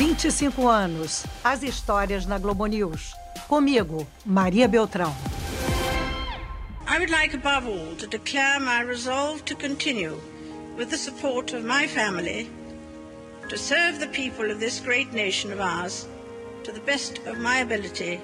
25 0.00 0.66
anos. 0.66 1.26
As 1.44 1.62
histórias 1.62 2.24
na 2.24 2.38
Globo 2.38 2.64
News. 2.64 3.12
Comigo, 3.46 4.06
Maria 4.24 4.66
Beltrão. 4.66 5.14
I 6.88 6.98
would 6.98 7.10
like 7.10 7.36
above 7.36 7.68
all 7.68 7.94
to 7.96 8.06
declare 8.06 8.58
my 8.60 8.80
resolve 8.80 9.44
to 9.44 9.54
continue 9.54 10.18
with 10.78 10.88
the 10.88 10.96
support 10.96 11.52
of 11.54 11.66
my 11.66 11.86
family 11.86 12.48
to 13.50 13.58
serve 13.58 13.98
the 13.98 14.06
people 14.06 14.50
of 14.50 14.58
this 14.58 14.80
great 14.80 15.12
nation 15.12 15.52
of 15.52 15.60
ours 15.60 16.08
to 16.64 16.72
the 16.72 16.80
best 16.80 17.18
of 17.26 17.38
my 17.38 17.60
ability 17.60 18.22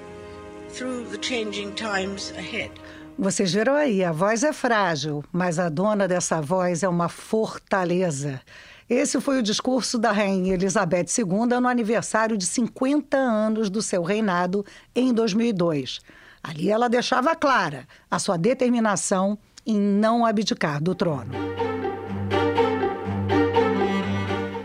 through 0.69 1.05
the 1.11 1.19
changing 1.19 1.75
times 1.75 2.33
ahead. 2.39 2.71
Vocês 3.19 3.53
viram 3.53 3.75
aí, 3.75 4.03
a 4.03 4.11
voz 4.11 4.43
é 4.43 4.51
frágil, 4.51 5.23
mas 5.31 5.59
a 5.59 5.69
dona 5.69 6.07
dessa 6.07 6.41
voz 6.41 6.81
é 6.81 6.89
uma 6.89 7.07
fortaleza. 7.07 8.41
Esse 8.89 9.19
foi 9.19 9.39
o 9.39 9.43
discurso 9.43 9.97
da 9.97 10.13
Rainha 10.13 10.53
Elizabeth 10.53 11.07
II 11.17 11.59
no 11.59 11.67
aniversário 11.67 12.37
de 12.37 12.45
50 12.45 13.17
anos 13.17 13.69
do 13.69 13.81
seu 13.81 14.01
reinado 14.01 14.65
em 14.95 15.13
2002. 15.13 15.99
Ali 16.41 16.69
ela 16.69 16.87
deixava 16.87 17.35
clara 17.35 17.85
a 18.09 18.17
sua 18.17 18.37
determinação 18.37 19.37
em 19.65 19.77
não 19.77 20.25
abdicar 20.25 20.81
do 20.81 20.95
trono. 20.95 21.31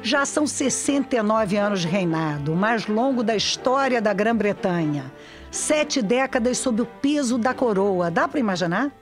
Já 0.05 0.25
são 0.25 0.47
69 0.47 1.57
anos 1.57 1.81
de 1.81 1.89
reinado, 1.89 2.55
mais 2.55 2.87
longo 2.87 3.25
da 3.25 3.35
história 3.35 4.01
da 4.01 4.13
Grã-Bretanha. 4.13 5.13
Sete 5.51 6.01
décadas 6.01 6.59
sob 6.59 6.83
o 6.83 6.87
peso 6.87 7.39
da 7.39 7.53
coroa. 7.53 8.09
Dá 8.09 8.29
para 8.29 8.39
imaginar? 8.39 8.93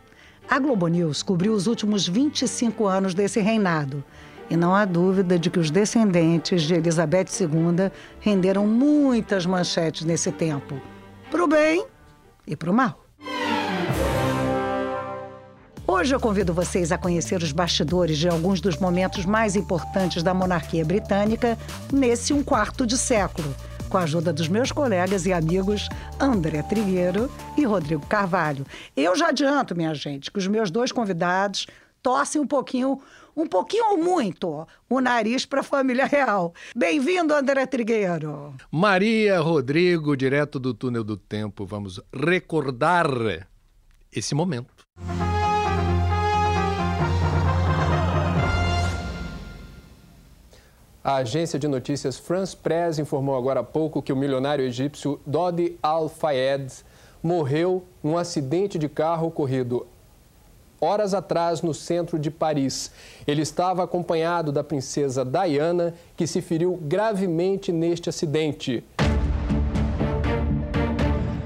A 0.49 0.59
Globo 0.59 0.89
News 0.89 1.23
cobriu 1.23 1.53
os 1.53 1.67
últimos 1.67 2.09
25 2.09 2.87
anos 2.87 3.15
desse 3.15 3.41
reinado. 3.41 4.03
E 4.51 4.57
não 4.57 4.75
há 4.75 4.85
dúvida 4.85 5.39
de 5.39 5.49
que 5.49 5.61
os 5.61 5.71
descendentes 5.71 6.63
de 6.63 6.75
Elizabeth 6.75 7.29
II 7.41 7.91
renderam 8.19 8.67
muitas 8.67 9.47
manchetes 9.47 10.05
nesse 10.05 10.33
tempo. 10.33 10.81
Para 11.31 11.45
o 11.45 11.47
bem 11.47 11.87
e 12.45 12.57
para 12.57 12.69
o 12.69 12.75
mal. 12.75 13.07
Hoje 15.87 16.15
eu 16.15 16.21
convido 16.21 16.53
vocês 16.53 16.91
a 16.91 16.99
conhecer 16.99 17.43
os 17.43 17.53
bastidores 17.53 18.19
de 18.19 18.29
alguns 18.29 18.61
dos 18.61 18.77
momentos 18.77 19.25
mais 19.25 19.55
importantes 19.55 20.23
da 20.23 20.35
monarquia 20.35 20.85
britânica 20.85 21.57
nesse 21.93 22.33
um 22.33 22.43
quarto 22.43 22.87
de 22.87 22.97
século, 22.97 23.55
com 23.89 23.99
a 23.99 24.03
ajuda 24.03 24.33
dos 24.33 24.49
meus 24.49 24.73
colegas 24.73 25.27
e 25.27 25.33
amigos 25.33 25.89
André 26.19 26.63
Trigueiro 26.63 27.31
e 27.57 27.65
Rodrigo 27.65 28.07
Carvalho. 28.07 28.65
Eu 28.97 29.15
já 29.15 29.29
adianto, 29.29 29.77
minha 29.77 29.95
gente, 29.95 30.31
que 30.31 30.39
os 30.39 30.47
meus 30.47 30.71
dois 30.71 30.91
convidados 30.91 31.67
torcem 32.03 32.41
um 32.41 32.47
pouquinho 32.47 33.01
um 33.37 33.47
pouquinho 33.47 33.91
ou 33.91 33.97
muito 33.97 34.67
o 34.89 35.01
nariz 35.01 35.47
para 35.47 35.61
a 35.61 35.65
família 35.65 36.05
real. 36.05 36.53
Bem-vindo, 36.77 37.33
André 37.33 37.65
Trigueiro. 37.65 38.55
Maria 38.71 39.41
Rodrigo, 39.41 40.17
direto 40.17 40.59
do 40.59 40.75
túnel 40.75 41.05
do 41.05 41.17
tempo. 41.17 41.65
Vamos 41.65 42.01
recordar 42.13 43.09
esse 44.13 44.35
momento. 44.35 44.85
A 51.03 51.17
agência 51.17 51.59
de 51.59 51.67
notícias 51.67 52.19
France 52.19 52.55
Press 52.55 52.99
informou 52.99 53.35
agora 53.35 53.61
há 53.61 53.65
pouco 53.65 54.03
que 54.03 54.13
o 54.13 54.17
milionário 54.17 54.65
egípcio 54.65 55.19
Dodi 55.27 55.79
Al-Fayed 55.83 56.85
morreu 57.23 57.85
num 58.03 58.19
acidente 58.19 58.79
de 58.79 58.87
carro 58.87 59.29
ocorrido 59.29 59.87
horas 60.81 61.13
atrás 61.13 61.61
no 61.61 61.75
centro 61.75 62.19
de 62.19 62.31
Paris. 62.31 62.91
Ele 63.27 63.43
estava 63.43 63.85
acompanhado 63.85 64.51
da 64.51 64.65
princesa 64.65 65.25
Diana, 65.25 65.95
que 66.17 66.27
se 66.27 66.41
feriu 66.41 66.79
gravemente 66.83 67.71
neste 67.71 68.09
acidente. 68.09 68.83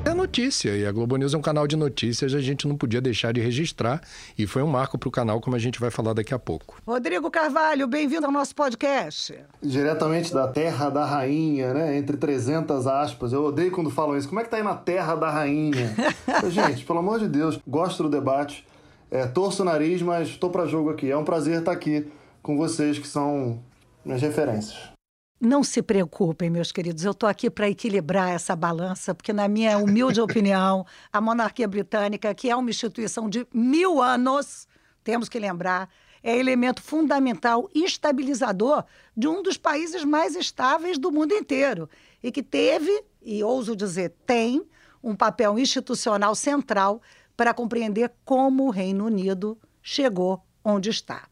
É 0.05 0.13
notícia, 0.15 0.77
e 0.77 0.87
a 0.87 0.93
Globo 0.93 1.17
News 1.17 1.35
é 1.35 1.37
um 1.37 1.43
canal 1.43 1.67
de 1.67 1.75
notícias, 1.77 2.35
a 2.35 2.41
gente 2.41 2.69
não 2.69 2.77
podia 2.77 3.01
deixar 3.01 3.33
de 3.33 3.41
registrar, 3.41 4.01
e 4.39 4.47
foi 4.47 4.63
um 4.63 4.67
marco 4.67 4.97
para 4.97 5.09
o 5.09 5.11
canal, 5.11 5.41
como 5.41 5.57
a 5.57 5.59
gente 5.59 5.81
vai 5.81 5.91
falar 5.91 6.13
daqui 6.13 6.33
a 6.33 6.39
pouco. 6.39 6.81
Rodrigo 6.87 7.31
Carvalho, 7.31 7.89
bem-vindo 7.89 8.27
ao 8.27 8.31
nosso 8.31 8.55
podcast. 8.55 9.35
Diretamente 9.61 10.33
da 10.33 10.47
terra 10.47 10.89
da 10.89 11.05
rainha, 11.05 11.75
né? 11.75 11.97
Entre 11.97 12.17
300 12.17 12.87
aspas. 12.87 13.33
Eu 13.33 13.45
odeio 13.45 13.73
quando 13.73 13.91
falam 13.91 14.17
isso. 14.17 14.29
Como 14.29 14.41
é 14.41 14.45
que 14.45 14.51
tá 14.51 14.59
aí 14.59 14.63
na 14.63 14.77
terra 14.77 15.17
da 15.17 15.31
rainha? 15.31 15.93
gente, 16.51 16.85
pelo 16.85 17.01
amor 17.01 17.19
de 17.19 17.27
Deus, 17.27 17.59
gosto 17.67 18.05
do 18.05 18.09
debate 18.09 18.65
é, 19.11 19.27
torço 19.27 19.63
o 19.63 19.65
nariz, 19.65 20.03
mas 20.03 20.29
estou 20.29 20.51
para 20.51 20.67
jogo 20.67 20.91
aqui. 20.91 21.11
É 21.11 21.17
um 21.17 21.25
prazer 21.25 21.59
estar 21.59 21.73
aqui 21.73 22.07
com 22.43 22.57
vocês, 22.57 22.99
que 22.99 23.07
são 23.07 23.63
minhas 24.05 24.21
referências. 24.21 24.93
Não 25.41 25.63
se 25.63 25.83
preocupem, 25.83 26.49
meus 26.49 26.73
queridos, 26.73 27.05
eu 27.05 27.11
estou 27.11 27.29
aqui 27.29 27.51
para 27.51 27.69
equilibrar 27.69 28.31
essa 28.31 28.55
balança, 28.55 29.15
porque, 29.15 29.33
na 29.33 29.49
minha 29.49 29.77
humilde 29.79 30.21
opinião, 30.23 30.87
a 31.13 31.21
monarquia 31.21 31.69
britânica, 31.69 32.35
que 32.35 32.49
é 32.49 32.57
uma 32.57 32.71
instituição 32.71 33.29
de 33.29 33.47
mil 33.53 34.01
anos, 34.01 34.67
temos 35.03 35.29
que 35.29 35.39
lembrar, 35.39 35.89
é 36.23 36.39
elemento 36.39 36.83
fundamental 36.83 37.69
e 37.75 37.85
estabilizador 37.85 38.85
de 39.15 39.29
um 39.29 39.43
dos 39.43 39.59
países 39.59 40.05
mais 40.05 40.35
estáveis 40.35 40.97
do 40.97 41.13
mundo 41.13 41.35
inteiro 41.35 41.89
e 42.23 42.33
que 42.33 42.43
teve, 42.43 43.05
e 43.23 43.45
ouso 43.45 43.77
dizer, 43.77 44.15
tem, 44.27 44.67
um 45.03 45.15
papel 45.15 45.59
institucional 45.59 46.35
central 46.35 47.03
para 47.37 47.55
compreender 47.55 48.13
como 48.25 48.67
o 48.67 48.71
Reino 48.71 49.07
Unido 49.07 49.59
chegou 49.83 50.43
onde 50.65 50.91
está. 50.91 51.25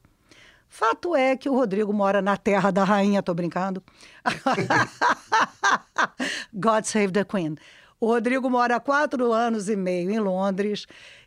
Fato 0.68 1.14
é 1.14 1.36
que 1.36 1.48
o 1.48 1.54
Rodrigo 1.54 1.92
mora 1.92 2.22
na 2.22 2.36
terra 2.36 2.70
da 2.70 2.82
rainha, 2.82 3.22
tô 3.22 3.34
brincando. 3.34 3.82
God 6.54 6.84
save 6.84 7.12
the 7.12 7.24
Queen. 7.24 7.56
O 8.00 8.06
Rodrigo 8.06 8.48
mora 8.48 8.76
há 8.76 8.80
quatro 8.80 9.32
anos 9.32 9.68
e 9.68 9.76
meio 9.76 10.10
em 10.10 10.18
Londres. 10.18 10.86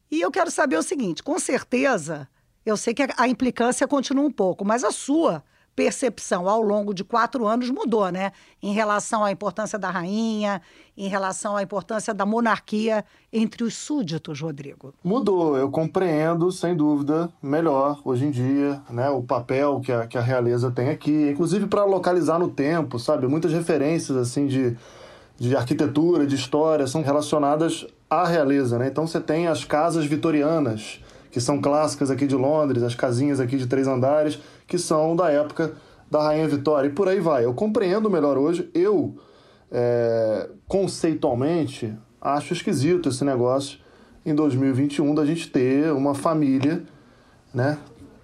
E 0.09 0.19
eu 0.19 0.31
quero 0.31 0.49
saber 0.49 0.77
o 0.77 0.83
seguinte: 0.83 1.21
com 1.21 1.37
certeza, 1.37 2.27
eu 2.65 2.75
sei 2.75 2.93
que 2.93 3.07
a 3.15 3.27
implicância 3.27 3.87
continua 3.87 4.25
um 4.25 4.31
pouco, 4.31 4.65
mas 4.65 4.83
a 4.83 4.91
sua 4.91 5.43
percepção 5.75 6.47
ao 6.47 6.61
longo 6.61 6.93
de 6.93 7.03
quatro 7.03 7.45
anos 7.45 7.69
mudou, 7.69 8.09
né? 8.09 8.31
Em 8.63 8.73
relação 8.73 9.23
à 9.23 9.31
importância 9.31 9.77
da 9.77 9.89
rainha, 9.89 10.61
em 10.97 11.09
relação 11.09 11.57
à 11.57 11.61
importância 11.61 12.13
da 12.13 12.25
monarquia 12.25 13.03
entre 13.31 13.63
os 13.63 13.75
súditos, 13.75 14.39
Rodrigo. 14.39 14.93
Mudou, 15.03 15.57
eu 15.57 15.69
compreendo, 15.69 16.51
sem 16.51 16.75
dúvida, 16.75 17.29
melhor 17.43 17.99
hoje 18.05 18.25
em 18.25 18.31
dia, 18.31 18.81
né? 18.89 19.09
O 19.09 19.21
papel 19.21 19.81
que 19.81 19.91
a, 19.91 20.07
que 20.07 20.17
a 20.17 20.21
realeza 20.21 20.71
tem 20.71 20.89
aqui, 20.89 21.29
inclusive 21.29 21.67
para 21.67 21.83
localizar 21.83 22.39
no 22.39 22.47
tempo, 22.47 22.97
sabe? 22.97 23.27
Muitas 23.27 23.51
referências, 23.51 24.17
assim, 24.17 24.47
de, 24.47 24.77
de 25.37 25.55
arquitetura, 25.57 26.25
de 26.25 26.35
história, 26.35 26.87
são 26.87 27.01
relacionadas 27.01 27.85
à 28.09 28.25
realeza, 28.25 28.79
né? 28.79 28.87
Então 28.87 29.05
você 29.05 29.19
tem 29.19 29.47
as 29.47 29.65
casas 29.65 30.05
vitorianas, 30.05 31.01
que 31.29 31.41
são 31.41 31.59
clássicas 31.59 32.09
aqui 32.09 32.25
de 32.25 32.35
Londres, 32.35 32.81
as 32.81 32.95
casinhas 32.95 33.41
aqui 33.41 33.57
de 33.57 33.67
três 33.67 33.89
andares, 33.89 34.39
que 34.67 34.77
são 34.77 35.15
da 35.15 35.29
época 35.29 35.73
da 36.09 36.23
Rainha 36.23 36.47
Vitória, 36.47 36.87
e 36.87 36.91
por 36.91 37.07
aí 37.07 37.19
vai. 37.19 37.45
Eu 37.45 37.53
compreendo 37.53 38.09
melhor 38.09 38.37
hoje. 38.37 38.69
Eu, 38.73 39.15
é, 39.71 40.49
conceitualmente, 40.67 41.93
acho 42.21 42.53
esquisito 42.53 43.09
esse 43.09 43.23
negócio 43.23 43.79
em 44.25 44.33
2021 44.33 45.13
da 45.13 45.25
gente 45.25 45.49
ter 45.49 45.91
uma 45.91 46.15
família, 46.15 46.83
né, 47.53 47.77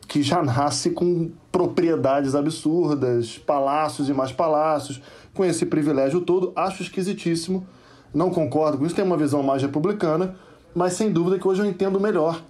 que 0.07 0.21
já 0.21 0.41
nasce 0.41 0.91
com 0.91 1.31
propriedades 1.51 2.35
absurdas, 2.35 3.37
palácios 3.37 4.09
e 4.09 4.13
mais 4.13 4.31
palácios, 4.31 5.01
com 5.33 5.45
esse 5.45 5.65
privilégio 5.65 6.21
todo. 6.21 6.51
Acho 6.55 6.81
esquisitíssimo. 6.81 7.65
Não 8.13 8.29
concordo 8.29 8.77
com 8.77 8.85
isso, 8.85 8.95
tem 8.95 9.05
uma 9.05 9.15
visão 9.15 9.41
mais 9.41 9.61
republicana, 9.61 10.35
mas 10.75 10.93
sem 10.93 11.11
dúvida 11.11 11.39
que 11.39 11.47
hoje 11.47 11.61
eu 11.61 11.65
entendo 11.65 11.99
melhor 11.99 12.41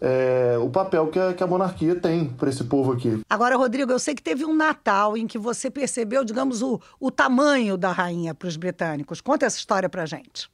é, 0.00 0.56
o 0.60 0.70
papel 0.70 1.08
que 1.08 1.18
a, 1.18 1.32
que 1.32 1.42
a 1.42 1.46
monarquia 1.46 1.94
tem 1.94 2.26
para 2.26 2.48
esse 2.48 2.64
povo 2.64 2.92
aqui. 2.92 3.20
Agora, 3.28 3.56
Rodrigo, 3.56 3.90
eu 3.90 3.98
sei 3.98 4.14
que 4.14 4.22
teve 4.22 4.44
um 4.44 4.54
Natal 4.54 5.16
em 5.16 5.26
que 5.26 5.38
você 5.38 5.70
percebeu, 5.70 6.24
digamos, 6.24 6.62
o, 6.62 6.80
o 7.00 7.10
tamanho 7.10 7.76
da 7.76 7.90
rainha 7.90 8.34
para 8.34 8.48
os 8.48 8.56
britânicos. 8.56 9.20
Conta 9.20 9.46
essa 9.46 9.58
história 9.58 9.88
para 9.88 10.06
gente. 10.06 10.50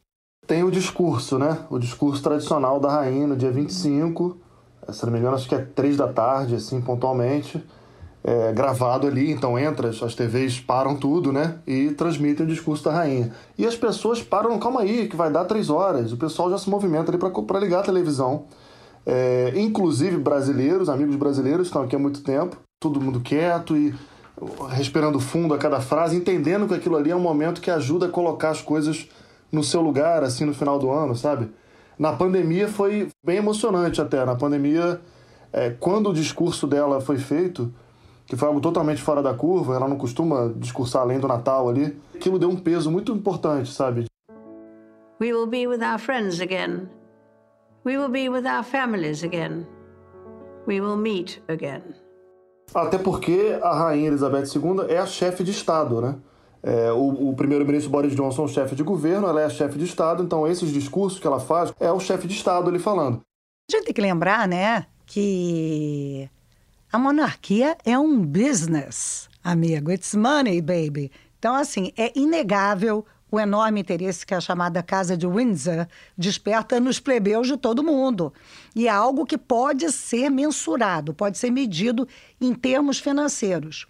Tem 0.46 0.62
o 0.62 0.70
discurso, 0.70 1.38
né? 1.38 1.58
O 1.70 1.78
discurso 1.78 2.22
tradicional 2.22 2.78
da 2.78 2.90
rainha 2.90 3.26
no 3.26 3.36
dia 3.36 3.50
25, 3.50 4.36
se 4.90 5.04
não 5.04 5.12
me 5.12 5.19
engano, 5.19 5.36
acho 5.36 5.48
que 5.48 5.54
é 5.54 5.62
3 5.62 5.96
da 5.96 6.08
tarde, 6.08 6.54
assim, 6.54 6.80
pontualmente. 6.80 7.62
É, 8.26 8.54
gravado 8.54 9.06
ali, 9.06 9.30
então 9.30 9.58
entra, 9.58 9.90
as 9.90 10.14
TVs 10.14 10.58
param 10.58 10.96
tudo, 10.96 11.30
né? 11.30 11.58
E 11.66 11.90
transmitem 11.90 12.46
o 12.46 12.48
discurso 12.48 12.82
da 12.84 12.90
rainha. 12.90 13.30
E 13.58 13.66
as 13.66 13.76
pessoas 13.76 14.22
param, 14.22 14.58
calma 14.58 14.80
aí, 14.80 15.06
que 15.08 15.14
vai 15.14 15.30
dar 15.30 15.44
três 15.44 15.69
horas. 15.69 16.10
O 16.10 16.16
pessoal 16.16 16.50
já 16.50 16.56
se 16.56 16.70
movimenta 16.70 17.10
ali 17.10 17.19
para 17.19 17.60
ligar 17.60 17.80
a 17.80 17.82
televisão 17.82 18.46
é, 19.06 19.52
inclusive 19.56 20.16
brasileiros, 20.16 20.88
amigos 20.88 21.16
brasileiros, 21.16 21.66
estão 21.66 21.82
aqui 21.82 21.94
há 21.94 21.98
muito 21.98 22.22
tempo, 22.22 22.56
todo 22.80 23.00
mundo 23.00 23.20
quieto 23.20 23.76
e 23.76 23.94
respirando 24.70 25.20
fundo 25.20 25.54
a 25.54 25.58
cada 25.58 25.80
frase, 25.80 26.16
entendendo 26.16 26.66
que 26.66 26.74
aquilo 26.74 26.96
ali 26.96 27.10
é 27.10 27.16
um 27.16 27.20
momento 27.20 27.60
que 27.60 27.70
ajuda 27.70 28.06
a 28.06 28.08
colocar 28.08 28.50
as 28.50 28.60
coisas 28.60 29.08
no 29.52 29.62
seu 29.62 29.80
lugar, 29.80 30.24
assim, 30.24 30.44
no 30.44 30.54
final 30.54 30.78
do 30.78 30.90
ano, 30.90 31.14
sabe? 31.14 31.50
Na 31.98 32.12
pandemia 32.12 32.66
foi 32.66 33.08
bem 33.24 33.36
emocionante 33.36 34.00
até. 34.00 34.24
Na 34.24 34.34
pandemia, 34.34 35.00
é, 35.52 35.70
quando 35.70 36.10
o 36.10 36.12
discurso 36.12 36.66
dela 36.66 37.00
foi 37.00 37.18
feito, 37.18 37.72
que 38.26 38.36
foi 38.36 38.48
algo 38.48 38.60
totalmente 38.60 39.00
fora 39.00 39.22
da 39.22 39.32
curva, 39.32 39.76
ela 39.76 39.88
não 39.88 39.96
costuma 39.96 40.52
discursar 40.56 41.02
além 41.02 41.20
do 41.20 41.28
Natal 41.28 41.68
ali. 41.68 41.96
Aquilo 42.14 42.38
deu 42.38 42.48
um 42.48 42.56
peso 42.56 42.90
muito 42.90 43.12
importante, 43.12 43.72
sabe? 43.72 44.06
We 45.20 45.32
will 45.32 45.46
be 45.46 45.66
with 45.68 45.82
our 45.82 45.98
friends 45.98 46.40
again. 46.40 46.88
We 47.84 47.98
will 47.98 48.08
be 48.08 48.31
with 48.31 48.46
our 48.46 48.64
families 48.64 49.22
again. 49.22 49.66
We 50.66 50.81
will 50.81 50.96
meet 50.96 51.42
again. 51.48 51.82
Até 52.75 52.96
porque 52.96 53.58
a 53.62 53.75
rainha 53.75 54.08
Elizabeth 54.08 54.46
II 54.56 54.86
é 54.88 54.98
a 54.98 55.06
chefe 55.06 55.44
de 55.44 55.50
Estado, 55.50 56.00
né? 56.00 56.16
É, 56.62 56.90
o, 56.90 57.28
o 57.28 57.36
primeiro-ministro 57.36 57.90
Boris 57.90 58.16
Johnson 58.16 58.42
é 58.42 58.44
o 58.46 58.48
chefe 58.48 58.75
de 58.75 58.82
governo, 58.82 59.26
ela 59.26 59.42
é 59.42 59.44
a 59.44 59.50
chefe 59.50 59.76
de 59.76 59.84
Estado, 59.84 60.22
então 60.22 60.46
esses 60.46 60.72
discursos 60.72 61.19
que 61.20 61.26
ela 61.26 61.38
faz 61.38 61.75
é 61.78 61.92
o 61.92 62.00
chefe 62.00 62.26
de 62.26 62.32
Estado 62.32 62.70
ali 62.70 62.78
falando. 62.78 63.20
A 63.70 63.76
gente 63.76 63.84
tem 63.84 63.94
que 63.94 64.00
lembrar, 64.00 64.48
né, 64.48 64.86
que 65.04 66.28
a 66.90 66.98
monarquia 66.98 67.76
é 67.84 67.98
um 67.98 68.25
business, 68.25 69.28
amigo. 69.42 69.90
It's 69.90 70.14
money, 70.14 70.62
baby. 70.62 71.12
Então, 71.38 71.54
assim, 71.54 71.92
é 71.98 72.10
inegável 72.19 73.04
o 73.34 73.40
enorme 73.40 73.81
interesse 73.81 74.25
que 74.25 74.32
a 74.32 74.40
chamada 74.40 74.81
Casa 74.81 75.16
de 75.16 75.26
Windsor 75.26 75.88
desperta 76.16 76.78
nos 76.78 77.00
plebeus 77.00 77.48
de 77.48 77.56
todo 77.56 77.82
mundo. 77.82 78.32
E 78.76 78.86
é 78.86 78.90
algo 78.90 79.26
que 79.26 79.36
pode 79.36 79.90
ser 79.90 80.31
mensurado, 80.31 81.12
pode 81.12 81.36
ser 81.36 81.50
medido 81.50 82.06
em 82.40 82.54
termos 82.54 83.00
financeiros. 83.00 83.86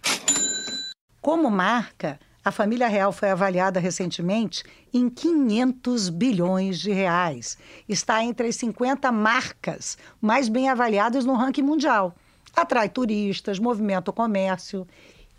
Como 1.21 1.49
marca, 1.51 2.19
a 2.43 2.51
família 2.51 2.87
real 2.87 3.11
foi 3.11 3.29
avaliada 3.29 3.79
recentemente 3.79 4.63
em 4.91 5.09
500 5.09 6.09
bilhões 6.09 6.79
de 6.79 6.91
reais. 6.91 7.55
Está 7.87 8.23
entre 8.23 8.47
as 8.47 8.55
50 8.55 9.11
marcas 9.11 9.95
mais 10.19 10.49
bem 10.49 10.69
avaliadas 10.69 11.23
no 11.23 11.35
ranking 11.35 11.63
mundial. 11.63 12.15
Atrai 12.55 12.89
turistas, 12.89 13.59
movimenta 13.59 14.09
o 14.09 14.13
comércio 14.13 14.87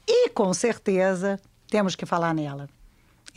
e, 0.06 0.28
com 0.30 0.54
certeza, 0.54 1.40
temos 1.68 1.96
que 1.96 2.06
falar 2.06 2.32
nela 2.32 2.68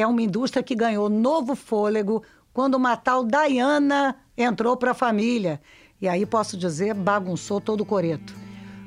é 0.01 0.07
uma 0.07 0.21
indústria 0.21 0.63
que 0.63 0.75
ganhou 0.75 1.09
novo 1.09 1.55
fôlego 1.55 2.23
quando 2.53 2.75
uma 2.75 2.95
tal 2.95 3.25
Diana 3.25 4.15
entrou 4.37 4.77
para 4.77 4.91
a 4.91 4.93
família. 4.93 5.61
E 6.01 6.07
aí 6.07 6.25
posso 6.25 6.57
dizer, 6.57 6.93
bagunçou 6.93 7.59
todo 7.59 7.81
o 7.81 7.85
coreto. 7.85 8.33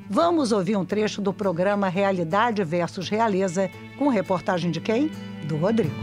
Vamos 0.09 0.51
ouvir 0.51 0.75
um 0.75 0.83
trecho 0.83 1.21
do 1.21 1.31
programa 1.31 1.87
Realidade 1.87 2.63
versus 2.63 3.09
Realeza, 3.09 3.69
com 3.97 4.09
reportagem 4.09 4.71
de 4.71 4.81
quem? 4.81 5.11
Do 5.45 5.55
Rodrigo. 5.55 5.93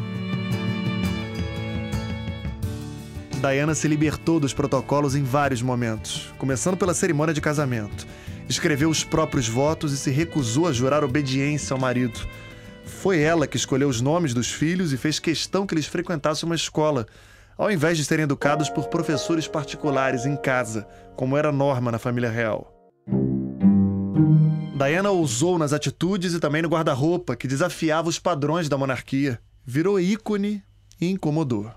Diana 3.40 3.74
se 3.74 3.88
libertou 3.88 4.38
dos 4.38 4.52
protocolos 4.52 5.16
em 5.16 5.24
vários 5.24 5.60
momentos, 5.60 6.32
começando 6.38 6.76
pela 6.76 6.94
cerimônia 6.94 7.34
de 7.34 7.40
casamento. 7.40 8.06
Escreveu 8.48 8.88
os 8.88 9.02
próprios 9.02 9.48
votos 9.48 9.92
e 9.92 9.96
se 9.96 10.10
recusou 10.10 10.68
a 10.68 10.72
jurar 10.72 11.02
obediência 11.02 11.74
ao 11.74 11.80
marido. 11.80 12.20
Foi 12.90 13.20
ela 13.20 13.46
que 13.46 13.56
escolheu 13.56 13.88
os 13.88 14.00
nomes 14.00 14.34
dos 14.34 14.50
filhos 14.50 14.92
e 14.92 14.96
fez 14.96 15.18
questão 15.18 15.66
que 15.66 15.74
eles 15.74 15.86
frequentassem 15.86 16.46
uma 16.46 16.54
escola, 16.54 17.06
ao 17.56 17.70
invés 17.70 17.96
de 17.96 18.04
serem 18.04 18.24
educados 18.24 18.68
por 18.68 18.88
professores 18.88 19.48
particulares 19.48 20.26
em 20.26 20.36
casa, 20.36 20.86
como 21.16 21.36
era 21.36 21.50
norma 21.50 21.90
na 21.90 21.98
família 21.98 22.30
real. 22.30 22.74
Diana 24.76 25.10
ousou 25.10 25.58
nas 25.58 25.72
atitudes 25.72 26.34
e 26.34 26.40
também 26.40 26.62
no 26.62 26.68
guarda-roupa, 26.68 27.36
que 27.36 27.48
desafiava 27.48 28.08
os 28.08 28.18
padrões 28.18 28.68
da 28.68 28.78
monarquia. 28.78 29.38
Virou 29.64 30.00
ícone 30.00 30.62
e 31.00 31.10
incomodou. 31.10 31.70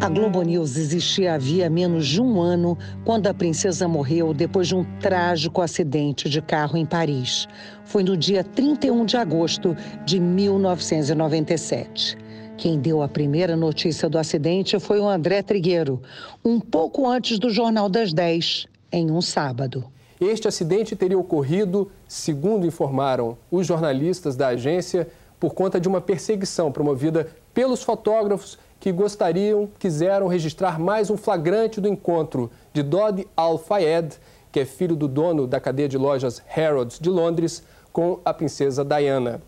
A 0.00 0.08
Globo 0.08 0.40
News 0.40 0.78
existia 0.78 1.34
havia 1.34 1.68
menos 1.68 2.06
de 2.06 2.22
um 2.22 2.40
ano 2.40 2.78
quando 3.04 3.26
a 3.26 3.34
princesa 3.34 3.86
morreu 3.86 4.32
depois 4.32 4.68
de 4.68 4.74
um 4.74 4.82
trágico 4.98 5.60
acidente 5.60 6.26
de 6.26 6.40
carro 6.40 6.78
em 6.78 6.86
Paris. 6.86 7.46
Foi 7.84 8.02
no 8.02 8.16
dia 8.16 8.42
31 8.42 9.04
de 9.04 9.18
agosto 9.18 9.76
de 10.06 10.18
1997. 10.18 12.16
Quem 12.56 12.80
deu 12.80 13.02
a 13.02 13.08
primeira 13.08 13.54
notícia 13.54 14.08
do 14.08 14.16
acidente 14.16 14.80
foi 14.80 14.98
o 14.98 15.06
André 15.06 15.42
Trigueiro, 15.42 16.00
um 16.42 16.58
pouco 16.58 17.06
antes 17.06 17.38
do 17.38 17.50
Jornal 17.50 17.90
das 17.90 18.14
10, 18.14 18.68
em 18.90 19.10
um 19.10 19.20
sábado. 19.20 19.84
Este 20.18 20.48
acidente 20.48 20.96
teria 20.96 21.18
ocorrido, 21.18 21.90
segundo 22.08 22.66
informaram 22.66 23.36
os 23.50 23.66
jornalistas 23.66 24.34
da 24.34 24.48
agência, 24.48 25.08
por 25.38 25.52
conta 25.54 25.78
de 25.78 25.88
uma 25.88 26.00
perseguição 26.00 26.72
promovida 26.72 27.28
pelos 27.52 27.82
fotógrafos 27.82 28.58
que 28.80 28.90
gostariam, 28.90 29.68
quiseram 29.78 30.26
registrar 30.26 30.80
mais 30.80 31.10
um 31.10 31.16
flagrante 31.16 31.80
do 31.80 31.86
encontro 31.86 32.50
de 32.72 32.82
Dodi 32.82 33.28
Al-Fayed, 33.36 34.16
que 34.50 34.58
é 34.58 34.64
filho 34.64 34.96
do 34.96 35.06
dono 35.06 35.46
da 35.46 35.60
cadeia 35.60 35.88
de 35.88 35.98
lojas 35.98 36.42
Harrods 36.46 36.98
de 36.98 37.10
Londres, 37.10 37.62
com 37.92 38.20
a 38.24 38.32
princesa 38.32 38.82
Diana. 38.82 39.42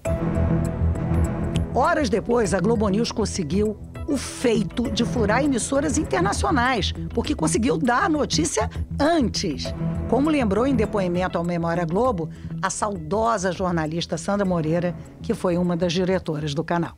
Horas 1.75 2.11
depois, 2.11 2.53
a 2.53 2.61
Globo 2.61 2.87
News 2.89 3.11
conseguiu 3.11 3.79
o 4.07 4.17
feito 4.17 4.91
de 4.91 5.05
furar 5.05 5.43
emissoras 5.43 5.97
internacionais, 5.97 6.93
porque 7.15 7.35
conseguiu 7.35 7.79
dar 7.79 8.05
a 8.05 8.09
notícia 8.09 8.69
antes. 9.01 9.73
Como 10.11 10.29
lembrou 10.29 10.67
em 10.67 10.75
depoimento 10.75 11.39
ao 11.39 11.45
Memória 11.45 11.87
Globo, 11.87 12.29
a 12.61 12.69
saudosa 12.69 13.53
jornalista 13.53 14.19
Sandra 14.19 14.45
Moreira, 14.45 14.95
que 15.23 15.33
foi 15.33 15.57
uma 15.57 15.77
das 15.77 15.93
diretoras 15.95 16.53
do 16.53 16.63
canal. 16.63 16.95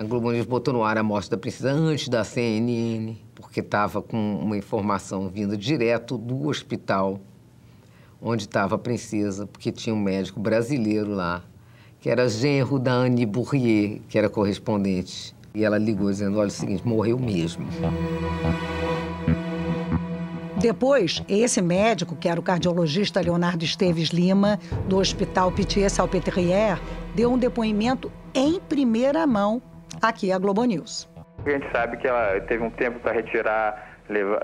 A 0.00 0.02
Globo 0.02 0.32
News 0.32 0.46
botou 0.46 0.72
no 0.72 0.82
ar 0.82 0.96
a 0.96 1.02
morte 1.02 1.28
da 1.28 1.36
princesa 1.36 1.72
antes 1.72 2.08
da 2.08 2.24
CNN, 2.24 3.14
porque 3.34 3.60
estava 3.60 4.00
com 4.00 4.16
uma 4.36 4.56
informação 4.56 5.28
vinda 5.28 5.58
direto 5.58 6.16
do 6.16 6.48
hospital 6.48 7.20
onde 8.18 8.44
estava 8.44 8.76
a 8.76 8.78
princesa, 8.78 9.46
porque 9.46 9.70
tinha 9.70 9.94
um 9.94 10.00
médico 10.00 10.40
brasileiro 10.40 11.10
lá, 11.10 11.44
que 12.00 12.08
era 12.08 12.26
genro 12.30 12.78
da 12.78 12.92
Anne 12.92 13.26
Bourrier, 13.26 14.00
que 14.08 14.16
era 14.16 14.30
correspondente. 14.30 15.36
E 15.54 15.64
ela 15.64 15.76
ligou 15.76 16.08
dizendo: 16.08 16.38
olha, 16.38 16.46
é 16.46 16.48
o 16.48 16.50
seguinte, 16.50 16.88
morreu 16.88 17.18
mesmo. 17.18 17.66
Depois, 20.56 21.22
esse 21.28 21.60
médico, 21.60 22.16
que 22.16 22.26
era 22.26 22.40
o 22.40 22.42
cardiologista 22.42 23.20
Leonardo 23.20 23.66
Esteves 23.66 24.08
Lima, 24.08 24.58
do 24.88 24.96
Hospital 24.96 25.52
Pitié-Salpêtrière, 25.52 26.80
deu 27.14 27.30
um 27.30 27.36
depoimento 27.36 28.10
em 28.34 28.58
primeira 28.60 29.26
mão 29.26 29.60
aqui 30.00 30.32
a 30.32 30.38
Globo 30.38 30.64
News. 30.64 31.08
A 31.44 31.50
gente 31.50 31.70
sabe 31.72 31.96
que 31.96 32.06
ela 32.06 32.40
teve 32.42 32.62
um 32.62 32.70
tempo 32.70 33.00
para 33.00 33.12
retirar 33.12 33.88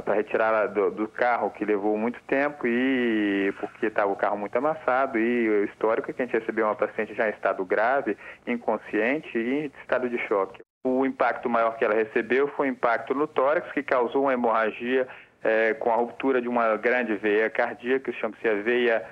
para 0.05 0.14
retirar 0.14 0.67
do, 0.69 0.93
do, 0.93 1.08
carro 1.08 1.50
que 1.50 1.64
levou 1.64 1.99
muito 1.99 2.20
tempo 2.29 2.69
e 2.69 3.53
porque 3.58 3.87
estava 3.87 4.12
o 4.12 4.14
carro 4.14 4.38
muito 4.38 4.56
amassado 4.56 5.19
e 5.19 5.49
o 5.49 5.64
histórico 5.64 6.08
é 6.08 6.14
que 6.14 6.23
a 6.23 6.25
gente 6.25 6.38
recebeu 6.38 6.67
uma 6.67 6.76
paciente 6.76 7.14
já 7.14 7.26
em 7.26 7.32
estado 7.32 7.64
grave, 7.64 8.17
inconsciente 8.47 9.37
e 9.37 9.64
em 9.64 9.73
estado 9.83 10.09
de 10.09 10.19
choque. 10.28 10.62
O 10.87 11.04
impacto 11.04 11.50
maior 11.50 11.76
que 11.76 11.85
ela 11.85 11.95
recebeu 11.95 12.47
foi 12.57 12.69
o 12.69 12.71
impacto 12.71 13.12
no 13.12 13.26
tórax 13.26 13.71
que 13.73 13.83
causou 13.83 14.23
uma 14.23 14.33
hemorragia 14.33 15.09
é, 15.42 15.75
com 15.75 15.90
a 15.90 15.97
ruptura 15.97 16.40
de 16.40 16.49
uma 16.49 16.76
grande 16.76 17.16
veia 17.16 17.50
cardíaca, 17.50 18.12
que 18.12 18.19
chama-se 18.21 18.49
a 18.49 18.54
veia 18.62 19.04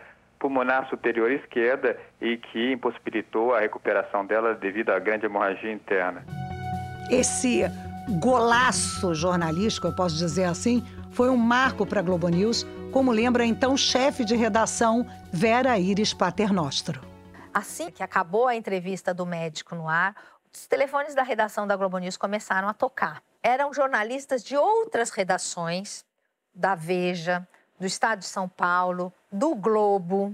pulmonar 0.44 0.86
superior 0.90 1.30
esquerda 1.30 1.98
e 2.20 2.36
que 2.36 2.72
impossibilitou 2.72 3.54
a 3.54 3.60
recuperação 3.60 4.26
dela 4.26 4.54
devido 4.54 4.90
à 4.90 4.98
grande 4.98 5.24
hemorragia 5.24 5.72
interna. 5.72 6.22
Esse 7.10 7.62
golaço 8.20 9.14
jornalístico, 9.14 9.86
eu 9.86 9.96
posso 9.96 10.14
dizer 10.16 10.44
assim, 10.44 10.84
foi 11.12 11.30
um 11.30 11.36
marco 11.38 11.86
para 11.86 12.00
a 12.00 12.02
Globo 12.02 12.28
News, 12.28 12.66
como 12.92 13.10
lembra 13.10 13.46
então 13.46 13.74
chefe 13.74 14.22
de 14.22 14.36
redação 14.36 15.06
Vera 15.32 15.78
Iris 15.78 16.12
Paternostro. 16.12 17.00
Assim 17.54 17.90
que 17.90 18.02
acabou 18.02 18.46
a 18.46 18.54
entrevista 18.54 19.14
do 19.14 19.24
médico 19.24 19.74
no 19.74 19.88
ar, 19.88 20.14
os 20.52 20.66
telefones 20.66 21.14
da 21.14 21.22
redação 21.22 21.66
da 21.66 21.74
Globo 21.74 21.96
News 21.96 22.18
começaram 22.18 22.68
a 22.68 22.74
tocar. 22.74 23.22
Eram 23.42 23.72
jornalistas 23.72 24.44
de 24.44 24.58
outras 24.58 25.08
redações, 25.08 26.04
da 26.54 26.74
Veja, 26.74 27.48
do 27.80 27.86
Estado 27.86 28.20
de 28.20 28.26
São 28.26 28.46
Paulo, 28.46 29.12
do 29.34 29.52
Globo, 29.56 30.32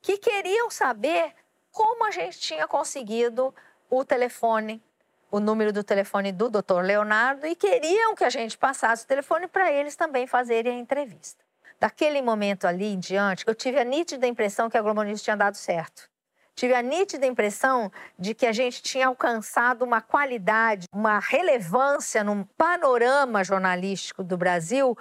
que 0.00 0.16
queriam 0.16 0.70
saber 0.70 1.34
como 1.70 2.06
a 2.06 2.10
gente 2.10 2.40
tinha 2.40 2.66
conseguido 2.66 3.54
o 3.90 4.04
telefone, 4.06 4.82
o 5.30 5.38
número 5.38 5.70
do 5.70 5.84
telefone 5.84 6.32
do 6.32 6.48
Dr. 6.48 6.80
Leonardo 6.82 7.46
e 7.46 7.54
queriam 7.54 8.14
que 8.14 8.24
a 8.24 8.30
gente 8.30 8.56
passasse 8.56 9.04
o 9.04 9.06
telefone 9.06 9.46
para 9.46 9.70
eles 9.70 9.96
também 9.96 10.26
fazerem 10.26 10.76
a 10.76 10.78
entrevista. 10.78 11.44
Daquele 11.78 12.22
momento 12.22 12.66
ali 12.66 12.86
em 12.86 12.98
diante, 12.98 13.44
eu 13.46 13.54
tive 13.54 13.78
a 13.78 13.84
nítida 13.84 14.26
impressão 14.26 14.70
que 14.70 14.78
a 14.78 14.82
Globo 14.82 15.02
News 15.02 15.22
tinha 15.22 15.36
dado 15.36 15.56
certo. 15.56 16.08
Tive 16.54 16.74
a 16.74 16.82
nítida 16.82 17.26
impressão 17.26 17.92
de 18.18 18.34
que 18.34 18.46
a 18.46 18.52
gente 18.52 18.82
tinha 18.82 19.08
alcançado 19.08 19.82
uma 19.82 20.00
qualidade, 20.00 20.86
uma 20.92 21.18
relevância 21.18 22.24
num 22.24 22.44
panorama 22.44 23.44
jornalístico 23.44 24.22
do 24.22 24.38
Brasil 24.38 24.96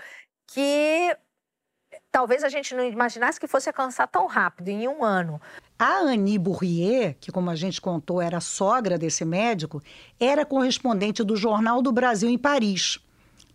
que 0.48 1.16
talvez 2.12 2.44
a 2.44 2.50
gente 2.50 2.76
não 2.76 2.84
imaginasse 2.84 3.40
que 3.40 3.48
fosse 3.48 3.70
alcançar 3.70 4.08
tão 4.08 4.28
rápido, 4.28 4.68
em 4.68 4.88
um 4.88 5.04
ano. 5.04 5.42
A 5.80 6.00
Annie 6.00 6.38
Bourrier, 6.38 7.16
que 7.20 7.32
como 7.32 7.50
a 7.50 7.56
gente 7.56 7.80
contou 7.80 8.22
era 8.22 8.40
sogra 8.40 8.98
desse 8.98 9.24
médico, 9.24 9.82
era 10.20 10.46
correspondente 10.46 11.24
do 11.24 11.36
Jornal 11.36 11.82
do 11.82 11.92
Brasil 11.92 12.30
em 12.30 12.38
Paris. 12.38 13.00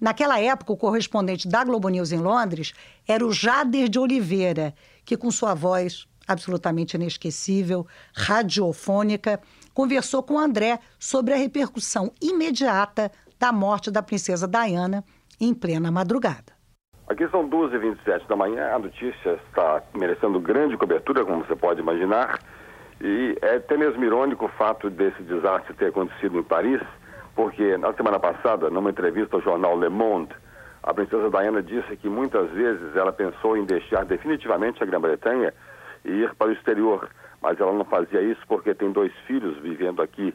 Naquela 0.00 0.40
época, 0.40 0.72
o 0.72 0.76
correspondente 0.76 1.46
da 1.48 1.64
Globo 1.64 1.88
News 1.88 2.12
em 2.12 2.18
Londres 2.18 2.72
era 3.06 3.24
o 3.24 3.32
Jader 3.32 3.88
de 3.88 3.98
Oliveira, 3.98 4.74
que 5.04 5.16
com 5.16 5.30
sua 5.30 5.54
voz 5.54 6.06
absolutamente 6.26 6.96
inesquecível, 6.96 7.86
radiofônica, 8.12 9.40
conversou 9.72 10.22
com 10.22 10.38
André 10.38 10.80
sobre 10.98 11.32
a 11.32 11.36
repercussão 11.36 12.12
imediata 12.20 13.12
da 13.38 13.52
morte 13.52 13.90
da 13.90 14.02
princesa 14.02 14.48
Diana 14.48 15.04
em 15.38 15.54
plena 15.54 15.90
madrugada. 15.90 16.55
Aqui 17.08 17.28
são 17.28 17.48
2h27 17.48 18.26
da 18.26 18.34
manhã, 18.34 18.74
a 18.74 18.78
notícia 18.80 19.38
está 19.46 19.80
merecendo 19.94 20.40
grande 20.40 20.76
cobertura, 20.76 21.24
como 21.24 21.44
você 21.44 21.54
pode 21.54 21.80
imaginar, 21.80 22.40
e 23.00 23.38
é 23.42 23.56
até 23.56 23.76
mesmo 23.76 24.02
irônico 24.04 24.46
o 24.46 24.48
fato 24.48 24.90
desse 24.90 25.22
desastre 25.22 25.72
ter 25.74 25.86
acontecido 25.86 26.36
em 26.38 26.42
Paris, 26.42 26.80
porque 27.34 27.76
na 27.76 27.92
semana 27.92 28.18
passada, 28.18 28.70
numa 28.70 28.90
entrevista 28.90 29.36
ao 29.36 29.42
jornal 29.42 29.78
Le 29.78 29.88
Monde, 29.88 30.34
a 30.82 30.92
princesa 30.92 31.30
Diana 31.30 31.62
disse 31.62 31.96
que 31.96 32.08
muitas 32.08 32.50
vezes 32.50 32.96
ela 32.96 33.12
pensou 33.12 33.56
em 33.56 33.64
deixar 33.64 34.04
definitivamente 34.04 34.82
a 34.82 34.86
Grã-Bretanha 34.86 35.54
e 36.04 36.10
ir 36.10 36.34
para 36.34 36.48
o 36.48 36.52
exterior, 36.52 37.08
mas 37.40 37.60
ela 37.60 37.72
não 37.72 37.84
fazia 37.84 38.20
isso 38.20 38.40
porque 38.48 38.74
tem 38.74 38.90
dois 38.90 39.12
filhos 39.28 39.56
vivendo 39.58 40.02
aqui. 40.02 40.34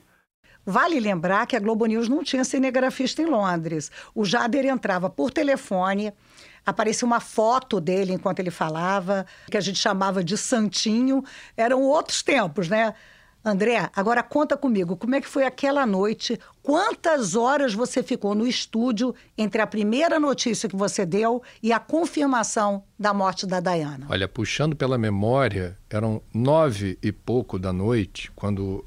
Vale 0.66 1.00
lembrar 1.00 1.48
que 1.48 1.56
a 1.56 1.60
Globo 1.60 1.86
News 1.88 2.08
não 2.08 2.24
tinha 2.24 2.44
cinegrafista 2.44 3.22
em 3.22 3.26
Londres. 3.26 3.92
O 4.14 4.24
Jader 4.24 4.66
entrava 4.66 5.10
por 5.10 5.32
telefone, 5.32 6.14
aparecia 6.66 7.06
uma 7.06 7.20
foto 7.20 7.80
dele 7.80 8.14
enquanto 8.14 8.40
ele 8.40 8.52
falava, 8.52 9.26
que 9.50 9.58
a 9.58 9.62
gente 9.62 9.80
chamava 9.80 10.24
de 10.24 10.38
santinho. 10.38 11.24
Eram 11.56 11.82
outros 11.82 12.22
tempos, 12.22 12.68
né? 12.68 12.94
André, 13.44 13.90
agora 13.96 14.22
conta 14.22 14.56
comigo, 14.56 14.96
como 14.96 15.16
é 15.16 15.22
que 15.22 15.28
foi 15.28 15.44
aquela 15.44 15.84
noite? 15.84 16.40
Quantas 16.62 17.36
horas 17.36 17.74
você 17.74 18.04
ficou 18.04 18.36
no 18.36 18.46
estúdio 18.46 19.16
entre 19.36 19.60
a 19.60 19.66
primeira 19.66 20.20
notícia 20.20 20.70
que 20.70 20.76
você 20.76 21.08
deu 21.08 21.42
e 21.62 21.74
a 21.74 21.80
confirmação 21.80 22.84
da 23.00 23.12
morte 23.16 23.48
da 23.48 23.60
Diana? 23.60 24.06
Olha, 24.10 24.28
puxando 24.28 24.76
pela 24.76 24.96
memória, 24.96 25.76
eram 25.90 26.22
nove 26.32 27.00
e 27.02 27.12
pouco 27.12 27.58
da 27.58 27.74
noite, 27.74 28.32
quando 28.36 28.86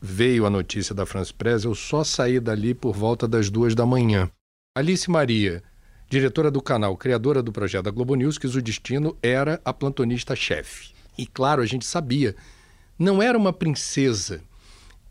veio 0.00 0.46
a 0.46 0.50
notícia 0.50 0.94
da 0.94 1.04
France 1.04 1.34
Press, 1.34 1.64
eu 1.64 1.74
só 1.74 2.02
saí 2.02 2.40
dali 2.40 2.72
por 2.72 2.96
volta 2.96 3.28
das 3.28 3.50
duas 3.50 3.74
da 3.74 3.84
manhã. 3.84 4.30
Alice 4.74 5.10
Maria, 5.10 5.62
diretora 6.10 6.50
do 6.50 6.60
canal, 6.60 6.96
criadora 6.96 7.40
do 7.40 7.52
projeto 7.52 7.84
da 7.84 7.90
Globo 7.92 8.16
News, 8.16 8.36
quis 8.36 8.56
o 8.56 8.60
destino 8.60 9.16
era 9.22 9.60
a 9.64 9.72
plantonista-chefe. 9.72 10.90
E 11.16 11.24
claro, 11.24 11.62
a 11.62 11.66
gente 11.66 11.86
sabia, 11.86 12.34
não 12.98 13.22
era 13.22 13.38
uma 13.38 13.52
princesa, 13.52 14.40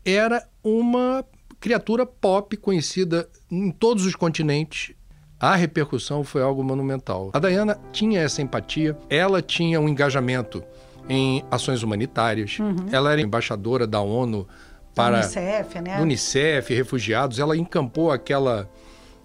era 0.04 0.46
uma 0.62 1.24
criatura 1.58 2.04
pop 2.04 2.54
conhecida 2.58 3.26
em 3.50 3.70
todos 3.70 4.04
os 4.04 4.14
continentes. 4.14 4.94
A 5.38 5.56
repercussão 5.56 6.22
foi 6.22 6.42
algo 6.42 6.62
monumental. 6.62 7.30
A 7.32 7.38
Diana 7.38 7.80
tinha 7.90 8.20
essa 8.20 8.42
empatia, 8.42 8.94
ela 9.08 9.40
tinha 9.40 9.80
um 9.80 9.88
engajamento 9.88 10.62
em 11.08 11.42
ações 11.50 11.82
humanitárias, 11.82 12.58
uhum. 12.58 12.88
ela 12.92 13.10
era 13.10 13.22
embaixadora 13.22 13.86
da 13.86 14.02
ONU 14.02 14.46
para 14.94 15.16
Unicef, 15.16 15.80
né? 15.80 15.98
Unicef, 15.98 16.74
refugiados, 16.74 17.38
ela 17.38 17.56
encampou 17.56 18.12
aquela 18.12 18.70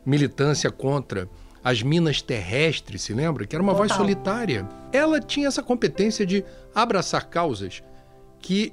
militância 0.06 0.72
contra 0.72 1.28
as 1.66 1.82
minas 1.82 2.22
terrestres, 2.22 3.02
se 3.02 3.12
lembra? 3.12 3.48
Que 3.48 3.56
era 3.56 3.64
uma 3.64 3.72
Total. 3.74 3.88
voz 3.88 3.98
solitária. 3.98 4.70
Ela 4.94 5.20
tinha 5.20 5.48
essa 5.48 5.64
competência 5.64 6.24
de 6.24 6.46
abraçar 6.76 7.28
causas 7.28 7.82
que 8.40 8.72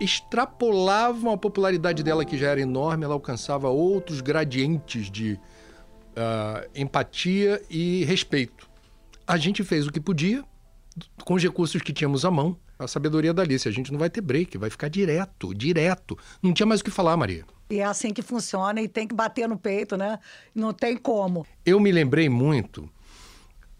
extrapolavam 0.00 1.34
a 1.34 1.36
popularidade 1.36 2.02
dela, 2.02 2.24
que 2.24 2.38
já 2.38 2.48
era 2.48 2.60
enorme, 2.60 3.04
ela 3.04 3.12
alcançava 3.12 3.68
outros 3.68 4.22
gradientes 4.22 5.10
de 5.10 5.34
uh, 5.34 6.66
empatia 6.74 7.60
e 7.68 8.02
respeito. 8.04 8.66
A 9.26 9.36
gente 9.36 9.62
fez 9.62 9.86
o 9.86 9.92
que 9.92 10.00
podia, 10.00 10.42
com 11.26 11.34
os 11.34 11.42
recursos 11.42 11.82
que 11.82 11.92
tínhamos 11.92 12.24
à 12.24 12.30
mão, 12.30 12.56
a 12.78 12.88
sabedoria 12.88 13.34
da 13.34 13.42
Alice. 13.42 13.68
A 13.68 13.72
gente 13.72 13.92
não 13.92 13.98
vai 13.98 14.08
ter 14.08 14.22
break, 14.22 14.56
vai 14.56 14.70
ficar 14.70 14.88
direto, 14.88 15.54
direto. 15.54 16.16
Não 16.42 16.54
tinha 16.54 16.66
mais 16.66 16.80
o 16.80 16.84
que 16.84 16.90
falar, 16.90 17.14
Maria. 17.14 17.44
E 17.72 17.80
é 17.80 17.84
assim 17.84 18.12
que 18.12 18.20
funciona 18.20 18.82
e 18.82 18.86
tem 18.86 19.08
que 19.08 19.14
bater 19.14 19.48
no 19.48 19.56
peito, 19.56 19.96
né? 19.96 20.18
Não 20.54 20.74
tem 20.74 20.94
como. 20.94 21.46
Eu 21.64 21.80
me 21.80 21.90
lembrei 21.90 22.28
muito, 22.28 22.86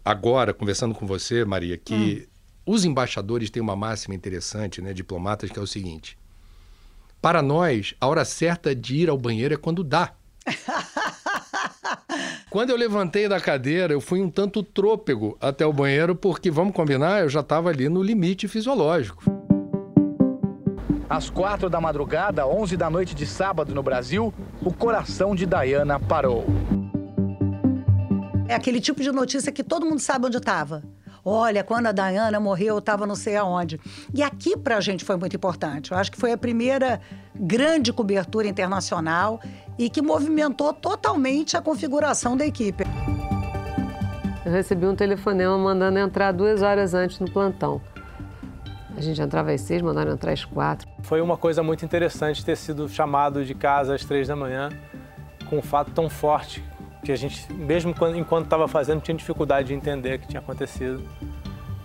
agora, 0.03 0.51
conversando 0.51 0.95
com 0.95 1.05
você, 1.05 1.45
Maria, 1.45 1.77
que 1.77 2.27
hum. 2.67 2.73
os 2.73 2.85
embaixadores 2.85 3.51
têm 3.51 3.61
uma 3.61 3.75
máxima 3.75 4.15
interessante, 4.15 4.81
né, 4.81 4.93
diplomatas, 4.93 5.51
que 5.51 5.59
é 5.59 5.61
o 5.61 5.67
seguinte: 5.67 6.17
para 7.21 7.43
nós, 7.43 7.93
a 8.01 8.07
hora 8.07 8.25
certa 8.25 8.73
de 8.73 8.95
ir 8.95 9.09
ao 9.11 9.17
banheiro 9.17 9.53
é 9.53 9.57
quando 9.57 9.83
dá. 9.83 10.13
Quando 12.49 12.69
eu 12.69 12.75
levantei 12.75 13.27
da 13.27 13.41
cadeira, 13.41 13.93
eu 13.93 13.99
fui 13.99 14.21
um 14.21 14.29
tanto 14.29 14.61
trôpego 14.61 15.35
até 15.41 15.65
o 15.65 15.73
banheiro, 15.73 16.15
porque, 16.15 16.51
vamos 16.51 16.75
combinar, 16.75 17.21
eu 17.21 17.29
já 17.29 17.39
estava 17.39 17.69
ali 17.69 17.89
no 17.89 18.03
limite 18.03 18.47
fisiológico. 18.47 19.42
Às 21.13 21.29
quatro 21.29 21.69
da 21.69 21.79
madrugada, 21.79 22.47
11 22.47 22.75
da 22.75 22.89
noite 22.89 23.13
de 23.13 23.27
sábado 23.27 23.75
no 23.75 23.83
Brasil, 23.83 24.33
o 24.65 24.73
coração 24.73 25.35
de 25.35 25.45
Diana 25.45 25.99
parou. 25.99 26.43
É 28.47 28.55
aquele 28.55 28.81
tipo 28.81 28.99
de 28.99 29.11
notícia 29.11 29.51
que 29.51 29.63
todo 29.63 29.85
mundo 29.85 29.99
sabe 29.99 30.25
onde 30.25 30.37
estava. 30.37 30.81
Olha, 31.23 31.63
quando 31.63 31.85
a 31.85 31.91
Diana 31.91 32.39
morreu, 32.39 32.73
eu 32.73 32.79
estava 32.79 33.05
não 33.05 33.13
sei 33.13 33.35
aonde. 33.35 33.79
E 34.11 34.23
aqui 34.23 34.57
para 34.57 34.77
a 34.77 34.81
gente 34.81 35.05
foi 35.05 35.15
muito 35.15 35.35
importante. 35.35 35.91
Eu 35.91 35.99
acho 35.99 36.11
que 36.11 36.17
foi 36.17 36.31
a 36.31 36.37
primeira 36.37 36.99
grande 37.35 37.93
cobertura 37.93 38.47
internacional 38.47 39.39
e 39.77 39.91
que 39.91 40.01
movimentou 40.01 40.73
totalmente 40.73 41.55
a 41.55 41.61
configuração 41.61 42.35
da 42.35 42.43
equipe. 42.43 42.85
Eu 44.43 44.51
recebi 44.51 44.87
um 44.87 44.95
telefonema 44.95 45.55
mandando 45.59 45.99
entrar 45.99 46.31
duas 46.31 46.63
horas 46.63 46.95
antes 46.95 47.19
no 47.19 47.29
plantão. 47.29 47.79
A 48.95 49.01
gente 49.01 49.21
entrava 49.21 49.51
às 49.51 49.61
seis, 49.61 49.81
mandaram 49.81 50.13
entrar 50.13 50.31
às 50.31 50.45
quatro. 50.45 50.87
Foi 51.01 51.19
uma 51.21 51.37
coisa 51.37 51.63
muito 51.63 51.83
interessante 51.83 52.45
ter 52.45 52.55
sido 52.55 52.87
chamado 52.87 53.43
de 53.43 53.53
casa 53.53 53.95
às 53.95 54.05
três 54.05 54.27
da 54.27 54.35
manhã 54.35 54.69
com 55.49 55.57
um 55.57 55.61
fato 55.61 55.91
tão 55.91 56.09
forte 56.09 56.63
que 57.03 57.11
a 57.11 57.15
gente, 57.15 57.51
mesmo 57.51 57.93
quando, 57.93 58.17
enquanto 58.17 58.45
estava 58.45 58.67
fazendo, 58.67 59.01
tinha 59.01 59.15
dificuldade 59.15 59.67
de 59.67 59.73
entender 59.73 60.15
o 60.15 60.19
que 60.19 60.27
tinha 60.27 60.39
acontecido. 60.39 61.03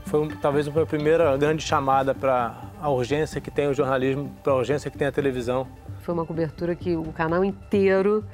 Foi 0.04 0.28
talvez 0.40 0.68
a 0.68 0.86
primeira 0.86 1.36
grande 1.36 1.62
chamada 1.62 2.14
para 2.14 2.54
a 2.80 2.88
urgência 2.88 3.40
que 3.40 3.50
tem 3.50 3.68
o 3.68 3.74
jornalismo, 3.74 4.30
para 4.42 4.52
a 4.52 4.56
urgência 4.56 4.90
que 4.90 4.96
tem 4.96 5.08
a 5.08 5.12
televisão. 5.12 5.66
Foi 6.00 6.14
uma 6.14 6.24
cobertura 6.24 6.74
que 6.74 6.96
o 6.96 7.12
canal 7.12 7.44
inteiro 7.44 8.24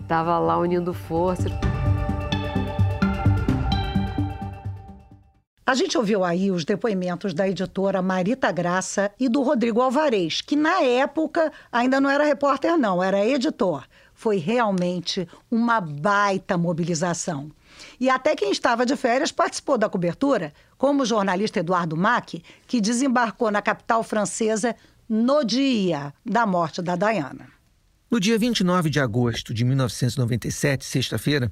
estava 0.00 0.38
lá 0.38 0.58
unindo 0.58 0.92
forças. 0.92 1.50
A 5.66 5.74
gente 5.74 5.96
ouviu 5.96 6.22
aí 6.22 6.50
os 6.50 6.62
depoimentos 6.62 7.32
da 7.32 7.48
editora 7.48 8.02
Marita 8.02 8.52
Graça 8.52 9.10
e 9.18 9.30
do 9.30 9.42
Rodrigo 9.42 9.80
Alvarez, 9.80 10.42
que 10.42 10.54
na 10.54 10.82
época 10.82 11.50
ainda 11.72 11.98
não 11.98 12.10
era 12.10 12.22
repórter, 12.22 12.76
não, 12.76 13.02
era 13.02 13.24
editor. 13.26 13.86
Foi 14.12 14.36
realmente 14.36 15.26
uma 15.50 15.80
baita 15.80 16.58
mobilização. 16.58 17.50
E 17.98 18.10
até 18.10 18.36
quem 18.36 18.52
estava 18.52 18.84
de 18.84 18.94
férias 18.94 19.32
participou 19.32 19.78
da 19.78 19.88
cobertura, 19.88 20.52
como 20.76 21.02
o 21.02 21.06
jornalista 21.06 21.60
Eduardo 21.60 21.96
Mack, 21.96 22.42
que 22.66 22.78
desembarcou 22.78 23.50
na 23.50 23.62
capital 23.62 24.02
francesa 24.02 24.76
no 25.08 25.42
dia 25.42 26.12
da 26.26 26.44
morte 26.46 26.82
da 26.82 26.94
Diana. 26.94 27.48
No 28.10 28.20
dia 28.20 28.38
29 28.38 28.90
de 28.90 29.00
agosto 29.00 29.54
de 29.54 29.64
1997, 29.64 30.84
sexta-feira, 30.84 31.50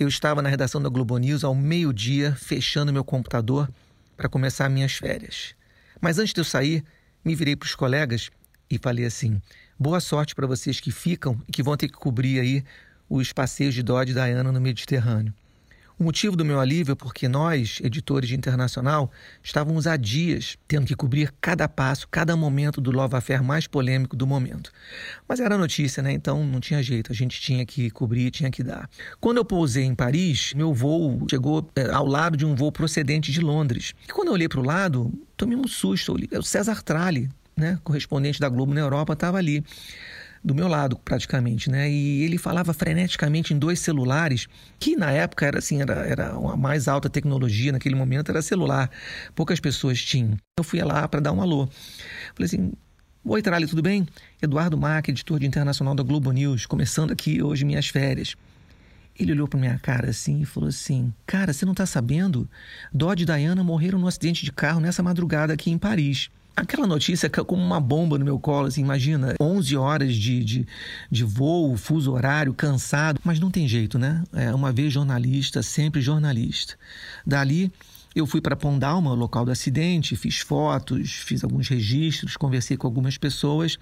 eu 0.00 0.08
estava 0.08 0.40
na 0.40 0.48
redação 0.48 0.80
da 0.80 0.88
Globo 0.88 1.18
News 1.18 1.44
ao 1.44 1.54
meio-dia, 1.54 2.34
fechando 2.34 2.90
meu 2.90 3.04
computador 3.04 3.68
para 4.16 4.30
começar 4.30 4.66
minhas 4.70 4.94
férias. 4.94 5.54
Mas 6.00 6.18
antes 6.18 6.32
de 6.32 6.40
eu 6.40 6.44
sair, 6.44 6.82
me 7.22 7.34
virei 7.34 7.54
para 7.54 7.66
os 7.66 7.74
colegas 7.74 8.30
e 8.70 8.78
falei 8.78 9.04
assim: 9.04 9.42
boa 9.78 10.00
sorte 10.00 10.34
para 10.34 10.46
vocês 10.46 10.80
que 10.80 10.90
ficam 10.90 11.38
e 11.46 11.52
que 11.52 11.62
vão 11.62 11.76
ter 11.76 11.86
que 11.86 11.98
cobrir 11.98 12.40
aí 12.40 12.64
os 13.10 13.30
passeios 13.30 13.74
de 13.74 13.82
Dodge 13.82 14.12
e 14.12 14.14
Diana 14.14 14.50
no 14.50 14.58
Mediterrâneo. 14.58 15.34
O 16.00 16.04
motivo 16.04 16.34
do 16.34 16.46
meu 16.46 16.58
alívio 16.58 16.92
é 16.92 16.94
porque 16.94 17.28
nós, 17.28 17.78
editores 17.84 18.30
de 18.30 18.34
internacional, 18.34 19.12
estávamos 19.42 19.86
há 19.86 19.98
dias 19.98 20.56
tendo 20.66 20.86
que 20.86 20.94
cobrir 20.94 21.30
cada 21.42 21.68
passo, 21.68 22.08
cada 22.10 22.34
momento 22.34 22.80
do 22.80 22.90
Love 22.90 23.16
Affair 23.16 23.44
mais 23.44 23.66
polêmico 23.66 24.16
do 24.16 24.26
momento. 24.26 24.72
Mas 25.28 25.40
era 25.40 25.58
notícia, 25.58 26.02
né? 26.02 26.10
Então 26.10 26.42
não 26.42 26.58
tinha 26.58 26.82
jeito, 26.82 27.12
a 27.12 27.14
gente 27.14 27.38
tinha 27.38 27.66
que 27.66 27.90
cobrir, 27.90 28.30
tinha 28.30 28.50
que 28.50 28.62
dar. 28.62 28.88
Quando 29.20 29.36
eu 29.36 29.44
pousei 29.44 29.84
em 29.84 29.94
Paris, 29.94 30.54
meu 30.56 30.72
voo 30.72 31.26
chegou 31.28 31.70
é, 31.76 31.90
ao 31.90 32.06
lado 32.06 32.34
de 32.34 32.46
um 32.46 32.54
voo 32.54 32.72
procedente 32.72 33.30
de 33.30 33.42
Londres. 33.42 33.92
E 34.08 34.10
quando 34.10 34.28
eu 34.28 34.32
olhei 34.32 34.48
para 34.48 34.60
o 34.60 34.64
lado, 34.64 35.12
tomei 35.36 35.54
um 35.54 35.68
susto. 35.68 36.16
O 36.32 36.42
César 36.42 36.80
Tralli, 36.82 37.28
né, 37.54 37.78
correspondente 37.84 38.40
da 38.40 38.48
Globo 38.48 38.72
na 38.72 38.80
Europa, 38.80 39.12
estava 39.12 39.36
ali 39.36 39.62
do 40.42 40.54
meu 40.54 40.66
lado, 40.66 40.96
praticamente, 41.04 41.70
né? 41.70 41.90
E 41.90 42.22
ele 42.22 42.38
falava 42.38 42.72
freneticamente 42.72 43.52
em 43.52 43.58
dois 43.58 43.78
celulares, 43.80 44.48
que 44.78 44.96
na 44.96 45.10
época 45.10 45.46
era 45.46 45.58
assim, 45.58 45.82
era, 45.82 45.94
era 46.06 46.30
a 46.30 46.56
mais 46.56 46.88
alta 46.88 47.10
tecnologia 47.10 47.72
naquele 47.72 47.94
momento, 47.94 48.30
era 48.30 48.40
celular. 48.40 48.90
Poucas 49.34 49.60
pessoas 49.60 50.02
tinham. 50.02 50.36
Eu 50.58 50.64
fui 50.64 50.82
lá 50.82 51.06
para 51.06 51.20
dar 51.20 51.32
um 51.32 51.42
alô. 51.42 51.68
Falei 52.34 52.46
assim: 52.46 52.72
Oi, 53.22 53.42
Tralli, 53.42 53.66
tudo 53.66 53.82
bem? 53.82 54.06
Eduardo 54.40 54.78
Mac, 54.78 55.08
editor 55.08 55.38
de 55.38 55.46
internacional 55.46 55.94
da 55.94 56.02
Globo 56.02 56.32
News, 56.32 56.64
começando 56.64 57.12
aqui 57.12 57.42
hoje 57.42 57.66
minhas 57.66 57.88
férias. 57.88 58.34
Ele 59.18 59.32
olhou 59.32 59.46
para 59.46 59.60
minha 59.60 59.78
cara 59.78 60.08
assim 60.08 60.40
e 60.40 60.46
falou 60.46 60.70
assim: 60.70 61.12
Cara, 61.26 61.52
você 61.52 61.66
não 61.66 61.74
tá 61.74 61.84
sabendo? 61.84 62.48
Dodge 62.90 63.24
e 63.24 63.26
Diana 63.26 63.62
morreram 63.62 63.98
num 63.98 64.06
acidente 64.06 64.42
de 64.42 64.50
carro 64.50 64.80
nessa 64.80 65.02
madrugada 65.02 65.52
aqui 65.52 65.70
em 65.70 65.76
Paris. 65.76 66.30
Aquela 66.56 66.86
notícia 66.86 67.30
como 67.30 67.62
uma 67.62 67.80
bomba 67.80 68.18
no 68.18 68.24
meu 68.24 68.38
colo, 68.38 68.66
assim, 68.66 68.82
imagina, 68.82 69.34
11 69.40 69.76
horas 69.76 70.14
de, 70.14 70.44
de, 70.44 70.66
de 71.10 71.24
voo, 71.24 71.76
fuso 71.76 72.12
horário, 72.12 72.52
cansado, 72.52 73.20
mas 73.24 73.40
não 73.40 73.50
tem 73.50 73.66
jeito, 73.66 73.98
né? 73.98 74.22
É, 74.34 74.54
uma 74.54 74.72
vez 74.72 74.92
jornalista, 74.92 75.62
sempre 75.62 76.00
jornalista. 76.00 76.74
Dali, 77.26 77.72
eu 78.14 78.26
fui 78.26 78.40
para 78.40 78.56
Pondalma, 78.56 79.14
local 79.14 79.44
do 79.44 79.52
acidente, 79.52 80.16
fiz 80.16 80.40
fotos, 80.40 81.12
fiz 81.12 81.44
alguns 81.44 81.68
registros, 81.68 82.36
conversei 82.36 82.76
com 82.76 82.86
algumas 82.86 83.16
pessoas 83.16 83.78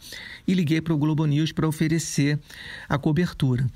e 0.46 0.52
liguei 0.52 0.82
para 0.82 0.92
o 0.92 0.98
Globo 0.98 1.24
News 1.24 1.50
para 1.50 1.66
oferecer 1.66 2.38
a 2.88 2.98
cobertura. 2.98 3.66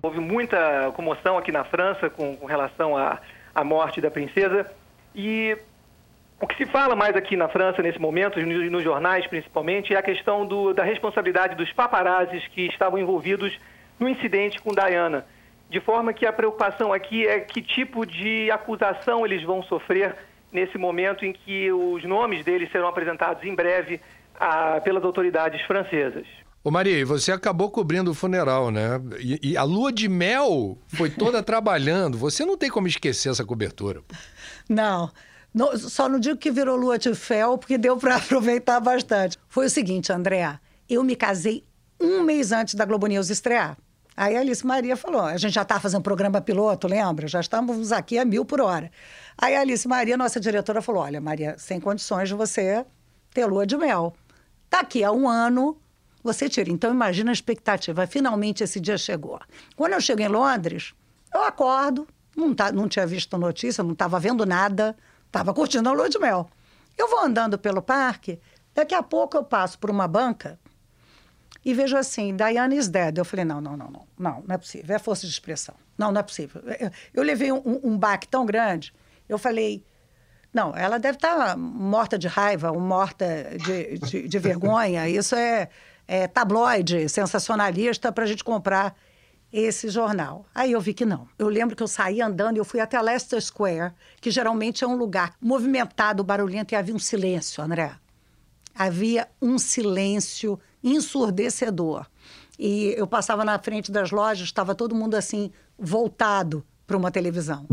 Houve 0.00 0.20
muita 0.20 0.92
comoção 0.94 1.36
aqui 1.36 1.50
na 1.50 1.64
França 1.64 2.08
com, 2.08 2.36
com 2.36 2.46
relação 2.46 2.96
à, 2.96 3.20
à 3.52 3.64
morte 3.64 4.00
da 4.00 4.10
princesa 4.10 4.70
e 5.14 5.58
o 6.42 6.46
que 6.46 6.56
se 6.56 6.66
fala 6.66 6.96
mais 6.96 7.14
aqui 7.14 7.36
na 7.36 7.48
França 7.48 7.80
nesse 7.80 8.00
momento, 8.00 8.40
nos, 8.44 8.68
nos 8.68 8.82
jornais 8.82 9.24
principalmente, 9.28 9.94
é 9.94 9.96
a 9.96 10.02
questão 10.02 10.44
do, 10.44 10.74
da 10.74 10.82
responsabilidade 10.82 11.54
dos 11.54 11.72
paparazzis 11.72 12.46
que 12.48 12.62
estavam 12.62 12.98
envolvidos 12.98 13.56
no 13.98 14.08
incidente 14.08 14.60
com 14.60 14.74
Diana. 14.74 15.24
De 15.70 15.78
forma 15.80 16.12
que 16.12 16.26
a 16.26 16.32
preocupação 16.32 16.92
aqui 16.92 17.24
é 17.24 17.38
que 17.38 17.62
tipo 17.62 18.04
de 18.04 18.50
acusação 18.50 19.24
eles 19.24 19.44
vão 19.44 19.62
sofrer 19.62 20.16
nesse 20.50 20.76
momento 20.76 21.24
em 21.24 21.32
que 21.32 21.70
os 21.70 22.02
nomes 22.02 22.44
deles 22.44 22.70
serão 22.72 22.88
apresentados 22.88 23.44
em 23.44 23.54
breve 23.54 24.00
a, 24.38 24.80
pelas 24.80 25.04
autoridades 25.04 25.62
francesas. 25.62 26.26
Ô 26.64 26.72
Maria, 26.72 27.06
você 27.06 27.30
acabou 27.30 27.70
cobrindo 27.70 28.10
o 28.10 28.14
funeral, 28.14 28.72
né? 28.72 29.00
E, 29.20 29.52
e, 29.52 29.56
a 29.56 29.62
lua 29.62 29.92
de 29.92 30.08
mel 30.08 30.76
foi 30.88 31.08
toda 31.08 31.40
trabalhando. 31.42 32.18
Você 32.18 32.44
não 32.44 32.56
tem 32.56 32.68
como 32.68 32.88
esquecer 32.88 33.30
essa 33.30 33.44
cobertura. 33.44 34.02
Não. 34.68 35.08
Não 35.52 35.76
só 35.76 36.08
não 36.08 36.18
digo 36.18 36.38
que 36.38 36.50
virou 36.50 36.76
lua 36.76 36.98
de 36.98 37.14
fel, 37.14 37.58
porque 37.58 37.76
deu 37.76 37.96
para 37.96 38.16
aproveitar 38.22 38.80
bastante. 38.80 39.38
Foi 39.48 39.66
o 39.66 39.70
seguinte, 39.70 40.12
Andréa. 40.12 40.60
Eu 40.88 41.02
me 41.02 41.16
casei 41.16 41.64
um 42.00 42.22
mês 42.22 42.52
antes 42.52 42.74
da 42.74 42.84
Globo 42.84 43.06
News 43.06 43.30
estrear. 43.30 43.76
Aí 44.16 44.36
a 44.36 44.40
Alice 44.40 44.66
Maria 44.66 44.96
falou: 44.96 45.22
a 45.22 45.36
gente 45.36 45.54
já 45.54 45.62
está 45.62 45.80
fazendo 45.80 46.02
programa 46.02 46.40
piloto, 46.40 46.86
lembra? 46.86 47.26
Já 47.26 47.40
estamos 47.40 47.92
aqui 47.92 48.18
a 48.18 48.24
mil 48.24 48.44
por 48.44 48.60
hora. 48.60 48.90
Aí 49.38 49.56
a 49.56 49.60
Alice 49.60 49.86
Maria, 49.88 50.16
nossa 50.16 50.38
diretora, 50.38 50.82
falou: 50.82 51.02
olha, 51.02 51.20
Maria, 51.20 51.56
sem 51.58 51.80
condições 51.80 52.28
de 52.28 52.34
você 52.34 52.84
ter 53.32 53.46
lua 53.46 53.66
de 53.66 53.76
mel. 53.76 54.14
Daqui 54.70 55.02
a 55.02 55.12
um 55.12 55.28
ano 55.28 55.78
você 56.22 56.48
tira. 56.48 56.70
Então, 56.70 56.92
imagina 56.92 57.30
a 57.30 57.32
expectativa. 57.32 58.06
Finalmente 58.06 58.62
esse 58.62 58.80
dia 58.80 58.96
chegou. 58.96 59.40
Quando 59.76 59.94
eu 59.94 60.00
chego 60.00 60.20
em 60.20 60.28
Londres, 60.28 60.94
eu 61.34 61.42
acordo, 61.42 62.06
não, 62.36 62.54
tá, 62.54 62.70
não 62.70 62.88
tinha 62.88 63.06
visto 63.06 63.36
notícia, 63.36 63.82
não 63.82 63.92
estava 63.92 64.20
vendo 64.20 64.46
nada, 64.46 64.96
estava 65.32 65.54
curtindo 65.54 65.88
a 65.88 65.92
lua 65.92 66.08
de 66.08 66.18
mel. 66.18 66.48
Eu 66.96 67.08
vou 67.08 67.24
andando 67.24 67.58
pelo 67.58 67.80
parque, 67.80 68.38
daqui 68.74 68.94
a 68.94 69.02
pouco 69.02 69.36
eu 69.36 69.42
passo 69.42 69.78
por 69.78 69.90
uma 69.90 70.06
banca 70.06 70.60
e 71.64 71.72
vejo 71.72 71.96
assim, 71.96 72.36
Diana 72.36 72.74
is 72.74 72.88
dead. 72.88 73.16
Eu 73.16 73.24
falei, 73.24 73.44
não, 73.44 73.60
não, 73.60 73.76
não, 73.76 73.90
não, 73.90 74.06
não, 74.18 74.44
não 74.46 74.54
é 74.54 74.58
possível, 74.58 74.94
é 74.94 74.98
força 74.98 75.26
de 75.26 75.32
expressão. 75.32 75.74
Não, 75.96 76.12
não 76.12 76.20
é 76.20 76.22
possível. 76.22 76.62
Eu 77.14 77.22
levei 77.22 77.50
um, 77.50 77.80
um 77.82 77.96
baque 77.96 78.28
tão 78.28 78.44
grande, 78.44 78.92
eu 79.28 79.38
falei, 79.38 79.82
não, 80.52 80.76
ela 80.76 80.98
deve 80.98 81.16
estar 81.16 81.34
tá 81.34 81.56
morta 81.56 82.18
de 82.18 82.28
raiva, 82.28 82.70
ou 82.70 82.78
morta 82.78 83.26
de, 83.64 83.98
de, 83.98 84.28
de 84.28 84.38
vergonha. 84.38 85.08
Isso 85.08 85.34
é 85.34 85.70
é, 86.06 86.26
tabloide, 86.26 87.08
sensacionalista, 87.08 88.12
para 88.12 88.24
a 88.24 88.26
gente 88.26 88.44
comprar 88.44 88.94
esse 89.52 89.88
jornal. 89.88 90.46
Aí 90.54 90.72
eu 90.72 90.80
vi 90.80 90.94
que 90.94 91.04
não. 91.04 91.28
Eu 91.38 91.48
lembro 91.48 91.76
que 91.76 91.82
eu 91.82 91.88
saí 91.88 92.22
andando 92.22 92.56
e 92.56 92.58
eu 92.58 92.64
fui 92.64 92.80
até 92.80 93.00
Leicester 93.00 93.40
Square, 93.40 93.92
que 94.20 94.30
geralmente 94.30 94.82
é 94.82 94.86
um 94.86 94.96
lugar 94.96 95.34
movimentado, 95.40 96.24
barulhento, 96.24 96.72
e 96.72 96.76
havia 96.76 96.94
um 96.94 96.98
silêncio, 96.98 97.62
André. 97.62 97.92
Havia 98.74 99.28
um 99.40 99.58
silêncio 99.58 100.58
ensurdecedor. 100.82 102.06
E 102.58 102.94
eu 102.96 103.06
passava 103.06 103.44
na 103.44 103.58
frente 103.58 103.92
das 103.92 104.10
lojas, 104.10 104.46
estava 104.46 104.74
todo 104.74 104.94
mundo 104.94 105.14
assim, 105.14 105.50
voltado 105.78 106.64
para 106.86 106.96
uma 106.96 107.10
televisão. 107.10 107.66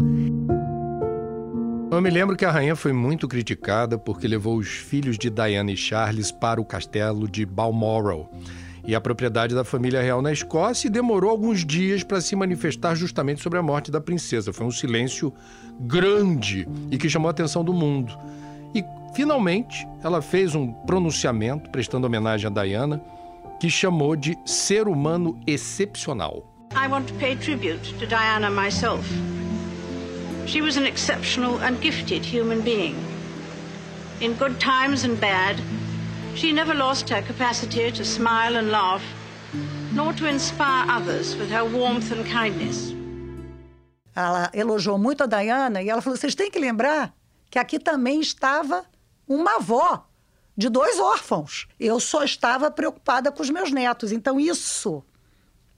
Eu 1.92 2.02
me 2.02 2.10
lembro 2.10 2.36
que 2.36 2.46
a 2.46 2.52
rainha 2.52 2.76
foi 2.76 2.94
muito 2.94 3.28
criticada 3.28 3.98
porque 3.98 4.28
levou 4.28 4.58
os 4.58 4.68
filhos 4.68 5.18
de 5.18 5.30
Diana 5.30 5.72
e 5.72 5.78
Charles 5.78 6.32
para 6.32 6.62
o 6.62 6.66
castelo 6.66 7.28
de 7.28 7.46
Balmoral 7.46 8.30
e 8.90 8.96
a 8.96 9.00
propriedade 9.00 9.54
da 9.54 9.64
família 9.64 10.02
real 10.02 10.20
na 10.20 10.32
Escócia 10.32 10.88
e 10.88 10.90
demorou 10.90 11.30
alguns 11.30 11.64
dias 11.64 12.04
para 12.04 12.20
se 12.20 12.36
manifestar 12.36 12.96
justamente 12.96 13.40
sobre 13.40 13.60
a 13.60 13.62
morte 13.62 13.92
da 13.92 14.02
princesa. 14.02 14.52
Foi 14.52 14.66
um 14.66 14.72
silêncio 14.72 15.32
grande 15.80 16.68
e 16.90 16.98
que 16.98 17.08
chamou 17.08 17.28
a 17.28 17.32
atenção 17.32 17.64
do 17.64 17.72
mundo. 17.72 18.18
E 18.74 18.84
finalmente 19.14 19.88
ela 20.04 20.24
fez 20.24 20.56
um 20.56 20.74
pronunciamento 20.88 21.70
prestando 21.70 22.08
homenagem 22.08 22.48
a 22.48 22.64
Diana 22.64 23.00
que 23.60 23.70
chamou 23.70 24.16
de 24.16 24.36
ser 24.44 24.88
humano 24.88 25.40
excepcional. 25.46 26.44
I 26.74 26.88
want 26.88 27.06
to 27.10 27.14
pay 27.20 27.36
tribute 27.36 27.94
to 28.00 28.08
Diana 28.08 28.50
myself. 28.50 29.08
She 30.48 30.64
was 30.64 30.78
an 30.78 30.88
exceptional 30.88 31.60
and 31.60 31.80
gifted 31.80 32.26
human 32.26 32.62
being. 32.62 32.96
In 34.20 34.34
good 34.34 34.60
times 34.60 35.06
and 35.06 35.20
bad, 35.20 35.62
she 36.36 36.52
never 36.54 36.74
lost 36.74 37.10
her 37.10 37.22
capacity 37.22 37.92
to 37.92 38.04
smile 38.04 38.58
and 38.58 38.70
laugh, 38.72 39.04
nor 39.94 40.14
to 40.14 40.28
inspire 40.28 40.90
others 40.90 41.36
with 41.36 41.50
her 41.52 41.64
warmth 41.64 42.12
and 42.12 42.24
kindness. 42.26 42.94
Ela 44.16 44.50
elogiou 44.54 44.98
muito 44.98 45.24
a 45.24 45.28
Diana 45.28 45.82
e 45.82 45.90
ela 45.90 46.02
falou: 46.02 46.18
vocês 46.18 46.36
têm 46.36 46.52
que 46.52 46.60
lembrar 46.60 47.14
que 47.50 47.58
aqui 47.58 47.80
também 47.80 48.20
estava 48.20 48.86
uma 49.28 49.56
avó 49.56 50.06
de 50.58 50.68
dois 50.68 51.00
órfãos. 51.00 51.68
Eu 51.80 52.00
só 52.00 52.24
estava 52.24 52.70
preocupada 52.70 53.32
com 53.32 53.42
os 53.42 53.50
meus 53.50 53.72
netos. 53.72 54.12
Então, 54.12 54.40
isso 54.40 55.02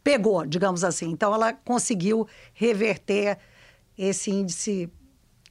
pegou, 0.03 0.43
digamos 0.45 0.83
assim. 0.83 1.11
Então, 1.11 1.33
ela 1.33 1.53
conseguiu 1.53 2.27
reverter 2.53 3.37
esse 3.95 4.31
índice 4.31 4.91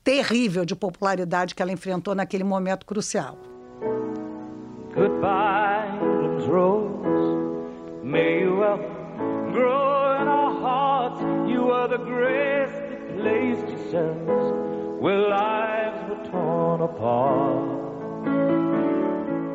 terrível 0.02 0.64
de 0.64 0.74
popularidade 0.74 1.54
que 1.54 1.62
ela 1.62 1.70
enfrentou 1.70 2.14
naquele 2.14 2.42
momento 2.42 2.84
crucial. 2.84 3.38
Goodbye, 4.94 5.86
Rose. 6.48 8.02
May 8.02 8.40
you 8.40 8.56
well 8.56 8.78
grow 9.52 10.20
in 10.20 10.26
our 10.26 10.52
hearts. 10.60 11.20
You 11.48 11.70
are 11.70 11.86
the 11.86 11.98
grace 11.98 12.72
that 12.72 13.16
placed 13.16 13.68
yourselves 13.68 15.00
where 15.00 15.28
lives 15.28 16.08
were 16.08 16.30
torn 16.30 16.82
apart. 16.82 17.80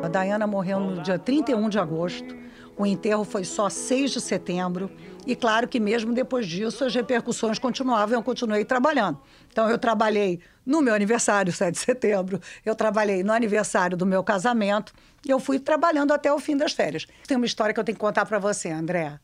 A 0.02 0.08
Diana 0.08 0.46
morreu 0.46 0.80
no 0.80 1.02
dia 1.02 1.18
31 1.18 1.68
de 1.68 1.78
agosto. 1.78 2.34
O 2.78 2.86
enterro 2.86 3.24
foi 3.24 3.44
só 3.44 3.68
6 3.68 4.12
de 4.12 4.20
setembro. 4.20 4.90
E 5.26 5.34
claro 5.34 5.66
que 5.66 5.80
mesmo 5.80 6.14
depois 6.14 6.46
disso 6.46 6.84
as 6.84 6.94
repercussões 6.94 7.58
continuavam 7.58 8.16
eu 8.16 8.22
continuei 8.22 8.64
trabalhando. 8.64 9.18
Então 9.50 9.68
eu 9.68 9.76
trabalhei 9.76 10.40
no 10.64 10.80
meu 10.80 10.94
aniversário, 10.94 11.52
7 11.52 11.74
de 11.74 11.80
setembro, 11.80 12.40
eu 12.64 12.74
trabalhei 12.74 13.22
no 13.22 13.32
aniversário 13.32 13.96
do 13.96 14.06
meu 14.06 14.22
casamento 14.22 14.92
e 15.26 15.30
eu 15.30 15.40
fui 15.40 15.58
trabalhando 15.58 16.12
até 16.12 16.32
o 16.32 16.38
fim 16.38 16.56
das 16.56 16.72
férias. 16.72 17.06
Tem 17.26 17.36
uma 17.36 17.46
história 17.46 17.74
que 17.74 17.80
eu 17.80 17.84
tenho 17.84 17.96
que 17.96 18.00
contar 18.00 18.24
para 18.24 18.38
você, 18.38 18.70
André. 18.70 19.18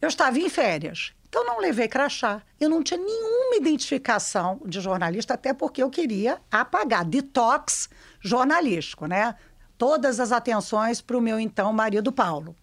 Eu 0.00 0.08
estava 0.08 0.38
em 0.38 0.48
férias, 0.48 1.12
então 1.28 1.44
não 1.44 1.60
levei 1.60 1.88
crachá. 1.88 2.42
Eu 2.60 2.68
não 2.68 2.82
tinha 2.82 2.98
nenhuma 2.98 3.56
identificação 3.56 4.60
de 4.66 4.80
jornalista, 4.80 5.34
até 5.34 5.54
porque 5.54 5.82
eu 5.82 5.88
queria 5.88 6.40
apagar 6.50 7.04
detox 7.04 7.88
jornalístico, 8.20 9.06
né? 9.06 9.36
Todas 9.78 10.18
as 10.18 10.32
atenções 10.32 11.00
para 11.00 11.16
o 11.16 11.20
meu 11.20 11.38
então 11.38 11.72
marido 11.72 12.10
Paulo. 12.10 12.56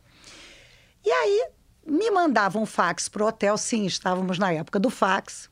E 1.05 1.09
aí 1.09 1.47
me 1.85 2.09
mandavam 2.11 2.63
um 2.63 2.65
fax 2.65 3.09
para 3.09 3.23
o 3.23 3.27
hotel, 3.27 3.57
sim, 3.57 3.85
estávamos 3.85 4.37
na 4.37 4.51
época 4.51 4.79
do 4.79 4.89
fax, 4.89 5.49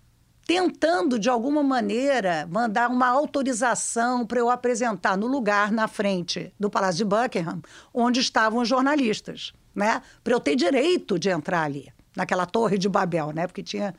tentando 0.51 1.17
de 1.17 1.29
alguma 1.29 1.63
maneira 1.63 2.45
mandar 2.51 2.89
uma 2.89 3.07
autorização 3.07 4.25
para 4.25 4.37
eu 4.37 4.49
apresentar 4.49 5.15
no 5.15 5.25
lugar 5.25 5.71
na 5.71 5.87
frente 5.87 6.53
do 6.59 6.69
Palácio 6.69 6.97
de 6.97 7.05
Buckingham, 7.05 7.61
onde 7.93 8.19
estavam 8.19 8.59
os 8.59 8.67
jornalistas, 8.67 9.53
né? 9.73 10.01
Para 10.21 10.33
eu 10.33 10.41
ter 10.41 10.57
direito 10.57 11.17
de 11.17 11.29
entrar 11.29 11.61
ali, 11.61 11.87
naquela 12.13 12.45
torre 12.45 12.77
de 12.77 12.89
Babel, 12.89 13.31
né? 13.31 13.47
Porque 13.47 13.63
tinha 13.63 13.95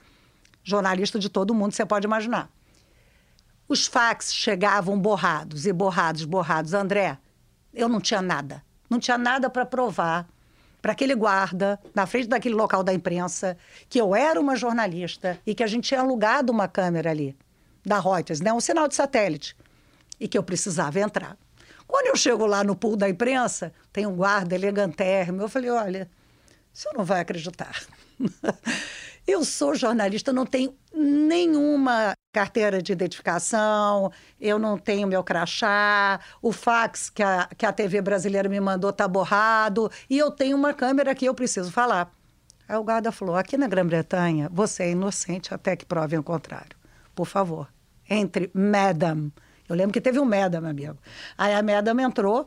jornalista 0.63 1.19
de 1.19 1.31
todo 1.31 1.55
mundo, 1.55 1.73
você 1.73 1.87
pode 1.87 2.07
imaginar. 2.07 2.51
Os 3.67 3.87
fax 3.87 4.35
chegavam 4.35 5.01
borrados 5.01 5.65
e 5.65 5.73
borrados, 5.73 6.27
borrados. 6.27 6.75
André, 6.75 7.17
eu 7.73 7.89
não 7.89 7.99
tinha 7.99 8.21
nada. 8.21 8.63
Não 8.91 8.99
tinha 8.99 9.17
nada 9.17 9.49
para 9.49 9.65
provar 9.65 10.29
para 10.83 10.93
aquele 10.93 11.15
guarda, 11.15 11.79
na 11.95 12.05
frente 12.07 12.27
daquele 12.27 12.57
local 12.57 12.83
da 12.83 12.93
imprensa, 12.93 13.57
que 13.89 14.01
eu 14.01 14.17
era 14.17 14.41
uma 14.41 14.57
jornalista 14.57 15.39
e 15.47 15.55
que 15.55 15.63
a 15.63 15.67
gente 15.67 15.89
tinha 15.89 16.01
alugado 16.01 16.53
uma 16.53 16.67
câmera 16.67 17.11
ali, 17.11 17.37
da 17.87 18.01
Reuters, 18.01 18.41
né? 18.41 18.53
um 18.53 18.61
sinal 18.61 18.89
de 18.89 18.97
satélite, 18.97 19.57
e 20.19 20.27
que 20.27 20.37
eu 20.37 20.43
precisava 20.43 20.99
entrar. 20.99 21.37
Quando 21.87 22.09
eu 22.09 22.17
chego 22.17 22.47
lá 22.47 22.65
no 22.65 22.75
pool 22.75 22.97
da 22.97 23.09
imprensa, 23.09 23.73
tem 23.93 24.07
um 24.07 24.17
guarda 24.17 24.55
elegantérrimo. 24.55 25.43
Eu 25.43 25.49
falei: 25.49 25.71
olha, 25.71 26.11
O 26.73 26.77
senhor 26.77 26.95
não 26.97 27.05
vai 27.05 27.21
acreditar. 27.21 27.83
Eu 29.27 29.45
sou 29.45 29.75
jornalista, 29.75 30.33
não 30.33 30.45
tenho 30.45 30.75
nenhuma 30.93 32.13
carteira 32.33 32.83
de 32.83 32.93
identificação, 32.93 34.11
eu 34.41 34.59
não 34.59 34.77
tenho 34.77 35.07
meu 35.07 35.23
crachá, 35.23 36.19
o 36.41 36.51
fax 36.51 37.09
que 37.09 37.23
a, 37.23 37.49
que 37.57 37.65
a 37.65 37.73
TV 37.73 38.03
brasileira 38.03 38.49
me 38.49 38.59
mandou 38.59 38.91
está 38.91 39.07
borrado, 39.07 39.91
e 40.11 40.19
eu 40.19 40.31
tenho 40.31 40.57
uma 40.57 40.75
câmera 40.75 41.15
que 41.15 41.25
eu 41.25 41.35
preciso 41.35 41.71
falar. 41.71 42.13
Aí 42.69 42.77
o 42.77 42.83
guarda 42.83 43.13
falou: 43.13 43.37
aqui 43.37 43.57
na 43.57 43.69
Grã-Bretanha, 43.69 44.49
você 44.53 44.85
é 44.85 44.91
inocente 44.91 45.55
até 45.55 45.77
que 45.77 45.85
prove 45.85 46.19
o 46.19 46.23
contrário. 46.23 46.77
Por 47.15 47.27
favor, 47.27 47.69
entre 48.09 48.51
Madam. 48.53 49.31
Eu 49.69 49.77
lembro 49.77 49.93
que 49.93 50.01
teve 50.01 50.19
um 50.19 50.25
Madam, 50.25 50.67
amigo. 50.67 50.99
Aí 51.39 51.55
a 51.55 51.63
Madam 51.63 52.01
entrou. 52.01 52.47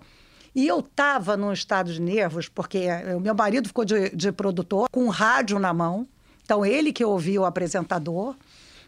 E 0.54 0.68
eu 0.68 0.80
estava 0.80 1.36
num 1.36 1.52
estado 1.52 1.92
de 1.92 2.00
nervos, 2.00 2.48
porque 2.48 2.88
o 3.14 3.20
meu 3.20 3.36
marido 3.36 3.68
ficou 3.68 3.84
de, 3.84 4.10
de 4.16 4.32
produtor, 4.32 4.88
com 4.90 5.04
um 5.04 5.10
rádio 5.10 5.60
na 5.60 5.74
mão, 5.74 6.08
então, 6.46 6.64
ele 6.64 6.94
que 6.94 7.04
ouviu 7.04 7.42
o 7.42 7.46
apresentador. 7.46 8.36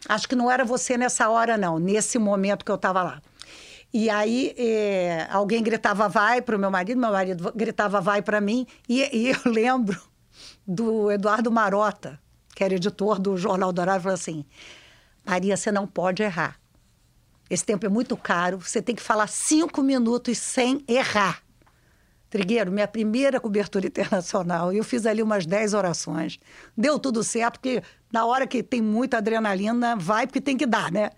Acho 0.08 0.28
que 0.28 0.36
não 0.36 0.48
era 0.48 0.64
você 0.64 0.96
nessa 0.96 1.28
hora, 1.28 1.56
não, 1.58 1.76
nesse 1.80 2.16
momento 2.16 2.64
que 2.64 2.70
eu 2.70 2.76
estava 2.76 3.02
lá. 3.02 3.20
E 3.92 4.08
aí, 4.08 4.54
é, 4.56 5.26
alguém 5.28 5.60
gritava 5.60 6.08
vai 6.08 6.40
para 6.40 6.54
o 6.54 6.58
meu 6.58 6.70
marido, 6.70 7.00
meu 7.00 7.10
marido 7.10 7.52
gritava 7.56 8.00
vai 8.00 8.22
para 8.22 8.40
mim. 8.40 8.64
E, 8.88 9.00
e, 9.12 9.30
eu 9.30 9.40
lembro 9.50 10.00
do 10.64 11.10
Eduardo 11.10 11.50
Marota, 11.50 12.20
que 12.54 12.62
era 12.62 12.74
editor 12.74 13.18
do 13.18 13.36
Jornal 13.36 13.72
Dourado, 13.72 14.04
falou 14.04 14.14
assim: 14.14 14.44
Maria, 15.26 15.56
você 15.56 15.72
não 15.72 15.84
pode 15.84 16.22
errar. 16.22 16.60
Esse 17.50 17.64
tempo 17.64 17.86
é 17.86 17.88
muito 17.88 18.16
caro, 18.16 18.58
você 18.58 18.80
tem 18.80 18.94
que 18.94 19.02
falar 19.02 19.26
cinco 19.26 19.82
minutos 19.82 20.38
sem 20.38 20.84
errar. 20.86 21.42
Trigueiro, 22.30 22.70
minha 22.70 22.86
primeira 22.86 23.40
cobertura 23.40 23.86
internacional, 23.86 24.72
eu 24.72 24.84
fiz 24.84 25.06
ali 25.06 25.22
umas 25.22 25.46
10 25.46 25.74
orações. 25.74 26.38
Deu 26.76 26.98
tudo 26.98 27.24
certo, 27.24 27.54
porque 27.54 27.82
na 28.12 28.26
hora 28.26 28.46
que 28.46 28.62
tem 28.62 28.82
muita 28.82 29.18
adrenalina, 29.18 29.96
vai 29.96 30.26
porque 30.26 30.40
tem 30.40 30.56
que 30.56 30.66
dar, 30.66 30.92
né? 30.92 31.10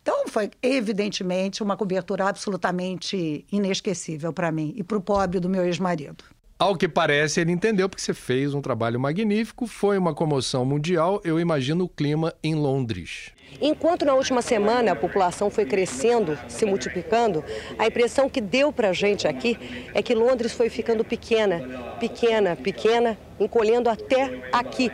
Então, 0.00 0.28
foi 0.28 0.50
evidentemente 0.62 1.62
uma 1.62 1.76
cobertura 1.76 2.28
absolutamente 2.28 3.46
inesquecível 3.50 4.32
para 4.32 4.52
mim 4.52 4.74
e 4.76 4.82
para 4.82 4.98
o 4.98 5.00
pobre 5.00 5.40
do 5.40 5.48
meu 5.48 5.64
ex-marido. 5.64 6.24
Ao 6.58 6.76
que 6.76 6.88
parece, 6.88 7.40
ele 7.40 7.52
entendeu 7.52 7.88
porque 7.88 8.02
você 8.02 8.12
fez 8.12 8.52
um 8.52 8.60
trabalho 8.60 8.98
magnífico, 8.98 9.66
foi 9.66 9.96
uma 9.96 10.12
comoção 10.12 10.64
mundial. 10.64 11.20
Eu 11.22 11.38
imagino 11.38 11.84
o 11.84 11.88
clima 11.88 12.34
em 12.42 12.56
Londres. 12.56 13.30
Enquanto 13.60 14.04
na 14.04 14.14
última 14.14 14.40
semana 14.40 14.92
a 14.92 14.96
população 14.96 15.50
foi 15.50 15.64
crescendo, 15.64 16.38
se 16.48 16.64
multiplicando, 16.64 17.44
a 17.78 17.86
impressão 17.86 18.28
que 18.28 18.40
deu 18.40 18.72
para 18.72 18.90
a 18.90 18.92
gente 18.92 19.26
aqui 19.26 19.58
é 19.94 20.02
que 20.02 20.14
Londres 20.14 20.52
foi 20.52 20.68
ficando 20.68 21.04
pequena, 21.04 21.96
pequena, 21.98 22.54
pequena, 22.54 23.18
encolhendo 23.40 23.90
até 23.90 24.40
aqui, 24.52 24.92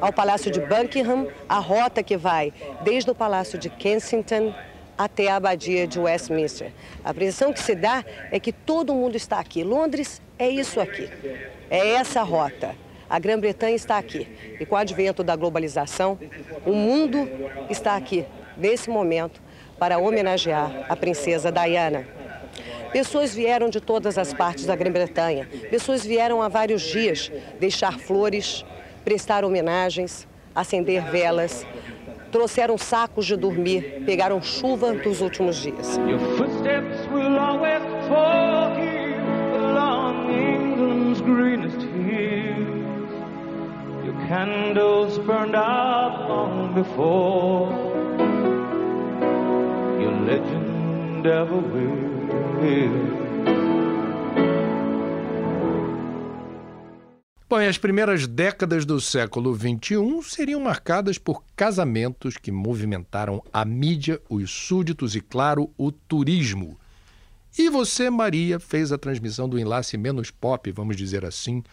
ao 0.00 0.12
Palácio 0.12 0.50
de 0.50 0.60
Buckingham, 0.60 1.28
a 1.48 1.58
rota 1.58 2.02
que 2.02 2.16
vai 2.16 2.52
desde 2.82 3.10
o 3.10 3.14
Palácio 3.14 3.58
de 3.58 3.68
Kensington 3.68 4.54
até 4.96 5.28
a 5.28 5.36
Abadia 5.36 5.86
de 5.86 5.98
Westminster. 5.98 6.72
A 7.04 7.10
impressão 7.10 7.52
que 7.52 7.60
se 7.60 7.74
dá 7.74 8.04
é 8.30 8.40
que 8.40 8.52
todo 8.52 8.94
mundo 8.94 9.16
está 9.16 9.38
aqui. 9.38 9.62
Londres 9.62 10.20
é 10.38 10.48
isso 10.48 10.80
aqui, 10.80 11.08
é 11.70 11.94
essa 11.94 12.22
rota. 12.22 12.74
A 13.10 13.18
Grã-Bretanha 13.18 13.74
está 13.74 13.98
aqui. 13.98 14.28
E 14.60 14.64
com 14.64 14.76
o 14.76 14.78
advento 14.78 15.24
da 15.24 15.34
globalização, 15.34 16.16
o 16.64 16.72
mundo 16.72 17.28
está 17.68 17.96
aqui, 17.96 18.24
nesse 18.56 18.88
momento, 18.88 19.42
para 19.80 19.98
homenagear 19.98 20.86
a 20.88 20.94
princesa 20.94 21.50
Diana. 21.50 22.06
Pessoas 22.92 23.34
vieram 23.34 23.68
de 23.68 23.80
todas 23.80 24.16
as 24.16 24.32
partes 24.32 24.64
da 24.64 24.76
Grã-Bretanha. 24.76 25.48
Pessoas 25.70 26.04
vieram 26.04 26.40
há 26.40 26.48
vários 26.48 26.82
dias 26.82 27.32
deixar 27.58 27.98
flores, 27.98 28.64
prestar 29.04 29.44
homenagens, 29.44 30.28
acender 30.54 31.02
velas, 31.10 31.66
trouxeram 32.30 32.78
sacos 32.78 33.26
de 33.26 33.36
dormir, 33.36 34.02
pegaram 34.06 34.40
chuva 34.40 34.92
dos 34.92 35.20
últimos 35.20 35.56
dias. 35.56 35.98
Candles 44.30 45.18
burned 45.26 45.56
out 45.56 46.28
long 46.28 46.72
before 46.72 47.68
your 50.00 50.14
legend 50.24 51.26
ever 51.26 51.56
will. 51.56 53.10
Bom, 57.48 57.56
as 57.56 57.76
primeiras 57.76 58.28
décadas 58.28 58.86
do 58.86 59.00
século 59.00 59.52
XXI 59.52 60.22
seriam 60.22 60.60
marcadas 60.60 61.18
por 61.18 61.42
casamentos 61.56 62.36
que 62.36 62.52
movimentaram 62.52 63.42
a 63.52 63.64
mídia, 63.64 64.22
os 64.28 64.48
súditos 64.48 65.16
e, 65.16 65.20
claro, 65.20 65.72
o 65.76 65.90
turismo. 65.90 66.78
E 67.58 67.68
você, 67.68 68.08
Maria, 68.08 68.60
fez 68.60 68.92
a 68.92 68.98
transmissão 68.98 69.48
do 69.48 69.58
enlace 69.58 69.98
menos 69.98 70.30
pop, 70.30 70.70
vamos 70.70 70.96
dizer 70.96 71.24
assim, 71.24 71.64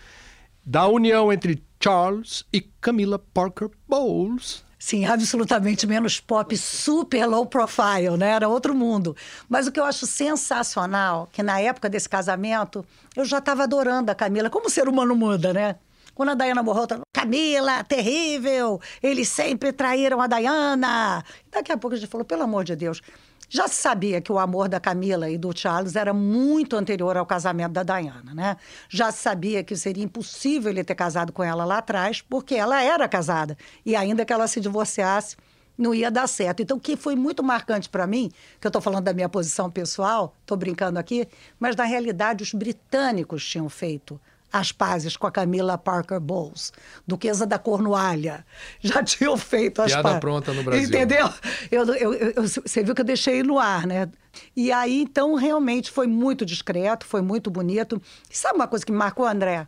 da 0.65 0.87
união 0.87 1.31
entre 1.31 1.63
Charles 1.87 2.43
e 2.51 2.59
Camila 2.81 3.17
Parker 3.17 3.69
Bowles. 3.87 4.61
Sim, 4.77 5.05
absolutamente 5.05 5.87
menos 5.87 6.19
pop, 6.19 6.57
super 6.57 7.25
low 7.25 7.45
profile, 7.45 8.17
né? 8.17 8.31
Era 8.31 8.49
outro 8.49 8.75
mundo. 8.75 9.15
Mas 9.47 9.67
o 9.67 9.71
que 9.71 9.79
eu 9.79 9.85
acho 9.85 10.05
sensacional, 10.05 11.29
que 11.31 11.41
na 11.41 11.61
época 11.61 11.87
desse 11.87 12.09
casamento, 12.09 12.85
eu 13.15 13.23
já 13.23 13.37
estava 13.37 13.63
adorando 13.63 14.11
a 14.11 14.15
Camila. 14.15 14.49
Como 14.49 14.67
o 14.67 14.69
ser 14.69 14.89
humano 14.89 15.15
muda, 15.15 15.53
né? 15.53 15.77
Quando 16.13 16.31
a 16.31 16.35
Diana 16.35 16.61
morreu, 16.61 16.87
tá... 16.87 16.99
Camila, 17.13 17.85
terrível! 17.85 18.81
Eles 19.01 19.29
sempre 19.29 19.71
traíram 19.71 20.19
a 20.19 20.27
Diana! 20.27 21.23
Daqui 21.49 21.71
a 21.71 21.77
pouco 21.77 21.95
a 21.95 21.97
gente 21.97 22.09
falou, 22.09 22.25
pelo 22.25 22.43
amor 22.43 22.65
de 22.65 22.75
Deus, 22.75 23.01
já 23.49 23.67
se 23.67 23.75
sabia 23.75 24.19
que 24.19 24.31
o 24.31 24.37
amor 24.37 24.67
da 24.67 24.79
Camila 24.79 25.29
e 25.29 25.37
do 25.37 25.57
Charles 25.57 25.95
era 25.95 26.13
muito 26.13 26.75
anterior 26.75 27.15
ao 27.15 27.25
casamento 27.25 27.71
da 27.71 27.83
Diana, 27.83 28.33
né? 28.33 28.57
Já 28.89 29.11
se 29.11 29.19
sabia 29.19 29.63
que 29.63 29.75
seria 29.75 30.03
impossível 30.03 30.69
ele 30.69 30.83
ter 30.83 30.95
casado 30.95 31.31
com 31.31 31.43
ela 31.43 31.63
lá 31.63 31.77
atrás, 31.77 32.21
porque 32.21 32.55
ela 32.55 32.83
era 32.83 33.07
casada. 33.07 33.57
E 33.85 33.95
ainda 33.95 34.25
que 34.25 34.33
ela 34.33 34.47
se 34.47 34.59
divorciasse, 34.59 35.37
não 35.77 35.93
ia 35.93 36.11
dar 36.11 36.27
certo. 36.27 36.61
Então, 36.61 36.77
o 36.77 36.79
que 36.79 36.97
foi 36.97 37.15
muito 37.15 37.43
marcante 37.43 37.87
para 37.87 38.07
mim, 38.07 38.31
que 38.59 38.67
eu 38.67 38.69
estou 38.69 38.81
falando 38.81 39.05
da 39.05 39.13
minha 39.13 39.29
posição 39.29 39.69
pessoal, 39.69 40.35
estou 40.41 40.57
brincando 40.57 40.99
aqui, 40.99 41.27
mas 41.59 41.75
na 41.75 41.85
realidade 41.85 42.43
os 42.43 42.53
britânicos 42.53 43.47
tinham 43.47 43.69
feito 43.69 44.19
as 44.51 44.71
pazes 44.71 45.17
com 45.17 45.27
a 45.27 45.31
Camila 45.31 45.77
Parker 45.77 46.19
Bowles, 46.19 46.71
duquesa 47.05 47.45
da 47.45 47.59
Cornualha. 47.59 48.45
Já 48.79 49.03
tinham 49.03 49.37
feito 49.37 49.81
as 49.81 49.91
Piada 49.91 50.03
pazes. 50.03 50.19
pronta 50.19 50.53
no 50.53 50.63
Brasil. 50.63 50.87
Entendeu? 50.87 51.29
Eu, 51.69 51.85
eu, 51.95 52.13
eu, 52.13 52.43
você 52.43 52.83
viu 52.83 52.95
que 52.95 53.01
eu 53.01 53.05
deixei 53.05 53.43
no 53.43 53.59
ar, 53.59 53.85
né? 53.85 54.09
E 54.55 54.71
aí, 54.71 55.01
então, 55.01 55.35
realmente 55.35 55.91
foi 55.91 56.07
muito 56.07 56.45
discreto, 56.45 57.05
foi 57.05 57.21
muito 57.21 57.49
bonito. 57.49 58.01
E 58.29 58.37
sabe 58.37 58.55
uma 58.55 58.67
coisa 58.67 58.85
que 58.85 58.91
me 58.91 58.97
marcou, 58.97 59.25
André? 59.25 59.67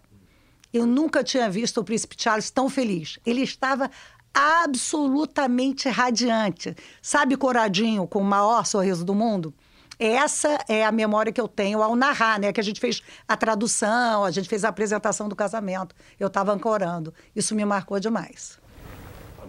Eu 0.72 0.86
nunca 0.86 1.24
tinha 1.24 1.50
visto 1.50 1.80
o 1.80 1.84
príncipe 1.84 2.15
Charles 2.18 2.52
tão 2.52 2.70
feliz. 2.70 3.20
Ele 3.26 3.42
estava 3.42 3.89
absolutamente 4.34 5.89
radiante. 5.89 6.76
Sabe 7.02 7.36
Coradinho, 7.36 8.08
com 8.08 8.20
o 8.20 8.24
maior 8.24 8.65
sorriso 8.65 9.04
do 9.04 9.15
mundo? 9.15 9.54
Essa 10.00 10.58
é 10.70 10.86
a 10.86 10.92
memória 10.94 11.30
que 11.30 11.42
eu 11.42 11.48
tenho 11.48 11.84
ao 11.84 11.94
narrar, 11.94 12.40
né? 12.40 12.54
Que 12.54 12.62
a 12.62 12.64
gente 12.64 12.80
fez 12.80 13.02
a 13.28 13.36
tradução, 13.36 14.24
a 14.24 14.32
gente 14.32 14.48
fez 14.48 14.64
a 14.64 14.70
apresentação 14.70 15.28
do 15.28 15.36
casamento. 15.36 15.94
Eu 16.18 16.28
estava 16.28 16.54
ancorando. 16.54 17.14
Isso 17.36 17.54
me 17.54 17.66
marcou 17.66 18.00
demais. 18.00 18.58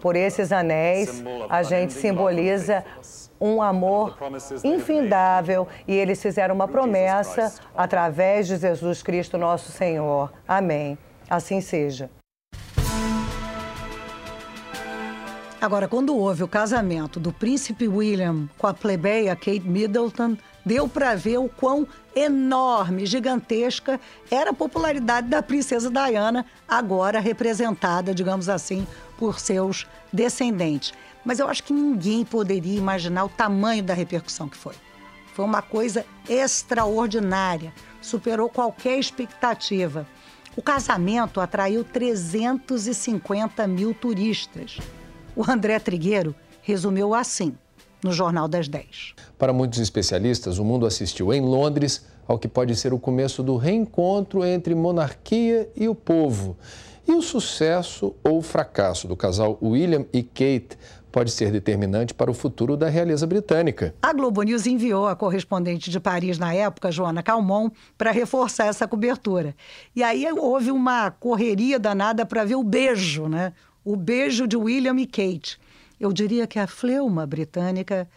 Por 0.01 0.17
esses 0.17 0.51
anéis, 0.51 1.23
a 1.49 1.63
gente 1.63 1.93
simboliza 1.93 2.85
um 3.41 3.63
amor 3.63 4.19
infindável 4.65 5.69
e 5.87 5.95
eles 5.95 6.21
fizeram 6.21 6.55
uma 6.55 6.67
promessa 6.67 7.55
através 7.75 8.49
de 8.49 8.57
Jesus 8.57 9.03
Cristo, 9.03 9.39
nosso 9.39 9.71
Senhor. 9.71 10.33
Amém. 10.49 10.99
Assim 11.29 11.61
seja. 11.61 12.11
Agora, 15.61 15.87
quando 15.87 16.17
houve 16.17 16.43
o 16.43 16.49
casamento 16.49 17.21
do 17.21 17.35
príncipe 17.35 17.87
William 17.87 18.49
com 18.57 18.67
a 18.67 18.73
plebeia 18.73 19.37
Kate 19.37 19.61
Middleton, 19.61 20.35
deu 20.65 20.89
para 20.89 21.15
ver 21.15 21.37
o 21.37 21.51
quão 21.51 21.87
enorme, 22.17 23.05
gigantesca 23.05 24.01
era 24.31 24.53
a 24.53 24.55
popularidade 24.55 25.29
da 25.29 25.43
princesa 25.43 25.91
Diana, 25.91 26.47
agora 26.67 27.21
representada, 27.21 28.15
digamos 28.15 28.49
assim, 28.49 28.87
por 29.19 29.39
seus 29.39 29.87
descendentes. 30.11 30.95
Mas 31.27 31.39
eu 31.39 31.47
acho 31.47 31.63
que 31.63 31.75
ninguém 31.75 32.25
poderia 32.25 32.79
imaginar 32.79 33.25
o 33.25 33.29
tamanho 33.29 33.83
da 33.83 33.93
repercussão 33.93 34.49
que 34.49 34.57
foi. 34.57 34.75
Foi 35.35 35.45
uma 35.45 35.61
coisa 35.61 36.07
extraordinária, 36.27 37.71
superou 38.01 38.49
qualquer 38.49 38.99
expectativa. 38.99 40.07
O 40.57 40.63
casamento 40.63 41.39
atraiu 41.39 41.85
350 41.85 43.67
mil 43.67 43.93
turistas. 43.93 44.79
O 45.37 45.49
André 45.49 45.79
Trigueiro 45.79 46.35
resumiu 46.63 47.15
assim 47.15 47.55
no 48.03 48.13
Jornal 48.13 48.49
das 48.49 48.67
10. 48.69 49.15
Para 49.39 49.53
muitos 49.53 49.79
especialistas, 49.79 50.59
o 50.59 50.65
mundo 50.65 50.87
assistiu 50.87 51.33
em 51.33 51.41
Londres 51.41 52.05
ao 52.27 52.39
que 52.39 52.49
pode 52.49 52.75
ser 52.75 52.93
o 52.93 52.99
começo 52.99 53.43
do 53.43 53.57
reencontro 53.57 54.45
entre 54.45 54.75
monarquia 54.75 55.71
e 55.77 55.89
o 55.89 55.95
povo. 55.95 56.57
E 57.07 57.13
o 57.13 57.23
sucesso 57.23 58.15
ou 58.23 58.41
fracasso 58.41 59.09
do 59.09 59.17
casal 59.17 59.59
William 59.63 60.05
e 60.13 60.23
Kate 60.23 60.77
pode 61.11 61.31
ser 61.33 61.51
determinante 61.51 62.15
para 62.15 62.31
o 62.31 62.35
futuro 62.35 62.77
da 62.77 62.89
realeza 62.89 63.27
britânica. 63.27 63.95
A 64.01 64.13
Globo 64.13 64.43
News 64.43 64.67
enviou 64.67 65.09
a 65.09 65.17
correspondente 65.17 65.91
de 65.91 65.99
Paris 65.99 66.39
na 66.39 66.55
época, 66.55 66.93
Joana 66.93 67.23
Calmon, 67.23 67.71
para 67.99 68.13
reforçar 68.13 68.67
essa 68.67 68.87
cobertura. 68.87 69.55
E 69.95 70.03
aí 70.03 70.25
houve 70.33 70.71
uma 70.71 71.11
correria 71.11 71.79
danada 71.79 72.25
para 72.25 72.45
ver 72.45 72.55
o 72.55 72.63
beijo, 72.63 73.29
né? 73.29 73.53
O 73.85 73.97
beijo 73.97 74.47
de 74.47 74.57
William 74.57 74.97
e 74.99 75.07
Kate. 75.07 75.59
Eu 75.99 76.13
diria 76.13 76.47
que 76.47 76.59
a 76.59 76.67
fleuma 76.67 77.27
britânica 77.27 78.09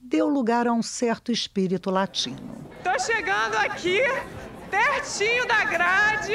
deu 0.00 0.28
lugar 0.28 0.66
a 0.66 0.72
um 0.72 0.82
certo 0.82 1.30
espírito 1.30 1.90
latino. 1.90 2.38
Estou 2.78 2.98
chegando 2.98 3.54
aqui, 3.56 4.00
pertinho 4.70 5.46
da 5.46 5.64
grade. 5.64 6.34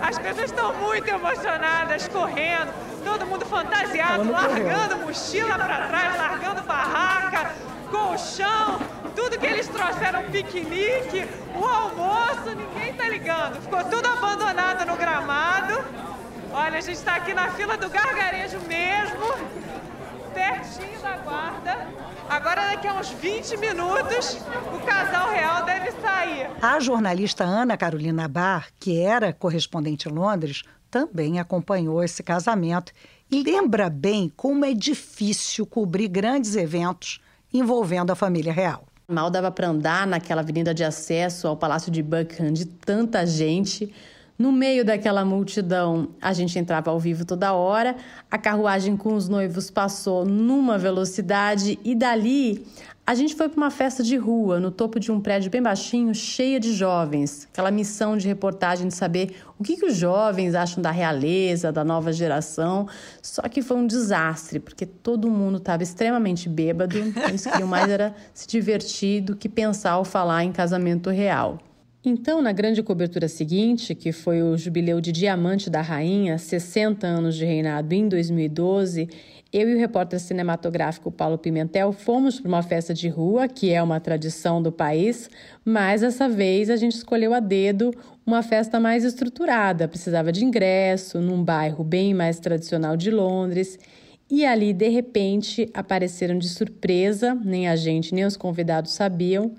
As 0.00 0.18
pessoas 0.18 0.50
estão 0.50 0.72
muito 0.80 1.08
emocionadas, 1.08 2.06
correndo 2.08 2.72
todo 3.04 3.26
mundo 3.26 3.44
fantasiado, 3.44 4.30
largando 4.30 4.98
mochila 4.98 5.58
para 5.58 5.88
trás, 5.88 6.16
largando 6.16 6.62
barraca, 6.62 7.54
colchão, 7.90 8.78
tudo 9.16 9.38
que 9.38 9.46
eles 9.46 9.66
trouxeram, 9.66 10.22
piquenique, 10.30 11.26
o 11.54 11.64
almoço, 11.64 12.54
ninguém 12.56 12.94
tá 12.94 13.08
ligando. 13.08 13.60
Ficou 13.62 13.82
tudo 13.84 14.06
abandonado 14.06 14.86
no 14.86 14.96
gramado. 14.96 15.84
Olha, 16.52 16.78
a 16.78 16.80
gente 16.80 16.96
está 16.96 17.16
aqui 17.16 17.32
na 17.32 17.50
fila 17.52 17.76
do 17.76 17.88
gargarejo 17.88 18.58
mesmo, 18.66 19.24
pertinho 20.34 21.00
da 21.00 21.16
guarda. 21.18 21.88
Agora, 22.28 22.66
daqui 22.70 22.88
a 22.88 22.94
uns 22.94 23.10
20 23.10 23.56
minutos, 23.56 24.38
o 24.74 24.84
casal 24.84 25.30
real 25.30 25.64
deve 25.64 25.92
sair. 25.92 26.50
A 26.60 26.80
jornalista 26.80 27.44
Ana 27.44 27.76
Carolina 27.76 28.26
Bar, 28.26 28.68
que 28.80 29.00
era 29.00 29.32
correspondente 29.32 30.08
em 30.08 30.12
Londres, 30.12 30.64
também 30.90 31.38
acompanhou 31.38 32.02
esse 32.02 32.22
casamento 32.22 32.92
e 33.30 33.44
lembra 33.44 33.88
bem 33.88 34.32
como 34.36 34.64
é 34.64 34.74
difícil 34.74 35.64
cobrir 35.64 36.08
grandes 36.08 36.56
eventos 36.56 37.20
envolvendo 37.52 38.10
a 38.10 38.16
família 38.16 38.52
real. 38.52 38.86
Mal 39.08 39.30
dava 39.30 39.50
para 39.50 39.68
andar 39.68 40.06
naquela 40.06 40.40
avenida 40.40 40.74
de 40.74 40.82
acesso 40.82 41.46
ao 41.46 41.56
Palácio 41.56 41.92
de 41.92 42.02
Buckingham 42.02 42.52
de 42.52 42.64
tanta 42.64 43.24
gente. 43.26 43.92
No 44.40 44.50
meio 44.50 44.86
daquela 44.86 45.22
multidão, 45.22 46.08
a 46.18 46.32
gente 46.32 46.58
entrava 46.58 46.90
ao 46.90 46.98
vivo 46.98 47.26
toda 47.26 47.52
hora, 47.52 47.94
a 48.30 48.38
carruagem 48.38 48.96
com 48.96 49.12
os 49.12 49.28
noivos 49.28 49.70
passou 49.70 50.24
numa 50.24 50.78
velocidade 50.78 51.78
e 51.84 51.94
dali 51.94 52.66
a 53.06 53.14
gente 53.14 53.34
foi 53.34 53.50
para 53.50 53.58
uma 53.58 53.70
festa 53.70 54.02
de 54.02 54.16
rua, 54.16 54.58
no 54.58 54.70
topo 54.70 54.98
de 54.98 55.12
um 55.12 55.20
prédio 55.20 55.50
bem 55.50 55.60
baixinho, 55.60 56.14
cheia 56.14 56.58
de 56.58 56.72
jovens. 56.72 57.46
Aquela 57.52 57.70
missão 57.70 58.16
de 58.16 58.26
reportagem 58.28 58.88
de 58.88 58.94
saber 58.94 59.36
o 59.58 59.62
que, 59.62 59.76
que 59.76 59.84
os 59.84 59.96
jovens 59.96 60.54
acham 60.54 60.80
da 60.80 60.90
realeza, 60.90 61.70
da 61.70 61.84
nova 61.84 62.10
geração. 62.10 62.88
Só 63.20 63.42
que 63.42 63.60
foi 63.60 63.76
um 63.76 63.86
desastre, 63.86 64.58
porque 64.58 64.86
todo 64.86 65.30
mundo 65.30 65.58
estava 65.58 65.82
extremamente 65.82 66.48
bêbado. 66.48 66.96
Eles 66.96 67.44
queriam 67.44 67.68
mais 67.68 67.90
era 67.90 68.14
se 68.32 68.48
divertir 68.48 69.20
do 69.20 69.36
que 69.36 69.50
pensar 69.50 69.98
ou 69.98 70.04
falar 70.04 70.44
em 70.44 70.52
casamento 70.52 71.10
real. 71.10 71.58
Então, 72.02 72.40
na 72.40 72.50
grande 72.50 72.82
cobertura 72.82 73.28
seguinte, 73.28 73.94
que 73.94 74.10
foi 74.10 74.42
o 74.42 74.56
jubileu 74.56 75.02
de 75.02 75.12
diamante 75.12 75.68
da 75.68 75.82
rainha, 75.82 76.38
60 76.38 77.06
anos 77.06 77.36
de 77.36 77.44
reinado 77.44 77.94
em 77.94 78.08
2012, 78.08 79.06
eu 79.52 79.68
e 79.68 79.74
o 79.74 79.78
repórter 79.78 80.18
cinematográfico 80.18 81.12
Paulo 81.12 81.36
Pimentel 81.36 81.92
fomos 81.92 82.40
para 82.40 82.48
uma 82.48 82.62
festa 82.62 82.94
de 82.94 83.06
rua, 83.08 83.48
que 83.48 83.70
é 83.70 83.82
uma 83.82 84.00
tradição 84.00 84.62
do 84.62 84.72
país, 84.72 85.28
mas 85.62 86.00
dessa 86.00 86.26
vez 86.26 86.70
a 86.70 86.76
gente 86.76 86.96
escolheu 86.96 87.34
a 87.34 87.40
dedo 87.40 87.92
uma 88.24 88.42
festa 88.42 88.80
mais 88.80 89.04
estruturada, 89.04 89.86
precisava 89.86 90.32
de 90.32 90.42
ingresso, 90.42 91.20
num 91.20 91.44
bairro 91.44 91.84
bem 91.84 92.14
mais 92.14 92.40
tradicional 92.40 92.96
de 92.96 93.10
Londres. 93.10 93.78
E 94.30 94.46
ali, 94.46 94.72
de 94.72 94.88
repente, 94.88 95.68
apareceram 95.74 96.38
de 96.38 96.48
surpresa, 96.48 97.34
nem 97.34 97.68
a 97.68 97.76
gente 97.76 98.14
nem 98.14 98.24
os 98.24 98.38
convidados 98.38 98.92
sabiam, 98.92 99.54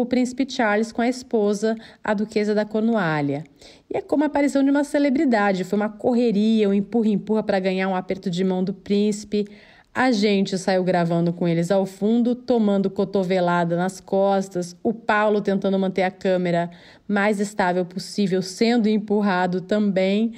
o 0.00 0.06
príncipe 0.06 0.46
Charles 0.48 0.92
com 0.92 1.00
a 1.00 1.08
esposa, 1.08 1.74
a 2.04 2.12
duquesa 2.12 2.54
da 2.54 2.66
Cornualha. 2.66 3.44
E 3.90 3.96
é 3.96 4.02
como 4.02 4.24
a 4.24 4.26
aparição 4.26 4.62
de 4.62 4.70
uma 4.70 4.84
celebridade, 4.84 5.64
foi 5.64 5.78
uma 5.78 5.88
correria, 5.88 6.68
um 6.68 6.74
empurra-empurra 6.74 7.42
para 7.42 7.58
ganhar 7.58 7.88
um 7.88 7.96
aperto 7.96 8.28
de 8.28 8.44
mão 8.44 8.62
do 8.62 8.74
príncipe. 8.74 9.46
A 9.94 10.12
gente 10.12 10.58
saiu 10.58 10.84
gravando 10.84 11.32
com 11.32 11.48
eles 11.48 11.70
ao 11.70 11.86
fundo, 11.86 12.34
tomando 12.34 12.90
cotovelada 12.90 13.74
nas 13.74 13.98
costas, 13.98 14.76
o 14.82 14.92
Paulo 14.92 15.40
tentando 15.40 15.78
manter 15.78 16.02
a 16.02 16.10
câmera 16.10 16.70
mais 17.08 17.40
estável 17.40 17.86
possível, 17.86 18.42
sendo 18.42 18.90
empurrado 18.90 19.62
também, 19.62 20.34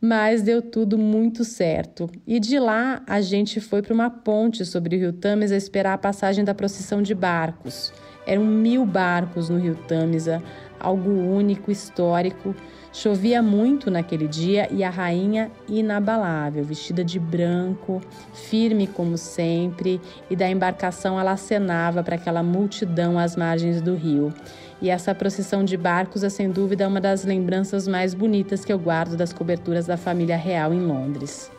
mas 0.00 0.42
deu 0.42 0.60
tudo 0.60 0.98
muito 0.98 1.44
certo. 1.44 2.10
E 2.26 2.40
de 2.40 2.58
lá 2.58 3.04
a 3.06 3.20
gente 3.20 3.60
foi 3.60 3.82
para 3.82 3.94
uma 3.94 4.10
ponte 4.10 4.64
sobre 4.64 4.96
o 4.96 4.98
Rio 4.98 5.12
Tames 5.12 5.52
a 5.52 5.56
esperar 5.56 5.92
a 5.92 5.98
passagem 5.98 6.44
da 6.44 6.52
procissão 6.52 7.00
de 7.00 7.14
barcos. 7.14 7.92
Eram 8.26 8.44
mil 8.44 8.84
barcos 8.84 9.48
no 9.48 9.58
rio 9.58 9.76
Tâmisa, 9.86 10.42
algo 10.80 11.10
único, 11.10 11.70
histórico. 11.70 12.54
Chovia 12.92 13.42
muito 13.42 13.90
naquele 13.90 14.26
dia 14.26 14.68
e 14.72 14.82
a 14.82 14.90
rainha 14.90 15.50
inabalável, 15.68 16.64
vestida 16.64 17.04
de 17.04 17.18
branco, 17.18 18.00
firme 18.32 18.86
como 18.86 19.18
sempre, 19.18 20.00
e 20.30 20.34
da 20.34 20.48
embarcação 20.48 21.20
ela 21.20 21.32
acenava 21.32 22.02
para 22.02 22.16
aquela 22.16 22.42
multidão 22.42 23.18
às 23.18 23.36
margens 23.36 23.80
do 23.80 23.94
rio. 23.94 24.32
E 24.80 24.90
essa 24.90 25.14
procissão 25.14 25.64
de 25.64 25.76
barcos 25.76 26.24
é 26.24 26.28
sem 26.28 26.50
dúvida 26.50 26.88
uma 26.88 27.00
das 27.00 27.24
lembranças 27.24 27.86
mais 27.86 28.12
bonitas 28.12 28.64
que 28.64 28.72
eu 28.72 28.78
guardo 28.78 29.16
das 29.16 29.32
coberturas 29.32 29.86
da 29.86 29.96
família 29.96 30.36
real 30.36 30.72
em 30.72 30.80
Londres. 30.80 31.50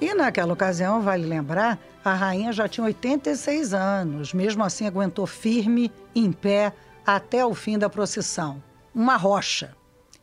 E 0.00 0.12
naquela 0.14 0.52
ocasião, 0.52 1.00
vale 1.00 1.24
lembrar, 1.24 1.78
a 2.04 2.12
rainha 2.12 2.52
já 2.52 2.68
tinha 2.68 2.84
86 2.84 3.72
anos, 3.72 4.34
mesmo 4.34 4.62
assim 4.62 4.86
aguentou 4.86 5.26
firme, 5.26 5.90
em 6.14 6.30
pé, 6.30 6.72
até 7.04 7.44
o 7.46 7.54
fim 7.54 7.78
da 7.78 7.88
procissão. 7.88 8.62
Uma 8.94 9.16
rocha. 9.16 9.74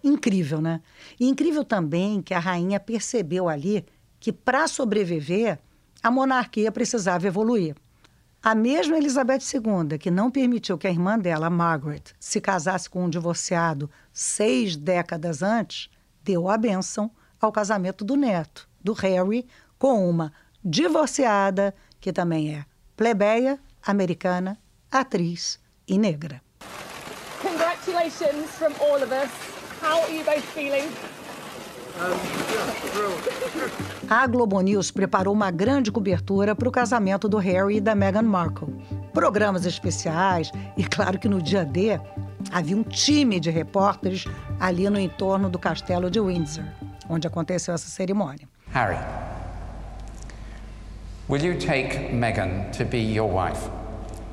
Incrível, 0.04 0.62
né? 0.62 0.82
E 1.20 1.28
incrível 1.28 1.64
também 1.64 2.22
que 2.22 2.34
a 2.34 2.40
rainha 2.40 2.80
percebeu 2.80 3.50
ali 3.50 3.86
que, 4.20 4.32
para 4.32 4.68
sobreviver, 4.68 5.60
a 6.04 6.12
monarquia 6.12 6.72
precisava 6.72 7.26
evoluir. 7.26 7.76
A 8.42 8.54
mesma 8.54 8.98
Elizabeth 8.98 9.40
II, 9.54 9.98
que 9.98 10.12
não 10.12 10.30
permitiu 10.30 10.78
que 10.78 10.86
a 10.86 10.92
irmã 10.92 11.18
dela, 11.18 11.50
Margaret, 11.50 12.04
se 12.20 12.42
casasse 12.42 12.90
com 12.90 13.06
um 13.06 13.10
divorciado 13.10 13.90
seis 14.12 14.76
décadas 14.76 15.42
antes, 15.42 15.90
deu 16.22 16.50
a 16.50 16.58
bênção 16.58 17.10
ao 17.40 17.54
casamento 17.54 18.04
do 18.04 18.18
neto, 18.18 18.68
do 18.84 18.92
Harry, 18.92 19.48
com 19.84 20.10
uma 20.10 20.32
divorciada 20.63 21.76
que 22.00 22.13
também 22.13 22.56
é 22.56 22.65
plebeia, 22.96 23.60
americana, 23.86 24.58
atriz 24.89 25.60
e 25.86 25.98
negra. 25.98 26.41
Congratulations 27.41 28.50
from 28.52 28.72
all 28.80 29.04
of 29.04 29.12
us. 29.12 29.30
How 29.82 30.02
are 30.04 30.17
you 30.17 30.24
both 30.24 30.41
feeling? 30.54 30.88
A 34.10 34.26
Globo 34.26 34.62
News 34.62 34.89
preparou 34.89 35.34
uma 35.34 35.52
grande 35.52 35.91
cobertura 35.91 36.56
para 36.56 36.69
o 36.69 36.72
casamento 36.72 37.28
do 37.28 37.38
Harry 37.38 37.76
e 37.76 37.82
da 37.82 37.93
Meghan 37.93 38.22
Markle. 38.22 38.74
Programas 39.13 39.65
especiais 39.65 40.50
e, 40.78 40.86
claro 40.86 41.19
que 41.19 41.28
no 41.28 41.41
dia 41.41 41.65
D, 41.65 42.00
havia 42.54 42.78
um 42.78 42.84
time 42.84 43.38
de 43.38 43.50
repórteres 43.50 44.24
ali 44.62 44.89
no 44.89 44.98
entorno 44.98 45.50
do 45.50 45.60
castelo 45.60 46.10
de 46.10 46.22
Windsor, 46.22 46.63
onde 47.10 47.28
aconteceu 47.28 47.74
essa 47.74 47.89
cerimônia. 47.89 48.48
Harry, 48.72 48.98
Will 51.34 51.41
you 51.41 51.56
take 51.56 52.13
Megan 52.13 52.72
to 52.74 52.86
be 52.86 53.00
your 53.00 53.28
wife? 53.28 53.67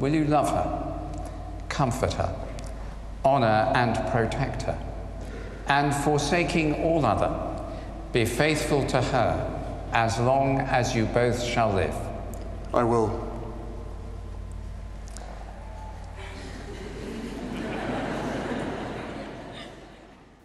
Will 0.00 0.12
you 0.12 0.26
love 0.26 0.50
her, 0.50 1.00
comfort 1.70 2.12
her, 2.12 2.36
honour 3.24 3.72
and 3.74 3.94
protect 4.10 4.64
her, 4.64 4.78
and 5.68 5.94
forsaking 5.94 6.74
all 6.84 7.06
other, 7.06 7.32
be 8.12 8.26
faithful 8.26 8.84
to 8.88 9.00
her 9.00 9.62
as 9.94 10.20
long 10.20 10.60
as 10.60 10.94
you 10.94 11.06
both 11.06 11.42
shall 11.42 11.72
live? 11.72 11.96
I 12.74 12.84
will. 12.84 13.08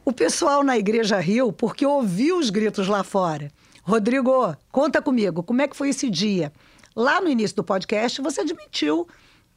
O 0.06 0.14
pessoal 0.14 0.64
na 0.64 0.78
igreja 0.78 1.20
riu 1.20 1.52
porque 1.52 1.86
ouviu 1.86 2.40
os 2.40 2.50
gritos 2.50 2.88
lá 2.88 3.04
fora. 3.04 3.52
Rodrigo, 3.88 4.56
conta 4.72 5.00
comigo, 5.00 5.44
como 5.44 5.62
é 5.62 5.68
que 5.68 5.78
foi 5.78 5.90
esse 5.90 6.10
dia? 6.10 6.52
Lá 6.96 7.22
no 7.22 7.30
início 7.30 7.56
do 7.56 7.64
podcast, 7.64 8.20
você 8.20 8.42
admitiu 8.42 9.08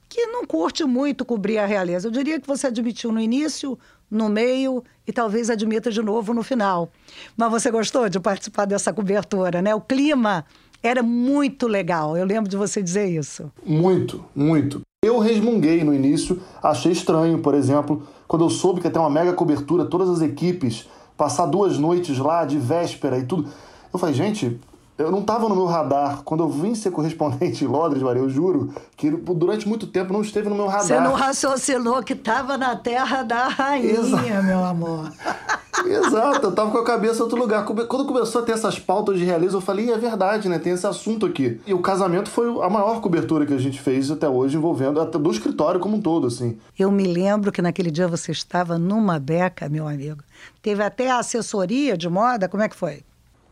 que 0.07 0.27
não 0.27 0.45
curte 0.45 0.85
muito 0.85 1.25
cobrir 1.25 1.57
a 1.57 1.65
realeza. 1.65 2.09
Eu 2.09 2.13
diria 2.13 2.39
que 2.39 2.47
você 2.47 2.67
admitiu 2.67 3.11
no 3.11 3.19
início, 3.19 3.79
no 4.11 4.29
meio 4.29 4.85
e 5.07 5.13
talvez 5.15 5.49
admita 5.49 5.91
de 5.91 6.03
novo 6.03 6.35
no 6.35 6.43
final. 6.43 6.91
Mas 7.39 7.51
você 7.51 7.71
gostou 7.71 8.07
de 8.11 8.21
participar 8.21 8.67
dessa 8.67 8.93
cobertura, 8.93 9.63
né? 9.63 9.75
O 9.75 9.81
clima 9.81 10.45
era 10.83 11.03
muito 11.03 11.67
legal. 11.67 12.15
Eu 12.15 12.27
lembro 12.27 12.51
de 12.51 12.57
você 12.57 12.83
dizer 12.83 13.07
isso. 13.07 13.51
Muito, 13.65 14.23
muito. 14.37 14.83
Eu 15.03 15.19
resmunguei 15.21 15.83
no 15.83 15.95
início, 15.95 16.39
achei 16.63 16.93
estranho, 16.93 17.39
por 17.39 17.55
exemplo, 17.55 18.07
quando 18.27 18.45
eu 18.45 18.51
soube 18.51 18.83
que 18.83 18.91
ter 18.91 18.99
uma 18.99 19.09
mega 19.09 19.33
cobertura, 19.33 19.87
todas 19.87 20.11
as 20.11 20.21
equipes 20.21 20.87
passar 21.19 21.47
duas 21.47 21.77
noites 21.77 22.17
lá 22.17 22.45
de 22.45 22.59
véspera 22.59 23.19
e 23.19 23.25
tudo. 23.25 23.51
Eu 23.93 23.99
falei, 23.99 24.15
gente, 24.15 24.61
eu 24.99 25.13
não 25.13 25.21
estava 25.21 25.49
no 25.49 25.55
meu 25.55 25.67
radar. 25.67 26.23
Quando 26.25 26.43
eu 26.43 26.49
vim 26.49 26.75
ser 26.75 26.91
correspondente 26.91 27.65
em 27.65 27.69
Londres, 27.69 28.03
Maria, 28.03 28.21
eu 28.21 28.29
juro 28.29 28.75
que 28.97 29.11
durante 29.11 29.69
muito 29.69 29.87
tempo 29.87 30.13
não 30.13 30.23
esteve 30.23 30.49
no 30.49 30.57
meu 30.57 30.67
radar. 30.67 30.87
Você 30.87 31.01
não 31.01 31.15
raciocinou 31.15 32.03
que 32.03 32.15
estava 32.15 32.59
na 32.59 32.75
terra 32.75 33.23
da 33.23 33.47
rainha, 33.47 34.01
Exato. 34.01 34.45
meu 34.45 34.65
amor. 34.65 35.13
Exato, 35.87 36.47
eu 36.47 36.51
estava 36.51 36.73
com 36.73 36.79
a 36.79 36.85
cabeça 36.85 37.21
em 37.21 37.23
outro 37.23 37.39
lugar. 37.39 37.65
Quando 37.65 38.05
começou 38.05 38.43
a 38.43 38.45
ter 38.45 38.53
essas 38.53 38.81
pautas 38.81 39.17
de 39.17 39.25
realismo, 39.25 39.59
eu 39.59 39.61
falei, 39.61 39.93
é 39.93 39.97
verdade, 39.97 40.49
né? 40.49 40.59
Tem 40.59 40.73
esse 40.73 40.87
assunto 40.87 41.25
aqui. 41.25 41.61
E 41.65 41.73
o 41.73 41.79
casamento 41.79 42.29
foi 42.29 42.49
a 42.61 42.69
maior 42.69 43.01
cobertura 43.01 43.47
que 43.47 43.55
a 43.55 43.59
gente 43.59 43.81
fez 43.81 44.11
até 44.11 44.29
hoje, 44.29 44.57
envolvendo 44.57 45.01
até 45.01 45.17
do 45.17 45.31
escritório 45.31 45.79
como 45.79 45.97
um 45.97 46.01
todo, 46.01 46.27
assim. 46.27 46.59
Eu 46.77 46.91
me 46.91 47.05
lembro 47.05 47.53
que 47.53 47.63
naquele 47.63 47.93
dia 47.93 48.09
você 48.09 48.33
estava 48.33 48.77
numa 48.77 49.21
beca, 49.21 49.69
meu 49.69 49.87
amigo. 49.87 50.23
Teve 50.61 50.83
até 50.83 51.11
a 51.11 51.21
assessoria 51.21 51.97
de 51.97 52.09
moda, 52.09 52.49
como 52.49 52.65
é 52.65 52.69
que 52.69 52.77
foi? 52.77 53.05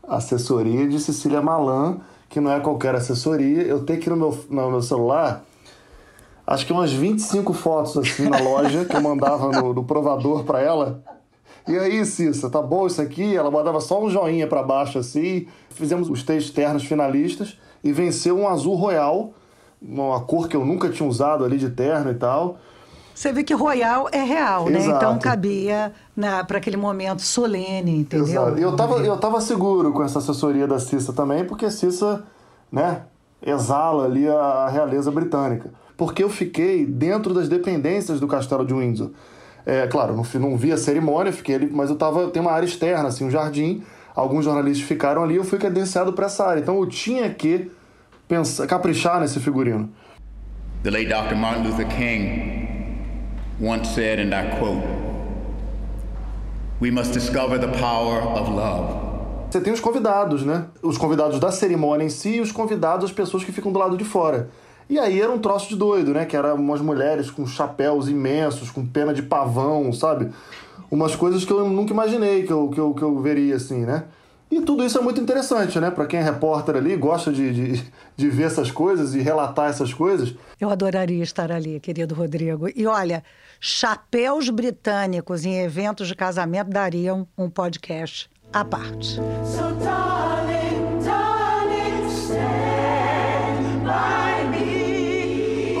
Assessoria 0.07 0.87
de 0.87 0.99
Cecília 0.99 1.41
Malan, 1.41 1.97
que 2.29 2.39
não 2.39 2.51
é 2.51 2.59
qualquer 2.59 2.95
assessoria. 2.95 3.63
Eu 3.63 3.83
tenho 3.83 3.99
aqui 3.99 4.09
no 4.09 4.15
meu, 4.15 4.45
no 4.49 4.71
meu 4.71 4.81
celular, 4.81 5.43
acho 6.45 6.65
que 6.65 6.71
umas 6.73 6.91
25 6.91 7.53
fotos 7.53 7.97
assim 7.97 8.29
na 8.29 8.39
loja 8.39 8.85
que 8.85 8.95
eu 8.95 9.01
mandava 9.01 9.51
no, 9.51 9.73
no 9.73 9.83
provador 9.83 10.43
para 10.43 10.61
ela. 10.61 11.03
E 11.67 11.77
aí, 11.77 12.05
Cissa, 12.05 12.49
tá 12.49 12.61
bom 12.61 12.87
isso 12.87 13.01
aqui? 13.01 13.35
Ela 13.35 13.51
mandava 13.51 13.81
só 13.81 14.01
um 14.01 14.09
joinha 14.09 14.47
para 14.47 14.63
baixo 14.63 14.97
assim. 14.99 15.47
Fizemos 15.71 16.09
os 16.09 16.23
três 16.23 16.49
ternos 16.49 16.85
finalistas 16.85 17.57
e 17.83 17.91
venceu 17.91 18.37
um 18.37 18.47
azul 18.47 18.75
royal, 18.75 19.33
uma 19.81 20.21
cor 20.21 20.47
que 20.47 20.55
eu 20.55 20.65
nunca 20.65 20.89
tinha 20.89 21.07
usado 21.07 21.43
ali 21.43 21.57
de 21.57 21.69
terno 21.69 22.09
e 22.09 22.15
tal. 22.15 22.57
Você 23.17 23.33
vê 23.33 23.43
que 23.43 23.55
Royal 23.55 24.07
é 24.11 24.21
real, 24.21 24.69
né? 24.69 24.79
Então 24.85 25.17
cabia 25.17 25.91
para 26.47 26.59
aquele 26.59 26.77
momento 26.77 27.23
solene, 27.23 28.01
entendeu? 28.01 28.27
Exato. 28.27 28.59
Eu 28.59 28.75
tava, 28.75 28.99
eu 28.99 29.17
tava 29.17 29.41
seguro 29.41 29.91
com 29.91 30.03
essa 30.03 30.19
assessoria 30.19 30.67
da 30.67 30.77
Cissa 30.77 31.11
também, 31.11 31.43
porque 31.43 31.65
a 31.65 31.71
Cissa, 31.71 32.23
né, 32.71 33.01
exala 33.43 34.05
ali 34.05 34.29
a 34.29 34.69
realeza 34.69 35.09
britânica. 35.09 35.71
Porque 35.97 36.23
eu 36.23 36.29
fiquei 36.29 36.85
dentro 36.85 37.33
das 37.33 37.49
dependências 37.49 38.19
do 38.19 38.27
castelo 38.27 38.63
de 38.63 38.75
Windsor. 38.75 39.09
É, 39.65 39.87
claro, 39.87 40.15
não, 40.15 40.23
não 40.39 40.55
vi 40.55 40.71
a 40.71 40.77
cerimônia, 40.77 41.33
fiquei 41.33 41.55
ali, 41.55 41.71
mas 41.73 41.89
eu 41.89 41.95
tava, 41.95 42.27
tem 42.27 42.39
uma 42.39 42.51
área 42.51 42.67
externa, 42.67 43.07
assim, 43.07 43.25
um 43.25 43.31
jardim. 43.31 43.81
Alguns 44.15 44.45
jornalistas 44.45 44.87
ficaram 44.87 45.23
ali, 45.23 45.37
eu 45.37 45.43
fui 45.43 45.57
credenciado 45.57 46.13
para 46.13 46.27
essa 46.27 46.45
área. 46.45 46.59
Então 46.59 46.77
eu 46.77 46.85
tinha 46.85 47.27
que 47.31 47.71
pensar, 48.27 48.67
caprichar 48.67 49.19
nesse 49.19 49.39
figurino. 49.39 49.89
The 50.83 50.91
late 50.91 51.07
Dr. 51.07 51.35
Martin 51.35 51.67
Luther 51.67 51.87
King 51.87 52.76
once 53.59 53.89
said, 53.89 54.19
and 54.19 54.33
I 54.33 54.57
quote, 54.57 54.83
We 56.79 56.91
must 56.91 57.11
discover 57.11 57.59
the 57.59 57.69
power 57.79 58.21
of 58.21 58.51
love. 58.51 59.07
Você 59.49 59.59
tem 59.59 59.73
os 59.73 59.79
convidados, 59.79 60.43
né? 60.43 60.65
Os 60.83 60.97
convidados 60.97 61.39
da 61.39 61.51
cerimônia 61.51 62.05
em 62.05 62.09
si 62.09 62.35
e 62.35 62.41
os 62.41 62.51
convidados, 62.51 63.05
as 63.05 63.11
pessoas 63.11 63.43
que 63.43 63.51
ficam 63.51 63.71
do 63.71 63.79
lado 63.79 63.97
de 63.97 64.03
fora. 64.03 64.49
E 64.87 64.99
aí 64.99 65.19
era 65.19 65.31
um 65.31 65.39
troço 65.39 65.69
de 65.69 65.75
doido, 65.75 66.13
né? 66.13 66.25
Que 66.25 66.37
eram 66.37 66.55
umas 66.55 66.81
mulheres 66.81 67.31
com 67.31 67.47
chapéus 67.47 68.07
imensos, 68.07 68.69
com 68.69 68.85
pena 68.85 69.13
de 69.13 69.23
pavão, 69.23 69.91
sabe? 69.91 70.29
Umas 70.91 71.15
coisas 71.15 71.43
que 71.43 71.51
eu 71.51 71.67
nunca 71.67 71.93
imaginei 71.93 72.43
que 72.43 72.51
eu, 72.53 72.69
que 72.69 72.79
eu, 72.79 72.93
que 72.93 73.01
eu 73.01 73.19
veria 73.19 73.55
assim, 73.55 73.85
né? 73.85 74.03
E 74.49 74.61
tudo 74.61 74.85
isso 74.85 74.97
é 74.97 75.01
muito 75.01 75.19
interessante, 75.19 75.77
né? 75.79 75.91
Para 75.91 76.05
quem 76.05 76.19
é 76.19 76.23
repórter 76.23 76.75
ali, 76.75 76.95
gosta 76.95 77.33
de, 77.33 77.53
de, 77.53 77.83
de, 78.15 78.29
ver 78.29 78.43
essas 78.43 78.71
coisas 78.71 79.13
e 79.13 79.19
relatar 79.19 79.69
essas 79.69 79.93
coisas. 79.93 80.33
Eu 80.59 80.69
adoraria 80.69 81.21
estar 81.21 81.51
ali, 81.51 81.81
querido 81.81 82.15
Rodrigo. 82.15 82.69
E 82.73 82.85
olha, 82.85 83.23
chapéus 83.59 84.49
britânicos 84.49 85.45
em 85.45 85.59
eventos 85.59 86.07
de 86.07 86.15
casamento 86.15 86.69
dariam 86.69 87.27
um 87.37 87.49
podcast 87.49 88.29
à 88.53 88.63
parte. 88.63 89.15
So, 89.15 89.73
darling, 89.83 91.03
darling, 91.03 92.07
stand 92.09 93.83
by 93.83 94.47
me. 94.49 95.77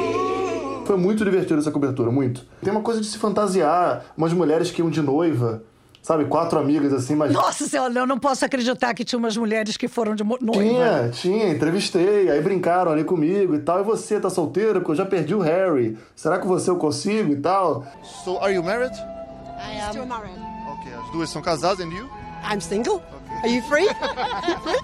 Foi 0.85 0.97
muito 0.97 1.23
divertido 1.23 1.59
essa 1.59 1.71
cobertura, 1.71 2.11
muito. 2.11 2.45
Tem 2.61 2.71
uma 2.71 2.81
coisa 2.81 2.99
de 3.01 3.07
se 3.07 3.17
fantasiar, 3.17 4.05
umas 4.17 4.33
mulheres 4.33 4.71
que 4.71 4.81
iam 4.81 4.89
de 4.89 5.01
noiva 5.01 5.63
sabe, 6.07 6.23
quatro 6.23 6.57
amigas 6.57 6.93
assim, 6.93 7.15
mas. 7.15 7.33
Nossa 7.33 7.67
senhora, 7.67 7.93
eu 7.93 8.07
não 8.07 8.17
posso 8.17 8.45
acreditar 8.45 8.93
que 8.93 9.03
tinha 9.03 9.19
umas 9.19 9.35
mulheres 9.35 9.75
que 9.75 9.89
foram 9.89 10.15
de 10.15 10.23
noiva. 10.23 10.53
Tinha, 10.53 11.09
tinha, 11.09 11.49
entrevistei, 11.49 12.31
aí 12.31 12.41
brincaram 12.41 12.93
ali 12.93 13.03
comigo 13.03 13.53
e 13.53 13.59
tal. 13.59 13.81
E 13.81 13.83
você 13.83 14.17
tá 14.17 14.29
solteiro? 14.29 14.79
Porque 14.79 14.91
eu 14.91 14.95
já 14.95 15.05
perdi 15.05 15.35
o 15.35 15.39
Harry. 15.39 15.97
Será 16.15 16.39
que 16.39 16.47
você 16.47 16.69
eu 16.69 16.77
consigo 16.77 17.33
e 17.33 17.35
tal? 17.35 17.85
So, 18.23 18.37
are 18.37 18.53
you 18.53 18.63
married? 18.63 18.95
I 18.95 19.81
am. 19.81 19.89
Still 19.89 20.05
married. 20.05 20.39
Ok, 20.71 20.93
as 20.93 21.11
duas 21.11 21.29
são 21.29 21.41
casadas, 21.41 21.85
and 21.85 21.91
you? 21.91 22.09
I'm 22.49 22.61
single. 22.61 22.95
Okay. 22.95 23.37
Are 23.43 23.49
you 23.49 23.61
free? 23.63 23.87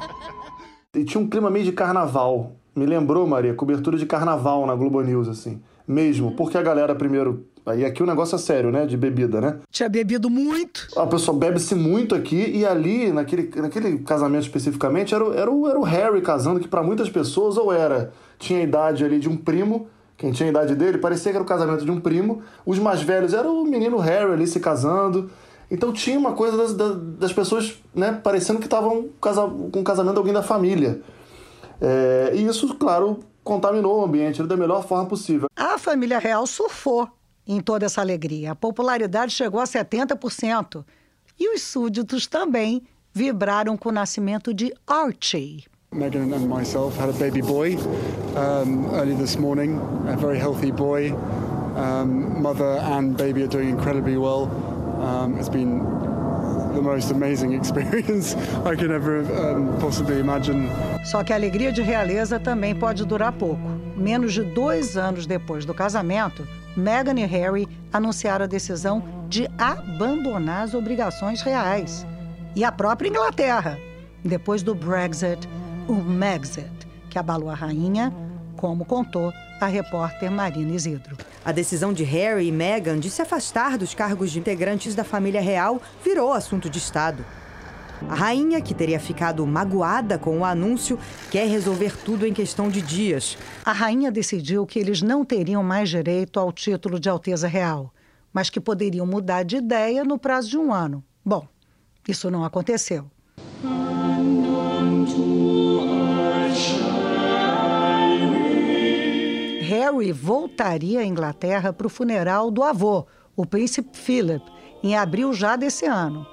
e 0.93 1.05
tinha 1.05 1.23
um 1.23 1.29
clima 1.29 1.49
meio 1.49 1.63
de 1.63 1.71
carnaval. 1.71 2.51
Me 2.75 2.85
lembrou, 2.85 3.25
Maria, 3.25 3.53
cobertura 3.53 3.97
de 3.97 4.05
carnaval 4.05 4.65
na 4.65 4.75
Globo 4.75 4.99
News, 5.01 5.29
assim. 5.29 5.61
Mesmo, 5.87 6.35
porque 6.35 6.57
a 6.57 6.61
galera 6.61 6.93
primeiro 6.95 7.45
Aí 7.65 7.85
aqui 7.85 8.03
o 8.03 8.05
negócio 8.05 8.35
é 8.35 8.39
sério, 8.39 8.71
né? 8.71 8.85
De 8.85 8.97
bebida, 8.97 9.39
né? 9.39 9.59
Tinha 9.71 9.87
bebido 9.87 10.29
muito. 10.29 10.87
A 10.97 11.07
pessoa 11.07 11.37
bebe-se 11.37 11.73
muito 11.73 12.13
aqui 12.13 12.51
e 12.53 12.65
ali, 12.65 13.11
naquele, 13.11 13.49
naquele 13.55 13.99
casamento 13.99 14.43
especificamente, 14.43 15.15
era, 15.15 15.25
era, 15.35 15.49
o, 15.49 15.69
era 15.69 15.79
o 15.79 15.83
Harry 15.83 16.21
casando, 16.21 16.59
que 16.59 16.67
para 16.67 16.83
muitas 16.83 17.09
pessoas 17.09 17.57
ou 17.57 17.71
era, 17.71 18.11
tinha 18.37 18.59
a 18.59 18.63
idade 18.63 19.05
ali 19.05 19.17
de 19.17 19.29
um 19.29 19.37
primo, 19.37 19.87
quem 20.17 20.31
tinha 20.31 20.49
a 20.49 20.51
idade 20.51 20.75
dele, 20.75 20.97
parecia 20.97 21.31
que 21.31 21.37
era 21.37 21.43
o 21.43 21.47
casamento 21.47 21.85
de 21.85 21.91
um 21.91 21.99
primo. 21.99 22.41
Os 22.65 22.77
mais 22.79 23.01
velhos 23.01 23.33
era 23.33 23.49
o 23.49 23.63
menino 23.63 23.97
Harry 23.97 24.33
ali 24.33 24.47
se 24.47 24.59
casando. 24.59 25.29
Então 25.71 25.91
tinha 25.93 26.19
uma 26.19 26.33
coisa 26.33 26.57
das, 26.57 26.73
das, 27.17 27.33
pessoas, 27.33 27.81
né, 27.95 28.19
parecendo 28.23 28.59
que 28.59 28.65
estavam 28.65 29.09
com 29.19 29.79
o 29.79 29.83
casamento 29.83 30.13
de 30.13 30.19
alguém 30.19 30.33
da 30.33 30.43
família. 30.43 31.01
É, 31.81 32.31
e 32.35 32.45
isso, 32.45 32.75
claro, 32.75 33.19
contaminou 33.43 34.01
o 34.01 34.05
ambiente 34.05 34.43
da 34.43 34.55
melhor 34.55 34.85
forma 34.85 35.05
possível. 35.05 35.47
A 35.55 35.77
família 35.77 36.19
real 36.19 36.45
surfou 36.45 37.09
em 37.47 37.59
toda 37.59 37.85
essa 37.85 38.01
alegria. 38.01 38.51
A 38.51 38.55
popularidade 38.55 39.31
chegou 39.31 39.59
a 39.59 39.65
70%. 39.65 40.83
E 41.39 41.53
os 41.53 41.61
súditos 41.61 42.27
também 42.27 42.83
vibraram 43.13 43.77
com 43.77 43.89
o 43.89 43.91
nascimento 43.91 44.53
de 44.53 44.73
Archie. 44.87 45.65
Meghan 45.91 46.33
and 46.33 46.47
myself 46.47 46.97
had 46.97 47.09
a 47.09 47.13
baby 47.13 47.41
boy 47.41 47.77
um, 48.35 48.89
early 48.95 49.15
this 49.15 49.37
morning, 49.37 49.79
a 50.07 50.15
very 50.17 50.39
healthy 50.39 50.71
boy. 50.71 51.13
Um, 51.75 52.41
mother 52.41 52.79
and 52.79 53.15
baby 53.15 53.43
are 53.43 53.47
doing 53.47 53.69
incredibly 53.69 54.17
well. 54.17 54.49
Um, 54.99 55.37
it's 55.37 55.49
been 55.49 55.79
the 56.73 56.81
most 56.81 57.11
amazing 57.11 57.53
experience 57.59 58.35
I 58.65 58.75
can 58.75 58.91
ever 58.91 59.19
um, 59.19 59.77
possibly 59.79 60.19
imagine. 60.19 60.69
Só 61.05 61.23
que 61.23 61.31
a 61.33 61.35
alegria 61.35 61.71
de 61.71 61.81
realeza 61.81 62.39
também 62.39 62.73
pode 62.73 63.05
durar 63.05 63.31
pouco. 63.33 63.61
Menos 63.95 64.33
de 64.33 64.43
dois 64.43 64.97
anos 64.97 65.27
depois 65.27 65.65
do 65.65 65.73
casamento, 65.73 66.47
Meghan 66.75 67.19
e 67.19 67.25
Harry 67.25 67.67
anunciaram 67.91 68.45
a 68.45 68.47
decisão 68.47 69.03
de 69.29 69.47
abandonar 69.57 70.63
as 70.63 70.73
obrigações 70.73 71.41
reais. 71.41 72.05
E 72.55 72.63
a 72.63 72.71
própria 72.71 73.09
Inglaterra, 73.09 73.77
depois 74.23 74.63
do 74.63 74.73
Brexit, 74.75 75.47
o 75.87 75.93
Megxit, 75.93 76.69
que 77.09 77.19
abalou 77.19 77.49
a 77.49 77.55
rainha, 77.55 78.13
como 78.57 78.85
contou 78.85 79.33
a 79.59 79.65
repórter 79.67 80.31
Marina 80.31 80.73
Isidro. 80.73 81.17
A 81.43 81.51
decisão 81.51 81.93
de 81.93 82.03
Harry 82.03 82.47
e 82.47 82.51
Meghan 82.51 82.99
de 82.99 83.09
se 83.09 83.21
afastar 83.21 83.77
dos 83.77 83.93
cargos 83.93 84.31
de 84.31 84.39
integrantes 84.39 84.95
da 84.95 85.03
família 85.03 85.41
real 85.41 85.81
virou 86.03 86.33
assunto 86.33 86.69
de 86.69 86.77
Estado. 86.77 87.25
A 88.09 88.15
rainha, 88.15 88.61
que 88.61 88.73
teria 88.73 88.99
ficado 88.99 89.45
magoada 89.47 90.19
com 90.19 90.39
o 90.39 90.45
anúncio, 90.45 90.99
quer 91.31 91.47
resolver 91.47 91.97
tudo 92.03 92.27
em 92.27 92.33
questão 92.33 92.69
de 92.69 92.81
dias. 92.81 93.37
A 93.65 93.71
rainha 93.71 94.11
decidiu 94.11 94.65
que 94.65 94.77
eles 94.77 95.01
não 95.01 95.23
teriam 95.23 95.63
mais 95.63 95.89
direito 95.89 96.39
ao 96.39 96.51
título 96.51 96.99
de 96.99 97.09
Alteza 97.09 97.47
Real, 97.47 97.93
mas 98.31 98.49
que 98.49 98.59
poderiam 98.59 99.05
mudar 99.05 99.43
de 99.43 99.57
ideia 99.57 100.03
no 100.03 100.19
prazo 100.19 100.49
de 100.49 100.57
um 100.57 100.73
ano. 100.73 101.03
Bom, 101.25 101.47
isso 102.07 102.29
não 102.29 102.43
aconteceu. 102.43 103.05
Harry 109.61 110.11
voltaria 110.11 110.99
à 110.99 111.05
Inglaterra 111.05 111.73
para 111.73 111.87
o 111.87 111.89
funeral 111.89 112.51
do 112.51 112.61
avô, 112.63 113.07
o 113.35 113.45
príncipe 113.45 113.97
Philip, 113.97 114.43
em 114.83 114.95
abril 114.95 115.33
já 115.33 115.55
desse 115.55 115.85
ano 115.85 116.32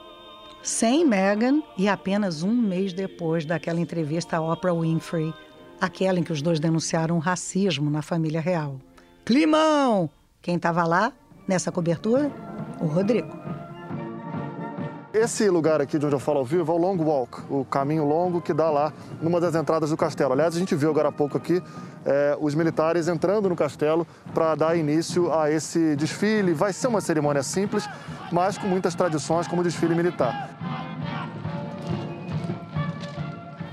sem 0.63 1.05
Meghan 1.05 1.63
e 1.77 1.89
apenas 1.89 2.43
um 2.43 2.55
mês 2.55 2.93
depois 2.93 3.45
daquela 3.45 3.81
entrevista 3.81 4.37
à 4.37 4.41
Oprah 4.41 4.75
Winfrey, 4.75 5.33
aquela 5.81 6.19
em 6.19 6.23
que 6.23 6.33
os 6.33 6.43
dois 6.43 6.61
denunciaram 6.61 7.19
racismo 7.19 7.91
na 7.91 8.03
família 8.03 8.41
real. 8.41 8.81
Climão! 9.25 10.11
Quem 10.43 10.57
estava 10.57 10.85
lá 10.85 11.13
nessa 11.47 11.71
cobertura? 11.71 12.31
O 12.81 12.87
Rodrigo. 12.87 13.60
Esse 15.13 15.51
lugar 15.51 15.81
aqui 15.81 15.99
de 15.99 16.07
onde 16.07 16.15
eu 16.15 16.21
falo 16.21 16.39
ao 16.39 16.45
vivo 16.45 16.71
é 16.71 16.75
o 16.75 16.79
Long 16.79 16.97
Walk, 16.97 17.43
o 17.51 17.65
caminho 17.65 18.05
longo 18.05 18.41
que 18.41 18.55
dá 18.55 18.71
lá 18.71 18.93
numa 19.21 19.41
das 19.41 19.57
entradas 19.57 19.91
do 19.91 19.97
castelo. 19.97 20.33
Aliás, 20.33 20.55
a 20.55 20.59
gente 20.59 20.73
viu 20.77 20.89
agora 20.89 21.09
há 21.09 21.13
pouco 21.13 21.37
aqui 21.37 21.61
é, 22.07 22.39
os 22.41 22.55
militares 22.55 23.09
entrando 23.09 23.49
no 23.49 23.57
castelo 23.57 24.07
para 24.33 24.55
dar 24.55 24.77
início 24.77 25.33
a 25.33 25.51
esse 25.51 25.97
desfile. 25.97 26.53
Vai 26.53 26.73
ser 26.73 26.87
uma 26.87 27.01
cerimônia 27.01 27.43
simples, 27.43 27.89
mas 28.31 28.57
com 28.57 28.69
muitas 28.69 28.95
tradições 28.95 29.49
como 29.49 29.65
desfile 29.65 29.97
militar. 29.97 30.49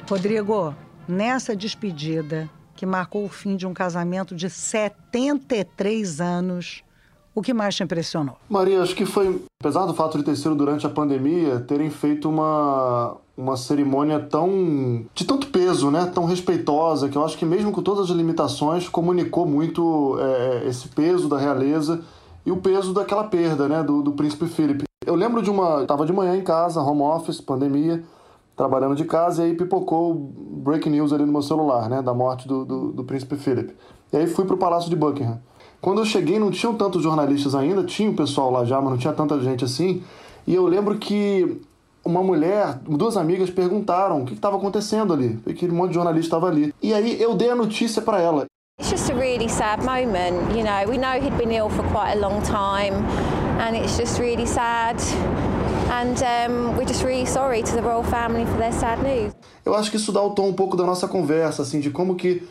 Rodrigo, 0.10 0.74
nessa 1.08 1.56
despedida 1.56 2.50
que 2.76 2.86
marcou 2.86 3.26
o 3.26 3.30
fim 3.30 3.56
de 3.56 3.68
um 3.68 3.76
casamento 3.76 4.36
de 4.36 4.50
73 4.50 6.20
anos, 6.20 6.84
o 7.38 7.42
que 7.44 7.54
mais 7.54 7.76
te 7.76 7.84
impressionou? 7.84 8.36
Maria, 8.50 8.82
acho 8.82 8.96
que 8.96 9.06
foi, 9.06 9.40
apesar 9.62 9.86
do 9.86 9.94
fato 9.94 10.18
de 10.18 10.24
ter 10.24 10.36
sido 10.36 10.56
durante 10.56 10.88
a 10.88 10.90
pandemia, 10.90 11.60
terem 11.60 11.88
feito 11.92 12.28
uma, 12.28 13.16
uma 13.38 13.56
cerimônia 13.56 14.20
tão 14.20 15.06
de 15.14 15.24
tanto 15.24 15.46
peso, 15.46 15.92
né, 15.92 16.12
tão 16.12 16.26
respeitosa, 16.26 17.08
que 17.08 17.16
eu 17.16 17.24
acho 17.24 17.38
que 17.38 17.46
mesmo 17.46 17.72
com 17.72 17.84
todas 17.84 18.10
as 18.10 18.18
limitações 18.18 18.90
comunicou 18.90 19.46
muito 19.46 20.18
é, 20.20 20.68
esse 20.68 20.88
peso 20.88 21.30
da 21.30 21.38
realeza 21.38 22.02
e 22.44 22.52
o 22.52 22.58
peso 22.58 22.92
daquela 22.92 23.26
perda, 23.26 23.70
né, 23.70 23.84
do, 23.84 24.02
do 24.02 24.14
príncipe 24.14 24.48
Philip. 24.48 24.86
Eu 25.06 25.14
lembro 25.14 25.44
de 25.44 25.52
uma, 25.52 25.84
estava 25.84 26.08
de 26.08 26.14
manhã 26.14 26.36
em 26.36 26.44
casa, 26.44 26.82
home 26.82 27.04
office, 27.04 27.40
pandemia, 27.40 28.04
trabalhando 28.56 28.96
de 28.96 29.06
casa 29.06 29.44
e 29.44 29.52
aí 29.52 29.56
pipocou 29.56 30.16
breaking 30.16 30.90
news 30.90 31.14
ali 31.14 31.24
no 31.24 31.32
meu 31.32 31.44
celular, 31.44 31.88
né, 31.88 32.02
da 32.02 32.16
morte 32.16 32.48
do, 32.48 32.66
do, 32.66 32.92
do 32.94 33.04
príncipe 33.04 33.36
Philip. 33.36 33.76
E 34.12 34.18
aí 34.18 34.26
fui 34.26 34.44
para 34.44 34.56
o 34.56 34.58
Palácio 34.58 34.90
de 34.90 34.96
Buckingham. 34.96 35.40
Quando 35.82 36.02
eu 36.02 36.06
cheguei, 36.06 36.40
não 36.40 36.52
tinham 36.52 36.76
tantos 36.76 37.04
jornalistas 37.04 37.54
ainda, 37.54 37.84
tinha 37.84 38.10
o 38.10 38.16
pessoal 38.16 38.52
lá 38.52 38.66
já, 38.66 38.82
mas 38.82 38.92
não 38.92 38.98
tinha 38.98 39.14
tanta 39.14 39.40
gente 39.40 39.64
assim. 39.64 40.04
E 40.46 40.56
eu 40.56 40.66
lembro 40.66 40.98
que 40.98 41.62
uma 42.04 42.24
mulher, 42.24 42.80
duas 42.88 43.18
amigas 43.18 43.50
perguntaram 43.50 44.22
o 44.22 44.26
que 44.26 44.34
estava 44.34 44.56
acontecendo 44.56 45.14
ali, 45.14 45.38
porque 45.44 45.68
um 45.68 45.74
monte 45.74 45.90
de 45.90 45.96
jornalista 45.96 46.36
estava 46.36 46.48
ali. 46.48 46.74
E 46.82 46.94
aí 46.94 47.22
eu 47.22 47.36
dei 47.36 47.50
a 47.50 47.56
notícia 47.56 48.02
para 48.02 48.22
ela. 48.22 48.46
It's 48.80 48.92
just 48.92 49.10
a 49.10 49.16
really 49.16 49.50
sad 49.50 49.84
moment, 49.84 50.56
you 50.56 50.64
know. 50.64 50.88
We 50.88 50.98
know 50.98 51.20
he'd 51.20 51.36
been 51.38 51.52
ill 51.52 51.70
for 51.70 51.84
quite 51.92 52.16
a 52.16 52.20
long 52.20 52.42
time, 52.44 52.94
and 53.60 53.76
it's 53.76 53.98
just 53.98 54.20
really 54.20 54.46
sad. 54.46 54.98
And 55.90 56.22
um, 56.22 56.78
we're 56.78 56.86
just 56.86 57.04
really 57.04 57.26
sorry 57.26 57.64
to 57.64 57.72
the 57.76 57.82
royal 57.82 58.04
family 58.04 58.46
for 58.46 58.58
their 58.58 58.72
sad 58.72 59.02
news. 59.02 59.34
Eu 59.66 59.74
acho 59.74 59.90
que 59.90 59.98
isso 59.98 60.12
dá 60.12 60.22
o 60.22 60.30
tom 60.30 60.50
um 60.50 60.54
pouco 60.54 60.78
da 60.78 60.86
nossa 60.86 61.08
conversa, 61.08 61.64
assim, 61.64 61.80
de 61.80 61.90
como 61.90 62.16
que 62.16 62.44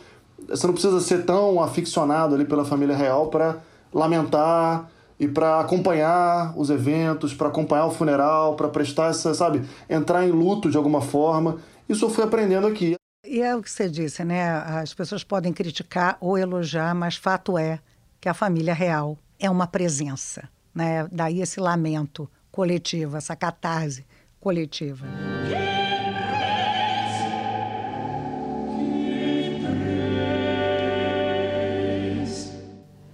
você 0.47 0.65
não 0.65 0.73
precisa 0.73 0.99
ser 0.99 1.25
tão 1.25 1.61
aficionado 1.61 2.35
ali 2.35 2.45
pela 2.45 2.65
família 2.65 2.95
real 2.95 3.27
para 3.27 3.57
lamentar 3.93 4.89
e 5.19 5.27
para 5.27 5.59
acompanhar 5.59 6.53
os 6.57 6.69
eventos, 6.69 7.33
para 7.33 7.47
acompanhar 7.47 7.85
o 7.87 7.91
funeral, 7.91 8.55
para 8.55 8.67
prestar 8.69 9.09
essa, 9.09 9.33
sabe, 9.33 9.63
entrar 9.89 10.25
em 10.25 10.31
luto 10.31 10.69
de 10.69 10.77
alguma 10.77 11.01
forma. 11.01 11.57
Isso 11.89 12.05
eu 12.05 12.09
fui 12.09 12.23
aprendendo 12.23 12.67
aqui. 12.67 12.95
E 13.25 13.41
é 13.41 13.55
o 13.55 13.61
que 13.61 13.69
você 13.69 13.89
disse, 13.89 14.23
né? 14.23 14.49
As 14.51 14.93
pessoas 14.93 15.23
podem 15.23 15.51
criticar 15.51 16.17
ou 16.21 16.37
elogiar, 16.37 16.93
mas 16.93 17.15
fato 17.15 17.57
é 17.57 17.79
que 18.21 18.29
a 18.29 18.33
família 18.33 18.73
real 18.73 19.17
é 19.39 19.49
uma 19.49 19.67
presença, 19.67 20.47
né? 20.73 21.07
Daí 21.11 21.41
esse 21.41 21.59
lamento 21.59 22.29
coletivo, 22.51 23.17
essa 23.17 23.35
catarse 23.35 24.05
coletiva. 24.39 25.05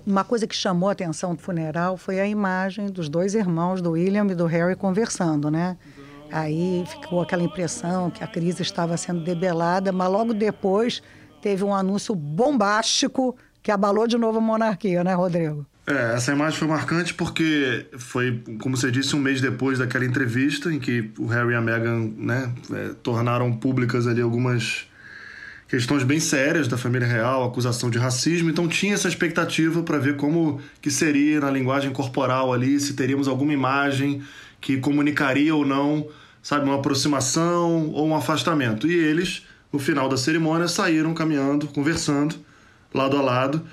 Uma 0.06 0.24
coisa 0.24 0.46
que 0.46 0.56
chamou 0.56 0.90
a 0.90 0.92
atenção 0.92 1.34
do 1.34 1.42
funeral 1.42 1.96
foi 1.96 2.20
a 2.20 2.28
imagem 2.28 2.88
dos 2.88 3.08
dois 3.08 3.36
irmãos, 3.36 3.82
do 3.82 3.92
William 3.92 4.28
e 4.30 4.36
do 4.36 4.46
Harry, 4.46 4.76
conversando, 4.76 5.50
né? 5.50 5.78
Aí 6.32 6.84
ficou 6.88 7.22
aquela 7.22 7.44
impressão 7.44 8.10
que 8.10 8.24
a 8.24 8.28
crise 8.28 8.62
estava 8.62 8.98
sendo 8.98 9.24
debelada, 9.24 9.92
mas 9.92 10.12
logo 10.12 10.34
depois 10.34 11.02
teve 11.42 11.64
um 11.64 11.74
anúncio 11.74 12.14
bombástico 12.16 13.36
que 13.62 13.72
abalou 13.72 14.08
de 14.08 14.18
novo 14.18 14.40
a 14.40 14.42
monarquia, 14.42 15.04
né, 15.04 15.14
Rodrigo? 15.14 15.66
É, 15.86 16.16
essa 16.16 16.32
imagem 16.32 16.58
foi 16.58 16.68
marcante 16.68 17.14
porque 17.14 17.86
foi, 17.98 18.42
como 18.62 18.76
você 18.76 18.90
disse, 18.90 19.16
um 19.16 19.20
mês 19.20 19.42
depois 19.42 19.80
daquela 19.80 20.06
entrevista 20.06 20.74
em 20.74 20.80
que 20.80 21.12
o 21.20 21.28
Harry 21.28 21.52
e 21.52 21.56
a 21.56 21.62
Meghan 21.62 22.12
né, 22.18 22.54
é, 22.72 22.94
tornaram 23.04 23.52
públicas 23.54 24.08
ali 24.08 24.22
algumas 24.22 24.88
questões 25.74 26.04
bem 26.04 26.20
sérias 26.20 26.68
da 26.68 26.78
família 26.78 27.08
real, 27.08 27.44
acusação 27.44 27.90
de 27.90 27.98
racismo, 27.98 28.48
então 28.48 28.68
tinha 28.68 28.94
essa 28.94 29.08
expectativa 29.08 29.82
para 29.82 29.98
ver 29.98 30.16
como 30.18 30.62
que 30.80 30.92
seria 30.92 31.40
na 31.40 31.50
linguagem 31.50 31.92
corporal 31.92 32.54
ali, 32.54 32.80
se 32.80 32.94
teríamos 32.94 33.28
alguma 33.28 33.54
imagem 33.54 34.22
que 34.62 34.78
comunicaria 34.78 35.56
ou 35.56 35.66
não, 35.66 36.08
sabe, 36.44 36.66
uma 36.66 36.76
aproximação 36.76 37.90
ou 37.90 38.08
um 38.08 38.16
afastamento. 38.16 38.86
E 38.86 38.94
eles, 38.94 39.48
no 39.72 39.80
final 39.80 40.08
da 40.08 40.16
cerimônia, 40.16 40.68
saíram 40.68 41.12
caminhando, 41.12 41.66
conversando, 41.66 42.36
lado 42.94 43.18
a 43.18 43.22
lado, 43.24 43.66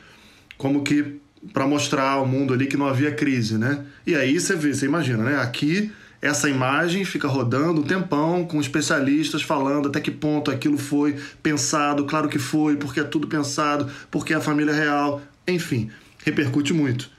como 0.56 0.82
que 0.82 1.20
para 1.52 1.66
mostrar 1.66 2.12
ao 2.12 2.26
mundo 2.26 2.54
ali 2.54 2.66
que 2.66 2.78
não 2.78 2.86
havia 2.86 3.12
crise, 3.12 3.58
né? 3.58 3.84
E 4.06 4.14
aí 4.14 4.40
você 4.40 4.56
vê, 4.56 4.72
você 4.72 4.86
imagina, 4.86 5.22
né? 5.22 5.36
Aqui 5.36 5.92
essa 6.22 6.50
imagem 6.50 7.04
fica 7.04 7.26
rodando 7.26 7.80
um 7.80 7.84
tempão 7.84 8.44
com 8.44 8.60
especialistas 8.60 9.42
falando 9.42 9.88
até 9.88 10.00
que 10.00 10.10
ponto 10.10 10.50
aquilo 10.50 10.76
foi 10.76 11.16
pensado, 11.42 12.04
claro 12.04 12.28
que 12.28 12.38
foi, 12.38 12.76
porque 12.76 13.00
é 13.00 13.04
tudo 13.04 13.26
pensado, 13.26 13.90
porque 14.10 14.34
é 14.34 14.36
a 14.36 14.40
família 14.40 14.74
real, 14.74 15.22
enfim, 15.48 15.90
repercute 16.22 16.74
muito. 16.74 17.10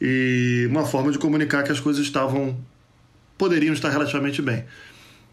E 0.00 0.66
uma 0.70 0.86
forma 0.86 1.12
de 1.12 1.18
comunicar 1.18 1.62
que 1.62 1.72
as 1.72 1.80
coisas 1.80 2.02
estavam 2.02 2.58
poderiam 3.36 3.74
estar 3.74 3.90
relativamente 3.90 4.40
bem. 4.40 4.64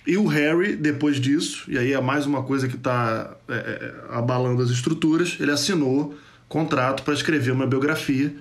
E 0.06 0.18
o 0.18 0.28
Harry, 0.28 0.76
depois 0.76 1.20
disso, 1.20 1.66
e 1.68 1.78
aí 1.78 1.94
é 1.94 2.02
mais 2.02 2.26
uma 2.28 2.44
coisa 2.44 2.68
que 2.68 2.76
está 2.76 3.36
é, 3.48 3.54
é, 3.54 3.94
abalando 4.10 4.62
as 4.62 4.70
estruturas, 4.70 5.38
ele 5.40 5.52
assinou 5.52 6.16
contrato 6.48 7.02
para 7.02 7.14
escrever 7.14 7.52
uma 7.52 7.66
biografia 7.66 8.36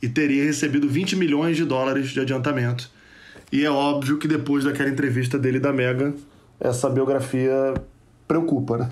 e 0.00 0.08
teria 0.08 0.44
recebido 0.44 0.88
20 0.88 1.16
milhões 1.16 1.56
de 1.56 1.64
dólares 1.64 2.10
de 2.10 2.20
adiantamento 2.20 2.90
e 3.52 3.64
é 3.64 3.70
óbvio 3.70 4.18
que 4.18 4.28
depois 4.28 4.64
daquela 4.64 4.88
entrevista 4.88 5.38
dele 5.38 5.58
da 5.58 5.72
Mega, 5.72 6.14
essa 6.58 6.88
biografia 6.88 7.74
preocupa, 8.28 8.78
né? 8.78 8.88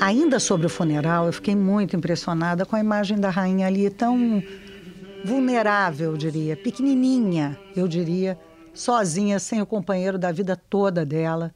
Ainda 0.00 0.40
sobre 0.40 0.66
o 0.66 0.70
funeral, 0.70 1.26
eu 1.26 1.32
fiquei 1.32 1.54
muito 1.54 1.94
impressionada 1.94 2.64
com 2.64 2.74
a 2.74 2.80
imagem 2.80 3.20
da 3.20 3.28
rainha 3.28 3.66
ali, 3.66 3.90
tão 3.90 4.42
vulnerável, 5.22 6.12
eu 6.12 6.16
diria, 6.16 6.56
pequenininha, 6.56 7.58
eu 7.76 7.86
diria, 7.86 8.38
sozinha, 8.72 9.38
sem 9.38 9.60
o 9.60 9.66
companheiro 9.66 10.18
da 10.18 10.32
vida 10.32 10.56
toda 10.56 11.04
dela. 11.04 11.52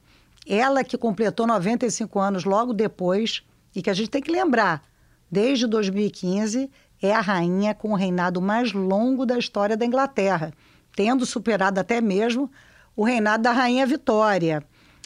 Ela 0.47 0.83
que 0.83 0.95
completou 0.95 1.47
95 1.47 2.19
anos 2.19 2.45
logo 2.45 2.71
depois, 2.71 3.43
e 3.75 3.81
que 3.81 3.89
a 3.89 3.93
gente 3.93 4.09
tem 4.09 4.21
que 4.21 4.31
lembrar, 4.31 4.83
desde 5.29 5.67
2015, 5.67 6.69
é 7.01 7.13
a 7.13 7.21
rainha 7.21 7.73
com 7.73 7.91
o 7.91 7.95
reinado 7.95 8.41
mais 8.41 8.73
longo 8.73 9.25
da 9.25 9.37
história 9.37 9.77
da 9.77 9.85
Inglaterra, 9.85 10.53
tendo 10.95 11.25
superado 11.25 11.79
até 11.79 11.99
mesmo 12.01 12.49
o 12.95 13.03
reinado 13.03 13.43
da 13.43 13.51
rainha 13.51 13.85
Vitória. 13.85 14.63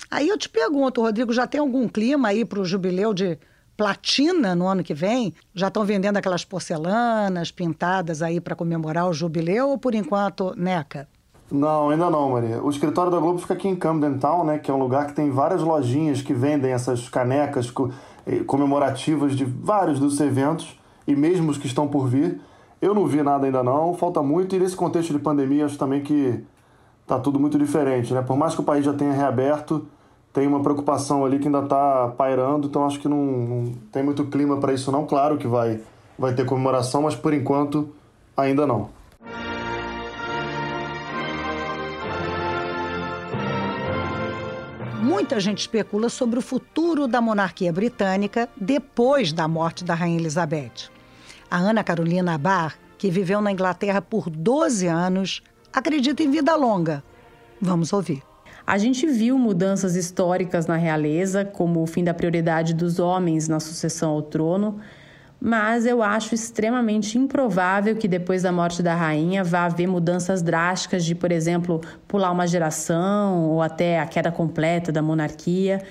Aí 0.09 0.27
eu 0.27 0.37
te 0.37 0.49
pergunto, 0.49 1.01
Rodrigo, 1.01 1.33
já 1.33 1.45
tem 1.45 1.59
algum 1.59 1.87
clima 1.87 2.29
aí 2.29 2.45
para 2.45 2.59
o 2.59 2.65
jubileu 2.65 3.13
de 3.13 3.37
platina 3.75 4.55
no 4.55 4.67
ano 4.67 4.83
que 4.83 4.93
vem? 4.93 5.33
Já 5.53 5.69
estão 5.69 5.85
vendendo 5.85 6.17
aquelas 6.17 6.43
porcelanas 6.43 7.51
pintadas 7.51 8.21
aí 8.21 8.41
para 8.41 8.55
comemorar 8.55 9.07
o 9.07 9.13
jubileu 9.13 9.69
ou 9.69 9.77
por 9.77 9.95
enquanto, 9.95 10.53
Neca? 10.57 11.07
Não, 11.51 11.89
ainda 11.89 12.09
não, 12.09 12.29
Maria. 12.31 12.61
O 12.61 12.69
escritório 12.69 13.11
da 13.11 13.17
Globo 13.17 13.39
fica 13.39 13.53
aqui 13.53 13.67
em 13.67 13.75
Camden 13.75 14.19
Town, 14.19 14.43
né, 14.43 14.59
que 14.59 14.69
é 14.69 14.73
um 14.73 14.77
lugar 14.77 15.07
que 15.07 15.13
tem 15.13 15.31
várias 15.31 15.61
lojinhas 15.61 16.21
que 16.21 16.33
vendem 16.33 16.71
essas 16.71 17.09
canecas 17.09 17.71
comemorativas 18.45 19.35
de 19.35 19.45
vários 19.45 19.99
dos 19.99 20.19
eventos 20.19 20.77
e 21.07 21.15
mesmo 21.15 21.51
os 21.51 21.57
que 21.57 21.67
estão 21.67 21.87
por 21.87 22.07
vir. 22.07 22.39
Eu 22.81 22.93
não 22.93 23.05
vi 23.05 23.21
nada 23.21 23.45
ainda 23.45 23.61
não, 23.61 23.93
falta 23.93 24.21
muito 24.21 24.55
e 24.55 24.59
nesse 24.59 24.75
contexto 24.75 25.11
de 25.11 25.19
pandemia 25.19 25.65
acho 25.65 25.77
também 25.77 26.01
que 26.01 26.41
tá 27.05 27.19
tudo 27.19 27.39
muito 27.39 27.57
diferente, 27.57 28.13
né? 28.13 28.21
Por 28.21 28.37
mais 28.37 28.55
que 28.55 28.61
o 28.61 28.63
país 28.63 28.85
já 28.85 28.93
tenha 28.93 29.11
reaberto, 29.11 29.85
tem 30.31 30.47
uma 30.47 30.61
preocupação 30.61 31.25
ali 31.25 31.39
que 31.39 31.47
ainda 31.47 31.59
está 31.59 32.07
pairando, 32.17 32.67
então 32.67 32.85
acho 32.85 32.99
que 32.99 33.07
não, 33.07 33.17
não 33.17 33.73
tem 33.91 34.03
muito 34.03 34.25
clima 34.25 34.57
para 34.57 34.71
isso 34.73 34.91
não. 34.91 35.05
Claro 35.05 35.37
que 35.37 35.47
vai 35.47 35.81
vai 36.17 36.33
ter 36.33 36.45
comemoração, 36.45 37.01
mas 37.03 37.15
por 37.15 37.33
enquanto 37.33 37.89
ainda 38.35 38.67
não. 38.67 38.89
Muita 45.19 45.37
gente 45.37 45.59
especula 45.59 46.07
sobre 46.07 46.39
o 46.39 46.41
futuro 46.41 47.05
da 47.05 47.19
monarquia 47.19 47.73
britânica 47.73 48.47
depois 48.55 49.33
da 49.33 49.49
morte 49.49 49.83
da 49.83 49.93
Rainha 49.93 50.17
Elizabeth. 50.17 50.89
A 51.51 51.57
Ana 51.57 51.83
Carolina 51.83 52.37
Barr, 52.37 52.79
que 52.97 53.11
viveu 53.11 53.41
na 53.41 53.51
Inglaterra 53.51 54.01
por 54.01 54.29
12 54.29 54.87
anos, 54.87 55.43
acredita 55.73 56.23
em 56.23 56.31
vida 56.31 56.55
longa. 56.55 57.03
Vamos 57.59 57.91
ouvir. 57.91 58.23
A 58.65 58.77
gente 58.77 59.05
viu 59.07 59.37
mudanças 59.37 59.97
históricas 59.97 60.67
na 60.67 60.77
realeza, 60.77 61.43
como 61.43 61.83
o 61.83 61.85
fim 61.85 62.01
da 62.01 62.13
prioridade 62.13 62.73
dos 62.73 62.97
homens 62.97 63.49
na 63.49 63.59
sucessão 63.59 64.11
ao 64.11 64.21
trono, 64.21 64.79
mas 65.41 65.85
eu 65.85 66.03
acho 66.03 66.35
extremamente 66.35 67.17
improvável 67.17 67.95
que 67.95 68.07
depois 68.07 68.43
da 68.43 68.51
morte 68.51 68.83
da 68.83 68.93
rainha 68.93 69.43
vá 69.43 69.65
haver 69.65 69.87
mudanças 69.87 70.41
drásticas 70.41 71.05
de, 71.05 71.15
por 71.15 71.31
exemplo, 71.31 71.79
pular 72.07 72.31
uma 72.31 72.45
geração 72.45 73.49
ou 73.49 73.61
até 73.61 73.99
a 73.99 74.05
queda 74.05 74.31
completa 74.31 74.91
da 74.91 75.01
monarquia. 75.01 75.81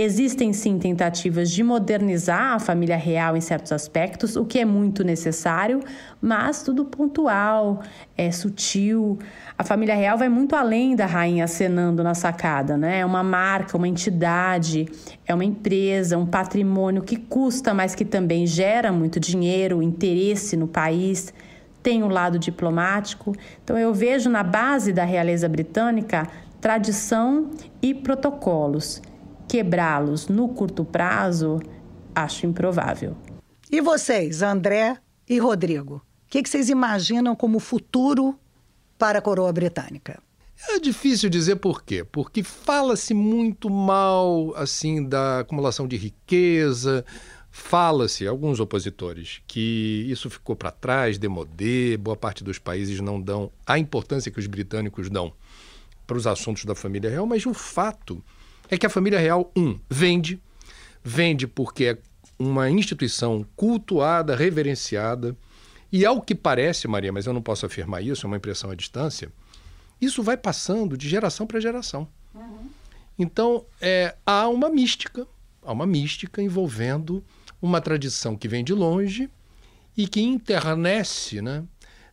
Existem 0.00 0.52
sim 0.52 0.78
tentativas 0.78 1.50
de 1.50 1.64
modernizar 1.64 2.52
a 2.52 2.60
família 2.60 2.96
real 2.96 3.36
em 3.36 3.40
certos 3.40 3.72
aspectos, 3.72 4.36
o 4.36 4.44
que 4.44 4.60
é 4.60 4.64
muito 4.64 5.02
necessário, 5.02 5.80
mas 6.22 6.62
tudo 6.62 6.84
pontual, 6.84 7.82
é 8.16 8.30
sutil. 8.30 9.18
A 9.58 9.64
família 9.64 9.96
real 9.96 10.16
vai 10.16 10.28
muito 10.28 10.54
além 10.54 10.94
da 10.94 11.04
rainha 11.04 11.42
acenando 11.42 12.04
na 12.04 12.14
sacada, 12.14 12.76
né? 12.76 13.00
É 13.00 13.04
uma 13.04 13.24
marca, 13.24 13.76
uma 13.76 13.88
entidade, 13.88 14.86
é 15.26 15.34
uma 15.34 15.44
empresa, 15.44 16.16
um 16.16 16.26
patrimônio 16.26 17.02
que 17.02 17.16
custa, 17.16 17.74
mas 17.74 17.96
que 17.96 18.04
também 18.04 18.46
gera 18.46 18.92
muito 18.92 19.18
dinheiro, 19.18 19.82
interesse 19.82 20.56
no 20.56 20.68
país 20.68 21.34
tem 21.82 22.04
o 22.04 22.06
um 22.06 22.08
lado 22.08 22.38
diplomático. 22.38 23.34
Então, 23.64 23.76
eu 23.76 23.92
vejo 23.92 24.30
na 24.30 24.44
base 24.44 24.92
da 24.92 25.02
realeza 25.02 25.48
britânica 25.48 26.28
tradição 26.60 27.50
e 27.82 27.94
protocolos. 27.94 29.02
Quebrá-los 29.48 30.28
no 30.28 30.48
curto 30.48 30.84
prazo, 30.84 31.58
acho 32.14 32.46
improvável. 32.46 33.16
E 33.70 33.80
vocês, 33.80 34.42
André 34.42 34.98
e 35.28 35.38
Rodrigo? 35.38 35.96
O 35.96 36.30
que, 36.30 36.42
que 36.42 36.48
vocês 36.48 36.68
imaginam 36.68 37.34
como 37.34 37.58
futuro 37.58 38.38
para 38.98 39.18
a 39.18 39.22
coroa 39.22 39.50
britânica? 39.52 40.22
É 40.68 40.78
difícil 40.78 41.30
dizer 41.30 41.56
por 41.56 41.82
quê, 41.82 42.04
porque 42.04 42.42
fala-se 42.42 43.14
muito 43.14 43.70
mal 43.70 44.52
assim 44.56 45.02
da 45.02 45.40
acumulação 45.40 45.86
de 45.86 45.96
riqueza, 45.96 47.04
fala-se 47.50 48.26
alguns 48.26 48.60
opositores 48.60 49.40
que 49.46 50.04
isso 50.08 50.28
ficou 50.28 50.56
para 50.56 50.70
trás, 50.70 51.16
demodê, 51.16 51.96
boa 51.96 52.16
parte 52.16 52.44
dos 52.44 52.58
países 52.58 53.00
não 53.00 53.20
dão 53.20 53.50
a 53.66 53.78
importância 53.78 54.30
que 54.30 54.38
os 54.38 54.46
britânicos 54.46 55.08
dão 55.08 55.32
para 56.06 56.16
os 56.16 56.26
assuntos 56.26 56.64
da 56.64 56.74
família 56.74 57.08
real, 57.08 57.26
mas 57.26 57.46
o 57.46 57.54
fato 57.54 58.22
é 58.68 58.76
que 58.76 58.86
a 58.86 58.90
família 58.90 59.18
real 59.18 59.50
um 59.56 59.78
vende, 59.88 60.40
vende 61.02 61.46
porque 61.46 61.84
é 61.84 61.98
uma 62.38 62.70
instituição 62.70 63.44
cultuada, 63.56 64.36
reverenciada, 64.36 65.36
e 65.90 66.04
ao 66.04 66.20
que 66.20 66.34
parece, 66.34 66.86
Maria, 66.86 67.12
mas 67.12 67.26
eu 67.26 67.32
não 67.32 67.42
posso 67.42 67.66
afirmar 67.66 68.02
isso, 68.02 68.24
é 68.24 68.28
uma 68.28 68.36
impressão 68.36 68.70
à 68.70 68.74
distância, 68.74 69.32
isso 70.00 70.22
vai 70.22 70.36
passando 70.36 70.96
de 70.96 71.08
geração 71.08 71.46
para 71.46 71.60
geração. 71.60 72.06
Uhum. 72.34 72.68
Então, 73.18 73.64
é, 73.80 74.14
há 74.24 74.48
uma 74.48 74.68
mística, 74.68 75.26
há 75.62 75.72
uma 75.72 75.86
mística 75.86 76.40
envolvendo 76.40 77.24
uma 77.60 77.80
tradição 77.80 78.36
que 78.36 78.46
vem 78.46 78.62
de 78.62 78.72
longe 78.72 79.28
e 79.96 80.06
que 80.06 80.20
internece, 80.20 81.42
né? 81.42 81.64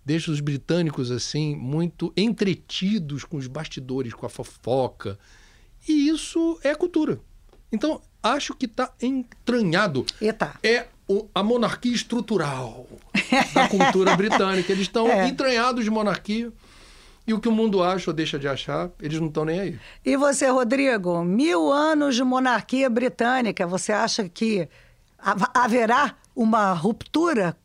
deixa 0.06 0.32
os 0.32 0.40
britânicos 0.40 1.10
assim 1.10 1.56
muito 1.56 2.14
entretidos 2.16 3.26
com 3.26 3.38
os 3.38 3.48
bastidores, 3.48 4.14
com 4.14 4.26
a 4.26 4.30
fofoca. 4.30 5.18
E 5.88 6.10
isso 6.10 6.60
é 6.64 6.74
cultura. 6.74 7.20
Então, 7.72 8.02
acho 8.22 8.54
que 8.56 8.66
está 8.66 8.92
entranhado. 9.02 10.06
Eita. 10.20 10.54
É 10.64 10.88
a 11.34 11.44
monarquia 11.44 11.94
estrutural 11.94 12.88
da 13.54 13.68
cultura 13.68 14.16
britânica. 14.18 14.72
Eles 14.72 14.84
estão 14.84 15.08
é. 15.08 15.28
entranhados 15.28 15.84
de 15.84 15.92
monarquia. 15.92 16.52
E 17.28 17.34
o 17.34 17.40
que 17.40 17.50
o 17.50 17.52
mundo 17.52 17.82
acha 17.82 18.12
ou 18.12 18.14
deixa 18.14 18.38
de 18.38 18.48
achar, 18.48 18.90
eles 19.02 19.20
não 19.20 19.28
estão 19.28 19.46
nem 19.46 19.60
aí. 19.60 19.80
E 20.06 20.16
você, 20.16 20.48
Rodrigo? 20.48 21.24
Mil 21.24 21.72
anos 21.72 22.16
de 22.16 22.24
monarquia 22.24 22.88
britânica, 22.88 23.66
você 23.66 23.92
acha 23.92 24.30
que 24.30 24.68
haverá 25.54 26.16
uma 26.36 26.72
ruptura? 26.74 27.58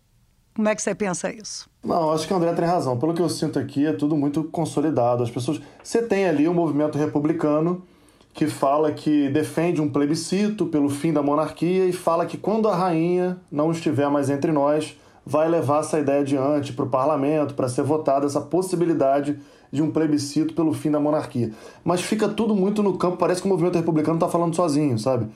Como 0.54 0.66
é 0.66 0.74
que 0.74 0.80
você 0.80 0.94
pensa 0.94 1.30
isso? 1.32 1.68
Não, 1.84 2.10
acho 2.10 2.26
que 2.26 2.32
o 2.32 2.36
André 2.36 2.52
tem 2.54 2.64
razão. 2.64 2.98
Pelo 2.98 3.12
que 3.12 3.20
eu 3.20 3.28
sinto 3.28 3.58
aqui, 3.58 3.86
é 3.86 3.92
tudo 3.92 4.16
muito 4.16 4.44
consolidado. 4.44 5.22
As 5.22 5.30
pessoas. 5.30 5.60
Você 5.82 6.02
tem 6.02 6.26
ali 6.26 6.48
o 6.48 6.52
um 6.52 6.54
movimento 6.54 6.96
republicano 6.96 7.86
que 8.32 8.46
fala 8.46 8.92
que 8.92 9.28
defende 9.28 9.80
um 9.80 9.88
plebiscito 9.88 10.66
pelo 10.66 10.88
fim 10.88 11.12
da 11.12 11.22
monarquia 11.22 11.86
e 11.86 11.92
fala 11.92 12.26
que 12.26 12.36
quando 12.36 12.68
a 12.68 12.74
rainha 12.74 13.38
não 13.50 13.70
estiver 13.70 14.08
mais 14.08 14.30
entre 14.30 14.52
nós, 14.52 14.96
vai 15.26 15.48
levar 15.48 15.80
essa 15.80 15.98
ideia 15.98 16.20
adiante 16.20 16.72
para 16.72 16.84
o 16.84 16.88
parlamento, 16.88 17.54
para 17.54 17.68
ser 17.68 17.82
votada 17.82 18.26
essa 18.26 18.40
possibilidade 18.40 19.38
de 19.72 19.82
um 19.82 19.90
plebiscito 19.90 20.54
pelo 20.54 20.72
fim 20.72 20.90
da 20.90 20.98
monarquia. 20.98 21.52
Mas 21.84 22.00
fica 22.02 22.28
tudo 22.28 22.54
muito 22.54 22.82
no 22.82 22.96
campo, 22.96 23.16
parece 23.16 23.40
que 23.40 23.46
o 23.46 23.50
movimento 23.50 23.76
republicano 23.76 24.16
está 24.16 24.28
falando 24.28 24.54
sozinho, 24.54 24.98
sabe? 24.98 25.26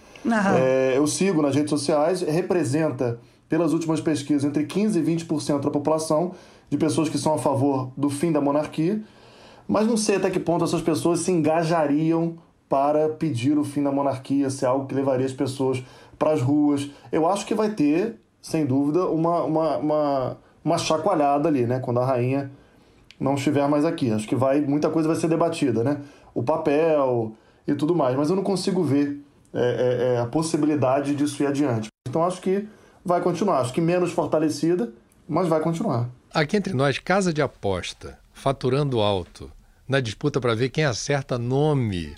É, 0.59 0.95
eu 0.97 1.07
sigo 1.07 1.41
nas 1.41 1.55
redes 1.55 1.71
sociais, 1.71 2.23
representa, 2.23 3.21
pelas 3.49 3.73
últimas 3.73 4.01
pesquisas, 4.01 4.45
entre 4.45 4.65
15% 4.65 4.97
e 4.97 5.03
20% 5.03 5.61
da 5.61 5.71
população 5.71 6.33
de 6.69 6.77
pessoas 6.77 7.09
que 7.09 7.19
são 7.19 7.35
a 7.35 7.39
favor 7.39 7.91
do 7.97 8.11
fim 8.11 8.33
da 8.33 8.41
monarquia, 8.41 9.01
mas 9.69 9.87
não 9.87 9.97
sei 9.97 10.17
até 10.17 10.31
que 10.31 10.41
ponto 10.41 10.65
essas 10.65 10.83
pessoas 10.83 11.21
se 11.21 11.31
engajariam 11.31 12.37
para 12.69 13.09
pedir 13.09 13.59
o 13.59 13.65
fim 13.65 13.83
da 13.83 13.93
monarquia, 13.93 14.51
se 14.51 14.65
é 14.65 14.69
algo 14.69 14.87
que 14.87 14.95
levaria 14.95 15.27
as 15.27 15.33
pessoas 15.33 15.83
para 16.19 16.33
as 16.33 16.41
ruas. 16.41 16.91
Eu 17.13 17.29
acho 17.29 17.47
que 17.47 17.55
vai 17.55 17.71
ter, 17.71 18.17
sem 18.41 18.65
dúvida, 18.65 19.07
uma, 19.07 19.43
uma, 19.45 19.77
uma, 19.77 20.37
uma 20.65 20.79
chacoalhada 20.79 21.49
ali, 21.49 21.67
né? 21.67 21.81
Quando 21.81 22.01
a 22.01 22.07
rainha 22.07 22.51
não 23.19 23.35
estiver 23.35 23.69
mais 23.69 23.85
aqui. 23.85 24.11
Acho 24.11 24.27
que 24.27 24.37
vai 24.37 24.61
muita 24.61 24.91
coisa 24.91 25.09
vai 25.09 25.17
ser 25.17 25.29
debatida, 25.29 25.85
né? 25.85 26.01
O 26.35 26.43
papel 26.43 27.33
e 27.67 27.75
tudo 27.75 27.95
mais. 27.95 28.17
Mas 28.17 28.31
eu 28.31 28.37
não 28.37 28.43
consigo 28.43 28.83
ver 28.83 29.21
é, 29.53 29.61
é, 29.61 30.15
é, 30.15 30.19
a 30.19 30.27
possibilidade 30.27 31.15
disso 31.15 31.43
ir 31.43 31.47
adiante. 31.47 31.89
Então 32.09 32.25
acho 32.25 32.41
que 32.41 32.67
vai 33.05 33.21
continuar. 33.21 33.61
Acho 33.61 33.73
que 33.73 33.81
menos 33.81 34.13
fortalecida, 34.13 34.93
mas 35.29 35.49
vai 35.49 35.61
continuar. 35.61 36.09
Aqui 36.33 36.57
entre 36.57 36.75
nós, 36.75 36.99
casa 36.99 37.33
de 37.33 37.41
aposta, 37.41 38.19
faturando 38.33 39.01
alto, 39.01 39.51
na 39.89 40.01
disputa 40.01 40.41
para 40.41 40.55
ver 40.55 40.71
quem 40.71 40.85
acerta 40.85 41.39
nome. 41.39 42.15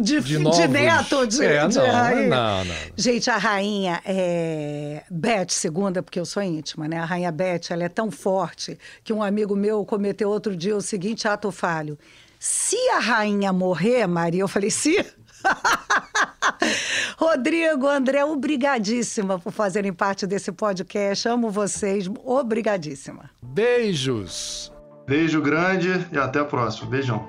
De, 0.00 0.20
de, 0.20 0.38
novos... 0.38 0.58
de 0.58 0.68
neto, 0.68 1.26
de, 1.26 1.44
é, 1.44 1.66
de 1.66 1.78
não, 1.78 1.86
rainha. 1.86 2.28
Não, 2.28 2.64
não. 2.64 2.74
Gente, 2.96 3.30
a 3.30 3.36
rainha 3.36 4.00
é... 4.04 5.02
Beth 5.10 5.50
segunda, 5.50 6.02
porque 6.02 6.18
eu 6.18 6.24
sou 6.24 6.42
íntima, 6.42 6.86
né? 6.88 6.98
A 6.98 7.04
rainha 7.04 7.30
Beth, 7.32 7.70
ela 7.70 7.84
é 7.84 7.88
tão 7.88 8.10
forte 8.10 8.78
que 9.02 9.12
um 9.12 9.22
amigo 9.22 9.56
meu 9.56 9.84
cometeu 9.84 10.28
outro 10.28 10.56
dia 10.56 10.76
o 10.76 10.80
seguinte 10.80 11.26
ato 11.26 11.50
falho. 11.50 11.98
Se 12.38 12.76
a 12.90 12.98
rainha 12.98 13.52
morrer, 13.52 14.06
Maria, 14.06 14.42
eu 14.42 14.48
falei, 14.48 14.70
se... 14.70 15.04
Rodrigo, 17.16 17.86
André, 17.86 18.24
obrigadíssima 18.24 19.38
por 19.38 19.52
fazerem 19.52 19.92
parte 19.92 20.26
desse 20.26 20.50
podcast. 20.52 21.28
Amo 21.28 21.50
vocês. 21.50 22.08
Obrigadíssima. 22.24 23.30
Beijos. 23.42 24.73
Beijo 25.06 25.40
grande 25.42 26.06
e 26.10 26.18
até 26.18 26.40
a 26.40 26.44
próxima. 26.44 26.90
Beijão. 26.90 27.26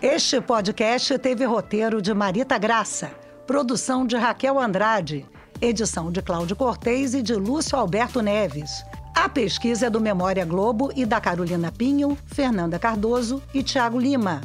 Este 0.00 0.40
podcast 0.40 1.18
teve 1.18 1.44
roteiro 1.44 2.00
de 2.00 2.14
Marita 2.14 2.56
Graça, 2.58 3.10
produção 3.46 4.06
de 4.06 4.16
Raquel 4.16 4.58
Andrade, 4.58 5.26
edição 5.60 6.10
de 6.10 6.22
Cláudio 6.22 6.56
Cortez 6.56 7.14
e 7.14 7.22
de 7.22 7.34
Lúcio 7.34 7.78
Alberto 7.78 8.22
Neves. 8.22 8.82
A 9.14 9.28
pesquisa 9.28 9.86
é 9.86 9.90
do 9.90 10.00
Memória 10.00 10.44
Globo 10.44 10.90
e 10.96 11.04
da 11.04 11.20
Carolina 11.20 11.70
Pinho, 11.70 12.16
Fernanda 12.26 12.78
Cardoso 12.78 13.42
e 13.52 13.62
Tiago 13.62 14.00
Lima. 14.00 14.40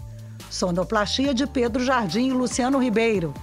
Sonoplastia 0.49 1.33
de 1.33 1.47
Pedro 1.47 1.83
Jardim 1.83 2.27
e 2.27 2.33
Luciano 2.33 2.77
Ribeiro. 2.77 3.33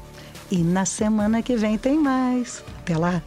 E 0.50 0.58
na 0.58 0.84
semana 0.84 1.42
que 1.42 1.56
vem 1.56 1.78
tem 1.78 1.98
mais. 1.98 2.62
Até 2.80 2.96
lá! 2.96 3.22